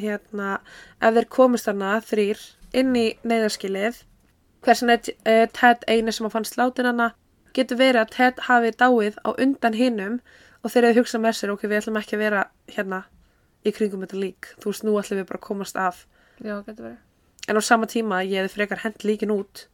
hérna, 0.00 0.58
ef 1.00 1.14
þeir 1.14 1.28
komist 1.28 1.68
hana 1.68 1.98
þrýr 2.00 2.40
inn 2.74 2.94
í 2.96 3.06
neyðarskilið 3.22 4.00
hversin 4.64 4.92
er 4.94 5.02
uh, 5.28 5.44
Ted 5.52 5.84
eini 5.88 6.12
sem 6.12 6.26
að 6.26 6.34
fann 6.36 6.48
slátin 6.48 6.88
hana 6.88 7.12
getur 7.54 7.78
verið 7.78 8.00
að 8.02 8.14
Ted 8.16 8.42
hafi 8.48 8.72
dáið 8.74 9.20
á 9.22 9.30
undan 9.36 9.76
hinnum 9.78 10.20
og 10.64 10.72
þeir 10.72 10.88
eru 10.88 11.02
hugsað 11.02 11.24
með 11.26 11.36
sér 11.38 11.52
ok, 11.54 11.66
við 11.68 11.82
ætlum 11.82 12.00
ekki 12.00 12.16
að 12.16 12.24
vera 12.24 12.44
hérna 12.72 13.04
í 13.64 13.72
kringum 13.72 14.02
þetta 14.04 14.20
lík, 14.20 14.50
þú 14.60 14.72
veist, 14.72 14.84
nú 14.84 14.96
ætlum 15.00 15.20
við 15.20 15.28
bara 15.30 15.40
að 15.40 15.46
komast 15.48 15.76
af 15.80 16.04
Já, 16.42 16.56
getur 16.64 16.88
verið. 16.88 17.00
En 17.48 17.60
á 17.60 17.62
sama 17.64 17.88
tíma 17.90 18.22
ég 18.24 18.40
hefði 18.40 18.54
frekar 18.54 18.82
hent 18.84 19.04
líkin 19.04 19.34
út 19.34 19.66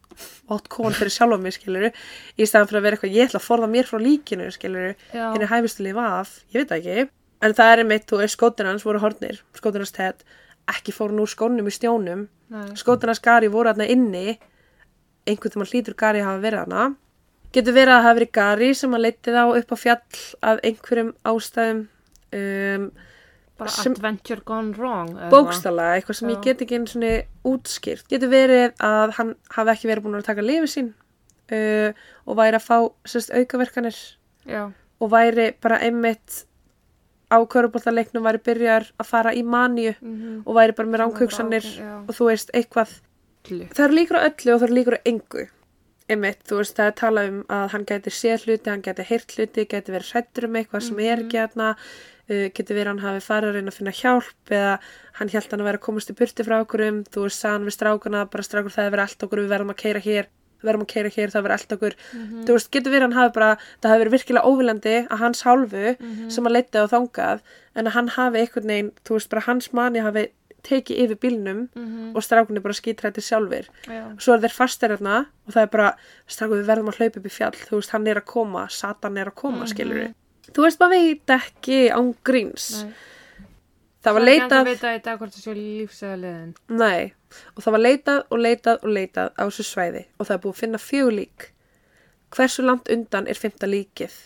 og 0.49 0.59
átt 0.59 0.69
kon 0.73 0.95
fyrir 0.97 1.13
sjálfa 1.15 1.39
mig, 1.41 1.55
skiluru 1.55 1.91
í 1.91 2.47
staðan 2.49 2.69
fyrir 2.69 2.81
að 2.81 2.87
vera 2.87 2.99
eitthvað, 2.99 3.17
ég 3.17 3.31
ætla 3.31 3.41
að 3.41 3.47
forða 3.47 3.71
mér 3.71 3.89
frá 3.89 4.01
líkinu, 4.03 4.51
skiluru 4.53 4.93
henni 5.15 5.49
hæfistu 5.49 5.87
lifa 5.87 6.07
af, 6.19 6.35
ég 6.51 6.65
veit 6.65 6.75
ekki. 6.77 7.09
En 7.41 7.55
það 7.57 7.73
er 7.73 7.83
einmitt, 7.85 8.07
þú 8.11 8.21
veist, 8.21 8.37
skótin 8.37 8.69
hans 8.69 8.85
voru 8.85 9.01
hornir 9.01 9.39
skótin 9.57 9.85
hans 9.85 9.95
tett, 9.97 10.27
ekki 10.69 10.93
fóru 10.93 11.23
úr 11.23 11.31
skónum 11.31 11.71
í 11.71 11.75
skótin 12.77 13.13
hans 13.13 13.23
Gary 13.23 13.49
voru 13.49 13.71
þarna 13.71 13.87
inni 13.89 14.39
einhvern 15.29 15.55
tímann 15.55 15.71
hlýtur 15.71 15.97
Gary 15.97 16.21
að 16.21 16.29
hafa 16.31 16.43
verið 16.43 16.65
þarna. 16.65 16.89
Getur 17.55 17.77
verið 17.77 17.95
að 17.95 18.05
hafa 18.05 18.19
verið 18.19 18.33
Gary 18.39 18.71
sem 18.79 18.95
að 18.95 19.05
leiti 19.07 19.35
þá 19.35 19.43
upp 19.61 19.73
á 19.75 19.77
fjall 19.79 20.21
af 20.51 20.61
einhverjum 20.67 21.13
ástæðum 21.31 21.81
um, 22.41 22.85
Bara 23.61 23.75
sem- 23.75 23.93
adventure 23.97 24.43
gone 24.45 24.75
wrong. 24.79 25.13
bókstala, 25.33 25.91
eitthvað 25.97 26.19
sem 26.21 26.29
Já. 26.29 26.35
ég 26.35 26.43
get 26.49 26.65
ekki 26.65 26.79
einu 26.79 26.91
svona 26.91 27.13
útskýrt. 27.45 28.09
Getur 28.11 28.33
verið 28.33 28.75
að 28.81 29.17
hann 29.19 29.35
hafi 29.57 29.75
ekki 29.75 29.91
verið 29.91 30.07
búin 30.07 30.21
að 30.21 30.29
taka 30.31 30.45
lifi 30.45 30.71
sín 30.75 30.93
uh, 31.53 31.93
og 32.27 32.37
væri 32.41 32.59
að 32.59 32.67
fá 32.67 32.77
sérst, 33.05 33.35
aukaverkanir. 33.35 33.99
Já. 34.49 34.73
og 35.01 35.11
væri 35.13 35.53
bara 35.61 35.79
einmitt 35.81 36.45
á 37.31 37.39
körubóltaleiknum 37.47 38.25
væri 38.27 38.41
byrjar 38.43 38.91
að 38.99 39.07
fara 39.07 39.33
í 39.37 39.43
manju 39.47 39.95
Mm 40.01 40.43
og 40.47 40.57
væri 40.57 40.75
bara 40.77 40.89
með 40.89 41.65
já. 41.79 42.09
og 42.09 42.15
þú 42.17 42.27
veist, 42.27 42.51
eitthvað 42.55 43.01
það 43.45 43.85
eru 43.85 43.95
líkur 43.95 44.19
á 44.19 44.27
öllu 44.29 44.55
og 44.55 44.61
það 44.61 44.67
eru 44.69 44.75
líkur 44.75 44.97
á 44.99 45.01
engu 45.05 45.47
einmitt, 46.11 46.41
þú 46.49 46.57
veist, 46.59 46.77
það 46.77 46.87
er 46.91 46.97
talað 46.99 47.29
um 47.31 47.43
að 47.49 47.67
hann 47.73 47.85
gæti 47.87 48.11
séð 48.11 48.47
hluti, 48.47 48.71
hann 48.71 48.83
gæti 48.83 49.07
heyrt 49.07 49.35
hluti 49.37 49.67
gæti 49.71 49.95
verið 49.95 50.11
hrættur 50.13 50.49
um 50.49 50.57
eitthvað 50.59 50.87
sem 50.89 50.99
er 50.99 51.23
ekki 51.25 51.39
hérna 51.39 51.69
uh, 52.31 52.49
geti 52.55 52.75
verið 52.75 52.87
hann 52.95 53.05
hafi 53.05 53.21
farið 53.27 53.49
að 53.51 53.55
reyna 53.59 53.73
að 53.75 53.79
finna 53.81 53.95
hjálp 54.01 54.51
eða 54.51 54.75
hann 55.21 55.29
held 55.35 55.51
hann 55.51 55.61
að 55.61 55.69
vera 55.71 55.79
að 55.81 55.87
komast 55.87 56.11
í 56.11 56.17
burti 56.19 56.45
frá 56.47 56.61
okkur 56.65 56.85
um, 56.89 57.05
þú 57.05 57.25
veist, 57.27 57.43
hann 57.45 57.65
við 57.69 57.77
strákuna 57.79 58.25
bara 58.31 58.43
strákur 58.47 58.71
það 58.75 58.85
er 58.87 58.95
verið 58.97 59.07
allt 59.09 59.25
okkur, 59.29 59.43
við 59.45 59.53
verðum 59.55 59.75
að 59.75 59.81
keira 59.85 60.01
hér 60.07 60.29
við 60.61 60.69
verðum 60.69 60.83
að 60.85 60.91
keira 60.93 61.09
hér, 61.15 61.31
það 61.33 61.43
verður 61.47 61.57
allt 61.57 61.73
okkur 61.77 61.95
þú 62.45 62.53
veist, 62.57 62.71
getur 62.75 62.93
verið 62.93 63.07
hann 63.09 63.17
hafi 63.17 63.33
bara, 63.39 63.51
það 63.81 63.91
hafi 63.95 64.01
verið 64.05 64.17
virkilega 64.17 64.49
óviljandi 64.51 64.97
að 65.09 65.23
hans 65.25 65.41
hálfu 65.47 65.87
sem 66.31 66.45
að 66.51 66.53
leita 66.57 66.83
á 66.85 66.93
þangað 66.93 67.41
en 67.81 67.87
að 67.89 67.95
hann 67.97 68.09
hafi 68.17 68.43
einhvern 68.45 68.69
veginn, 68.75 68.91
þú 69.09 69.17
veist, 69.17 69.31
bara 69.33 69.47
hans 69.47 69.71
manni 69.73 70.03
hafi 70.05 70.27
tekið 70.61 70.99
yfir 71.07 71.17
bílnum 71.17 71.61
Mhm. 71.73 72.11
og 72.15 72.21
strákunni 72.23 72.61
bara 72.61 72.75
skítrætti 72.77 73.23
sjálfur 73.25 73.65
Já. 73.89 74.03
svo 74.21 74.35
er 74.37 74.41
þeir 74.45 74.53
fastir 74.53 74.93
hérna 74.93 75.15
og 75.49 75.55
það 75.55 75.63
er 75.63 75.71
bara 75.73 75.95
strákur 76.29 76.61
við 76.61 76.69
verðum 76.69 76.91
að 76.93 76.99
hlaupa 77.01 77.17
upp 77.23 77.27
í 77.31 77.33
fjall 77.33 77.57
þú 77.57 77.79
veist 77.81 77.91
hann 77.97 78.07
er 78.07 78.21
að 78.21 78.27
koma, 78.29 78.67
Satan 78.69 79.17
er 79.17 79.31
að 79.33 79.35
koma 79.41 79.65
mm 79.65 79.71
Mhm. 79.73 80.15
Þú 80.57 80.65
veist 80.67 80.81
maður 80.83 80.97
veit 81.07 81.33
ekki 81.37 81.79
án 81.95 82.11
gríns 82.27 82.67
Nei. 82.85 82.93
það 84.05 84.17
var 84.17 84.21
Það 84.21 84.29
er 84.29 84.35
ekki 84.35 84.49
leitað 84.51 84.91
að 84.91 84.99
í 84.99 85.03
dag 85.07 85.19
hvort 85.21 85.35
það 85.37 85.45
sé 85.47 85.55
lífsega 85.61 86.17
liðin. 86.25 86.53
nei, 86.69 87.13
og 87.57 87.63
það 87.65 87.73
var 87.77 87.85
leitað 87.87 88.21
og 88.31 88.39
leitað 88.47 88.85
og 88.85 88.95
leitað 88.97 89.31
á 89.37 89.43
þessu 89.47 89.67
svæði 89.71 90.05
og 90.19 90.27
það 90.27 90.35
er 90.37 90.43
búið 90.45 90.55
að 90.57 90.61
finna 90.65 90.81
fjögur 90.87 91.17
lík 91.21 91.49
hversu 92.37 92.63
langt 92.67 92.89
undan 92.95 93.27
er 93.31 93.39
fymta 93.39 93.67
líkið 93.71 94.19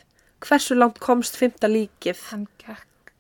hversu 0.45 0.77
langt 0.77 0.99
komst 1.01 1.37
fymta 1.41 1.69
líkið 1.73 2.21
Hann 2.31 2.47
gekk 2.61 3.13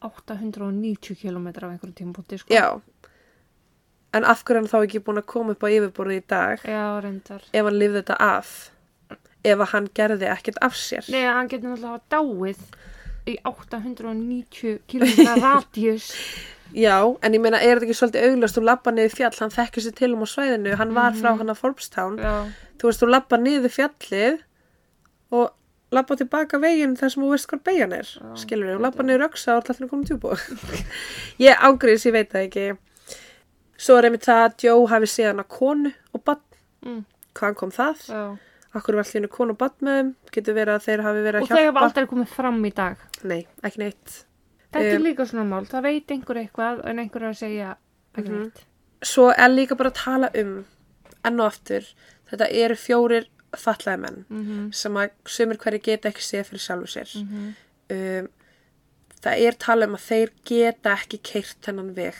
890 0.00 1.16
km 1.20 1.46
af 1.48 1.62
einhverjum 1.68 1.94
tímpúti, 1.94 2.38
sko. 2.40 2.48
já 2.54 2.80
en 4.16 4.24
af 4.24 4.40
hverju 4.44 4.56
er 4.56 4.60
hann 4.62 4.70
þá 4.72 4.78
ekki 4.86 5.00
búin 5.06 5.20
að 5.20 5.26
koma 5.30 5.52
upp 5.54 5.62
á 5.64 5.68
yfirborðið 5.70 6.16
í 6.20 6.24
dag 6.32 6.62
Já, 6.66 6.84
reyndar. 7.04 7.42
ef 7.52 7.64
hann 7.68 7.76
lifði 7.78 8.00
þetta 8.00 8.16
af 8.26 8.54
ef 9.44 9.58
að 9.64 9.70
hann 9.72 9.88
gerði 9.96 10.28
ekkert 10.32 10.58
af 10.62 10.74
sér. 10.76 11.06
Nei, 11.12 11.22
hann 11.24 11.48
getur 11.48 11.72
náttúrulega 11.72 12.00
dáið 12.10 12.58
í 13.30 13.36
890 13.46 14.80
km 14.88 15.28
radius. 15.44 16.10
Já, 16.76 17.00
en 17.22 17.34
ég 17.34 17.40
meina, 17.42 17.58
er 17.58 17.80
þetta 17.80 17.88
ekki 17.88 17.96
svolítið 17.98 18.26
auglast 18.30 18.56
þú 18.58 18.62
labba 18.68 18.92
niður 18.94 19.14
fjall, 19.18 19.32
hann 19.40 19.50
þekkir 19.54 19.82
sér 19.86 19.94
til 19.98 20.12
um 20.14 20.22
á 20.22 20.28
svæðinu. 20.30 20.74
Hann 20.78 20.92
var 20.94 21.16
frá 21.18 21.32
hann 21.40 21.50
að 21.50 21.58
Forbstown 21.64 22.18
þú 22.78 22.86
veist, 22.90 23.00
þú 23.02 23.08
labba 23.10 23.38
niður 23.42 23.72
fjallið 23.74 24.36
og 25.34 25.48
labba 25.90 26.14
tilbaka 26.20 26.60
veginn 26.62 26.94
þar 26.98 27.10
sem 27.10 27.24
þú 27.24 27.30
veist 27.32 27.48
hvað 27.50 27.62
beigjan 27.66 27.92
er 27.96 28.06
Já, 28.06 28.28
skilur 28.38 28.70
þetta 28.70 28.84
labba 28.86 29.06
niður 29.08 29.24
öksa 29.26 29.56
og 29.58 29.72
allir 29.74 29.90
komið 29.90 30.12
tjúbú 30.12 30.36
ég 31.42 31.64
ágriðis, 31.66 32.06
ég 32.06 32.14
veit 32.14 32.30
það 32.30 32.46
ekki. 32.46 32.68
Svo 33.80 33.96
er 33.98 34.06
einmitt 34.10 34.26
það 34.28 34.44
að 34.44 34.64
Joe 34.68 34.86
hafi 34.92 35.08
séð 35.10 35.30
hann 35.32 35.42
að 35.42 35.50
konu 35.58 35.92
og 36.14 36.24
bann, 36.28 36.46
Mm. 36.80 37.02
hvaðan 37.36 37.56
kom 37.58 37.70
það? 37.74 37.98
Já. 38.08 38.22
Akkur 38.74 38.94
er 38.94 39.02
allir 39.02 39.28
konu 39.28 39.52
og 39.54 39.58
bann 39.58 39.76
með 39.80 39.96
þeim, 40.00 40.10
getur 40.32 40.54
verið 40.54 40.74
að 40.76 40.84
þeir 40.86 41.02
hafi 41.06 41.22
verið 41.26 41.40
Og 41.40 41.42
að 41.42 41.48
þau 41.48 41.56
hafa 41.56 41.64
hjálpa. 41.70 41.84
aldrei 41.86 42.06
komið 42.06 42.28
fram 42.28 42.64
í 42.64 42.72
dag. 42.74 42.96
Nei, 43.24 43.46
ekki 43.64 43.78
neitt. 43.78 44.24
Þetta 44.72 44.84
er 44.92 44.96
Um, 44.96 45.02
líka 45.02 45.26
svona 45.26 45.44
mál. 45.50 45.64
Það 45.66 45.82
veit 45.82 46.06
einhver 46.14 46.36
eitthvað 46.44 46.84
en 46.86 46.98
einhver 46.98 47.22
er 47.22 47.30
að 47.30 47.38
segja 47.40 47.76
ekki 48.14 48.28
Mhm. 48.30 48.40
neitt. 48.44 48.64
Svo 49.02 49.30
er 49.32 49.48
líka 49.48 49.76
bara 49.76 49.90
að 49.90 49.94
tala 50.04 50.30
um, 50.34 50.64
enn 51.24 51.40
og 51.40 51.46
aftur, 51.52 51.82
þetta 52.30 52.50
eru 52.52 52.74
fjórir 52.74 53.26
fatlaði 53.56 53.98
menn 54.00 54.24
Mm 54.30 54.72
sem 54.72 54.94
að 54.94 55.10
sumir 55.26 55.56
hverju 55.58 55.82
geta 55.82 56.08
ekki 56.08 56.22
séð 56.22 56.44
fyrir 56.46 56.60
sjálfu 56.62 56.86
sér. 56.86 57.10
-hmm. 57.16 57.54
um, 58.20 58.28
það 59.20 59.38
er 59.46 59.52
tala 59.58 59.86
um 59.86 59.94
að 59.96 60.06
þeir 60.10 60.30
geta 60.44 60.92
ekki 60.96 61.18
keirt 61.22 61.56
þennan 61.62 61.94
veg 61.94 62.14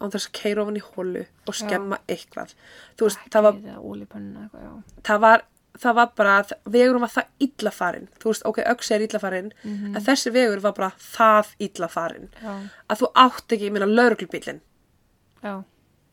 án 0.00 0.10
þess 0.10 0.28
að 0.28 0.32
keira 0.32 0.62
ofan 0.62 0.76
í 0.76 0.82
hólu 0.94 1.24
og 1.48 1.54
skemma 1.54 1.98
eitthvað 2.08 2.54
þú 2.96 3.04
veist, 3.08 3.18
það 3.30 3.42
var, 3.42 3.54
já. 3.54 4.82
það 5.02 5.20
var 5.20 5.42
það 5.80 5.94
var 5.98 6.10
bara, 6.16 6.34
að 6.42 6.52
vegurum 6.74 7.00
var 7.06 7.12
það 7.14 7.26
illa 7.46 7.70
farin 7.72 8.08
þú 8.20 8.30
veist, 8.32 8.42
ok, 8.50 8.58
öksi 8.74 8.94
er 8.96 9.04
illa 9.06 9.18
farin 9.22 9.52
Mhm. 9.64 9.96
en 9.96 10.04
þessi 10.04 10.32
vegur 10.34 10.60
var 10.60 10.72
bara 10.76 10.92
það 10.98 11.46
illa 11.58 11.88
farin 11.88 12.28
Já, 12.42 12.54
að 12.90 12.98
þú 13.02 13.12
átt 13.14 13.48
ekki, 13.56 13.64
ég 13.68 13.72
meina, 13.72 13.86
lauruglubílinn 13.86 14.60
já. 15.42 15.62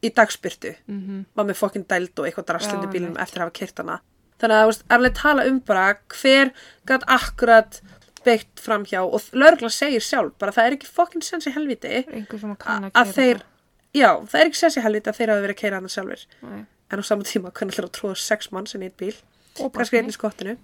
í 0.04 0.10
dagspyrtu 0.14 0.76
Mm 0.88 1.26
var 1.36 1.46
með 1.46 1.58
fokkin 1.60 1.86
dæld 1.88 2.20
og 2.20 2.26
eitthvað 2.28 2.46
drastlindi 2.52 2.88
bílum 2.94 3.18
eftir 3.18 3.42
að 3.42 3.48
hafa 3.48 3.60
keirt 3.60 3.78
hana. 3.78 4.00
Þannig 4.40 4.54
að 4.56 4.64
þú 4.64 4.68
veist, 4.70 4.84
er 4.90 4.98
alveg 4.98 5.14
tala 5.18 5.46
um 5.50 5.60
bara 5.60 5.86
hver 6.14 6.52
gætt 6.88 7.04
akkurat 7.08 7.82
beitt 8.26 8.60
framhjá 8.62 9.02
og 9.02 9.22
lauruglan 9.34 9.72
segir 9.74 10.02
sjálf 10.04 10.34
bara 10.38 10.52
það 10.52 10.66
er 10.68 10.76
ekki 10.78 10.88
fokkin 10.92 11.22
sens 11.24 11.48
í 11.48 11.54
helviti 11.56 12.04
sem 12.40 12.56
að 12.56 12.92
að 12.94 13.14
þeir, 13.16 13.42
já, 13.96 14.10
það 14.28 14.40
er 14.42 14.46
ekki 14.50 14.60
sens 14.62 14.78
í 14.78 14.82
helviti 14.84 15.10
að 15.10 15.18
þeir 15.18 15.30
hafa 15.32 15.42
verið 15.46 15.56
að 15.56 15.62
keira 15.62 15.76
hana 15.80 15.88
sjálfur 15.88 16.26
Nei. 16.44 16.66
en 16.92 17.00
á 17.00 17.04
saman 17.08 17.24
tíma 17.26 17.52
hvernig 17.52 17.74
ætlar 17.74 17.88
að 17.90 17.96
tróða 17.98 18.18
sex 18.18 18.52
manns 18.52 18.76
inn 18.76 18.84
í 18.84 18.90
eitt 18.92 18.98
bíl 19.00 19.16
Og 19.64 19.74
kannski 19.74 20.00
einn 20.00 20.08
barni. 20.08 20.16
í 20.16 20.18
skottinu. 20.18 20.58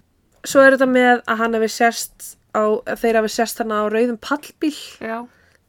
Svo 0.44 0.60
er 0.60 0.76
þetta 0.76 0.88
með 0.90 1.22
að 1.22 1.40
hann 1.40 1.56
hefði 1.56 1.70
sérst 1.72 2.28
á, 2.52 2.64
að 2.64 3.00
þeir 3.00 3.18
hafi 3.20 3.32
sérst 3.32 3.62
hana 3.62 3.80
á 3.80 3.84
rauðum 3.92 4.20
pallbíl. 4.20 4.76
Já, 5.00 5.18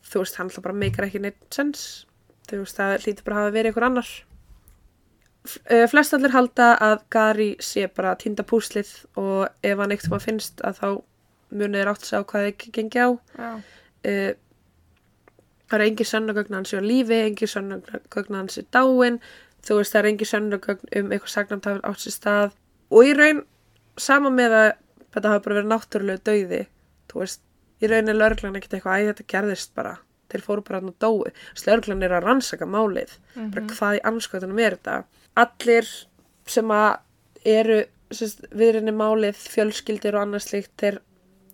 þú 0.06 0.24
veist, 0.24 0.40
hann 0.40 0.50
alltaf 0.50 0.66
bara 0.66 0.78
meikar 0.78 1.08
ekki 1.08 1.24
neitt 1.24 1.44
sens. 1.54 2.06
Þú 2.50 2.62
veist, 2.64 2.78
það 2.78 2.96
hlýtur 3.06 3.28
bara 3.28 3.38
að 3.38 3.44
hafa 3.44 3.56
verið 3.56 3.72
einhver 3.72 3.88
annar. 3.90 4.14
Eh, 5.70 5.86
flest 5.90 6.14
allir 6.18 6.34
halda 6.34 6.72
að 6.82 7.04
Gary 7.14 7.52
sé 7.62 7.86
bara 7.94 8.16
týnda 8.18 8.46
púslið 8.48 8.90
og 9.22 9.46
ef 9.62 9.78
hann 9.78 9.94
eitthvað 9.94 10.24
finnst 10.26 10.64
að 10.66 10.80
þá 10.80 10.88
munið 11.54 11.82
er 11.82 11.92
átt 11.92 12.02
að 12.02 12.10
sjá 12.10 12.24
hvað 12.26 12.48
þið 12.48 12.74
gengi 12.78 13.04
á. 13.06 13.10
Já. 13.38 13.52
uh, 14.10 14.32
það 15.70 15.80
er 15.80 15.86
engin 15.86 16.10
sönnagögn 16.10 16.58
hans 16.58 16.74
í 16.74 16.82
lífi, 16.84 17.20
engin 17.30 17.52
sönnagögn 17.52 18.40
hans 18.40 18.60
í 18.62 18.66
dáin, 18.74 19.20
þú 19.66 19.80
veist 19.80 19.96
það 19.96 20.02
er 20.02 20.10
engin 20.12 20.32
sönnagögn 20.32 20.94
um 21.00 21.14
eitthvað 21.14 21.34
sagnamtafur 21.34 21.86
átt 21.90 22.04
sér 22.04 22.16
stað 22.16 22.58
og 22.96 23.10
í 23.10 23.14
raun 23.18 23.44
sama 24.00 24.32
með 24.34 24.56
að 24.56 24.70
þetta 25.16 25.32
hafa 25.32 25.44
bara 25.46 25.58
verið 25.60 25.72
náttúrulega 25.72 26.24
dauði, 26.28 26.62
þú 27.12 27.22
veist 27.22 27.42
í 27.84 27.90
raun 27.92 28.12
er 28.12 28.20
lögreglan 28.20 28.60
ekkert 28.60 28.78
eitthvað 28.78 28.98
að 28.98 29.10
þetta 29.12 29.30
gerðist 29.34 29.74
bara. 29.78 29.96
Þeir 30.32 30.44
fóru 30.44 30.64
bara 30.66 30.82
og 30.82 30.96
dói 31.00 31.32
þess 31.32 31.68
lögreglan 31.68 32.06
er 32.06 32.16
að 32.18 32.26
rannsaka 32.26 32.68
málið. 32.68 33.18
Bara 33.36 33.66
hvað 33.72 33.98
í 34.00 34.06
anskotunum 34.10 34.62
er 34.64 34.78
þetta? 34.78 34.96
Allir 35.44 35.92
sem 36.50 36.72
að 36.74 36.90
eru 37.46 37.82
viðrinni 38.56 38.94
málið, 38.96 39.38
fjölskyldir 39.54 40.18
og 40.18 40.26
annars 40.26 40.50
slíkt, 40.50 40.74
þeir 40.82 41.00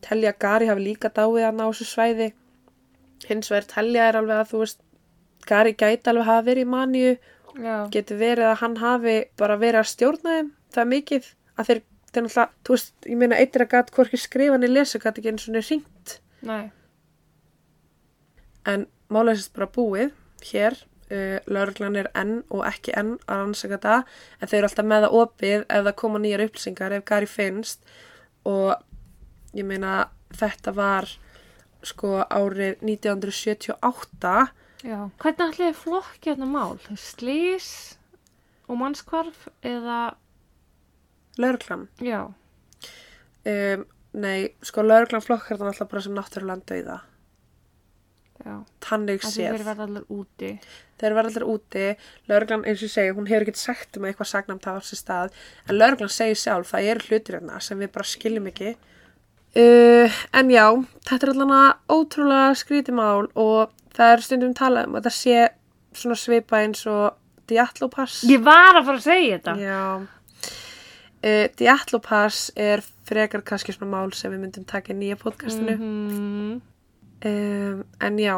telja 0.06 0.32
að 0.32 0.40
Gary 0.44 0.70
hafi 0.70 0.86
líka 0.86 1.12
dáið 1.14 1.46
hann 1.48 1.62
á 1.62 1.68
þessu 1.68 1.90
svæði. 1.90 2.32
Hins 3.28 3.52
vegar 3.52 3.68
telja 3.70 4.08
er 4.08 4.18
alveg 4.20 4.42
að 4.42 4.50
þú 4.54 4.64
veist 4.64 4.82
Gary 5.48 5.76
gæti 5.78 6.10
alveg 6.10 6.30
hafa 6.30 6.48
verið 6.48 6.66
í 6.66 6.72
maníu. 6.72 7.14
Já, 7.52 7.76
getur 7.92 8.16
verið 8.22 8.48
að 8.48 8.60
hann 8.62 8.78
hafi 8.80 9.16
bara 9.38 9.58
verið 9.60 9.82
að 9.82 9.90
stjórna 9.92 10.36
þeim 10.38 10.52
það 10.74 10.84
er 10.84 10.92
mikið 10.92 11.32
að 11.58 11.70
þeir, 11.70 11.82
þeir 12.12 12.26
náttúrulega, 12.26 12.48
þú 12.66 12.76
veist, 12.76 12.94
ég 13.08 13.20
meina 13.22 13.40
eittir 13.42 13.66
að 13.66 13.74
gæti 13.76 13.98
hvorki 13.98 14.20
skrifa 14.22 14.56
hann 14.56 14.68
í 14.68 14.72
lesa 14.72 15.02
gæti 15.02 15.22
ekki 15.22 15.34
eins 15.34 15.48
og 15.48 15.56
niður 15.56 15.68
hringt 15.70 16.16
en 18.72 18.88
er 19.12 19.36
sérst 19.36 19.54
bara 19.56 19.70
búið 19.76 20.14
hér, 20.52 20.78
uh, 21.12 21.38
lauruglan 21.52 22.00
er 22.00 22.10
enn 22.18 22.40
og 22.50 22.64
ekki 22.70 22.96
enn 22.98 23.18
að 23.28 23.44
rannsaka 23.44 23.78
þetta 23.78 23.98
en 24.40 24.52
þau 24.52 24.58
eru 24.58 24.70
alltaf 24.70 24.88
með 24.88 25.06
það 25.06 25.18
opið 25.22 25.58
ef 25.60 25.84
það 25.88 26.00
koma 26.02 26.22
nýjar 26.22 26.46
upplýsingar, 26.48 26.96
ef 26.96 27.06
Gary 27.06 27.30
finnst. 27.30 27.84
Og 28.48 28.74
ég 29.58 29.68
meina 29.68 30.08
þetta 30.34 30.74
var 30.74 31.10
sko 31.86 32.22
árið 32.30 32.82
1978 32.86 34.34
Já. 34.82 34.98
Hvernig 35.22 35.42
ætli 35.46 35.68
þið 35.68 35.76
flokki 35.78 36.32
hérna 36.32 36.48
mál? 36.50 36.80
Slís 36.98 37.68
og 38.66 38.80
mannskvarf 38.82 39.44
eða, 39.62 40.16
lauruglan 41.42 41.88
já, 42.02 42.20
um, 43.46 43.86
nei, 44.26 44.50
sko 44.66 44.84
lauruglan 44.86 45.24
flokkar 45.26 45.58
þannig 45.60 45.74
alltaf 45.76 45.90
bara 45.92 46.04
sem 46.06 46.16
náttúrulega 46.18 46.68
dauða 46.72 47.00
já. 48.46 48.56
tannig 48.84 49.22
Það 49.24 49.34
séð. 49.36 49.50
þeir 49.56 49.66
verða 49.70 49.86
allir 49.88 50.06
úti. 50.10 50.52
þeir 51.02 51.14
verða 51.18 51.30
allir 51.32 51.46
úti. 51.50 51.84
Lauruglan 52.30 52.64
eins 52.66 52.82
og 52.82 52.88
ég 52.88 52.94
segi, 52.96 53.12
hún 53.18 53.28
hefur 53.30 53.46
ekkert 53.46 53.60
sagt 53.62 53.98
um 53.98 54.06
að 54.06 54.12
eitthvað 54.14 54.30
sagnamt 54.32 54.66
hafa 54.70 54.82
á 54.82 54.86
sér 54.86 55.00
stað. 55.02 55.36
En 55.70 55.78
lauruglan 55.78 56.10
segir 56.14 56.38
sjálf, 56.42 56.72
það 56.74 56.90
eru 56.94 57.06
hlutir 57.08 57.38
hérna 57.38 57.60
sem 57.62 57.80
við 57.82 57.92
bara 57.94 58.10
skiljum 58.12 58.50
ekki. 58.52 58.74
Uh, 59.52 60.20
en 60.40 60.50
já, 60.54 60.66
þetta 61.10 61.26
er 61.28 61.32
allan 61.34 61.54
að 61.58 61.96
ótrúlega 61.98 62.54
skrítið 62.62 62.96
mál 62.98 63.26
og 63.36 63.74
það 63.98 64.14
er 64.16 64.22
stundum 64.26 64.54
talað 64.56 64.88
um 64.88 64.96
að 65.00 65.10
það 65.10 65.16
sé 65.18 65.42
svona 66.02 66.16
svipa 66.22 66.62
eins 66.64 66.86
og 66.88 67.18
Diatlopass 67.52 68.22
Ég 68.32 68.40
var 68.46 68.78
að 68.80 68.86
fara 68.88 69.02
að 69.02 69.08
segja 69.10 69.38
þetta. 69.42 69.56
já 69.60 69.82
uh, 71.24 71.48
Diatlopass 71.58 72.52
er 72.56 72.82
frekar 73.08 73.42
kannski 73.46 73.74
svona 73.76 73.92
mál 73.92 74.14
sem 74.16 74.32
við 74.32 74.40
myndum 74.46 74.66
taka 74.68 74.94
í 74.94 74.98
nýja 74.98 75.18
podcastinu 75.22 75.78
Mhm. 75.78 76.62
um, 77.26 77.84
en 78.02 78.18
já 78.20 78.36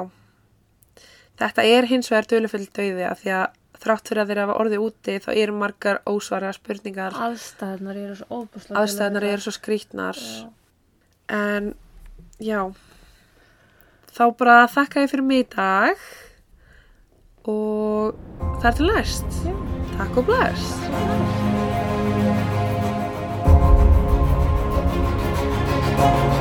þetta 1.39 1.63
er 1.65 1.86
hins 1.89 2.09
vegar 2.11 2.27
dölufull 2.29 2.67
döiði 2.73 3.05
að 3.09 3.19
því 3.23 3.31
að 3.39 3.59
þrátt 3.84 4.07
fyrir 4.07 4.21
að 4.23 4.27
þeir 4.31 4.39
hafa 4.43 4.57
orðið 4.61 4.84
úti 4.86 5.15
þá 5.19 5.29
eru 5.36 5.53
margar 5.59 5.97
ósvara 6.07 6.53
spurningar 6.55 7.13
Aðstæðnar 7.19 7.97
eru 7.99 8.15
svo 8.15 8.27
óbúslega. 8.43 8.79
aðstæðnar 8.79 9.23
eru 9.27 9.41
svo 9.41 9.51
skrítnar 9.51 10.15
Já. 10.15 10.49
en 11.29 11.73
já 12.39 12.61
þá 14.13 14.23
bara 14.38 14.67
þakka 14.67 15.03
ég 15.03 15.09
fyrir 15.11 15.25
mig 15.27 15.45
í 15.45 15.49
dag 15.55 15.97
og 17.43 18.15
það 18.61 18.69
er 18.71 18.77
til 18.79 18.91
næst 18.93 19.39
Já. 19.43 19.55
takk 19.97 20.17
og 20.23 20.27
Já. 20.31 21.42
Thank 26.04 26.28
you. 26.28 26.32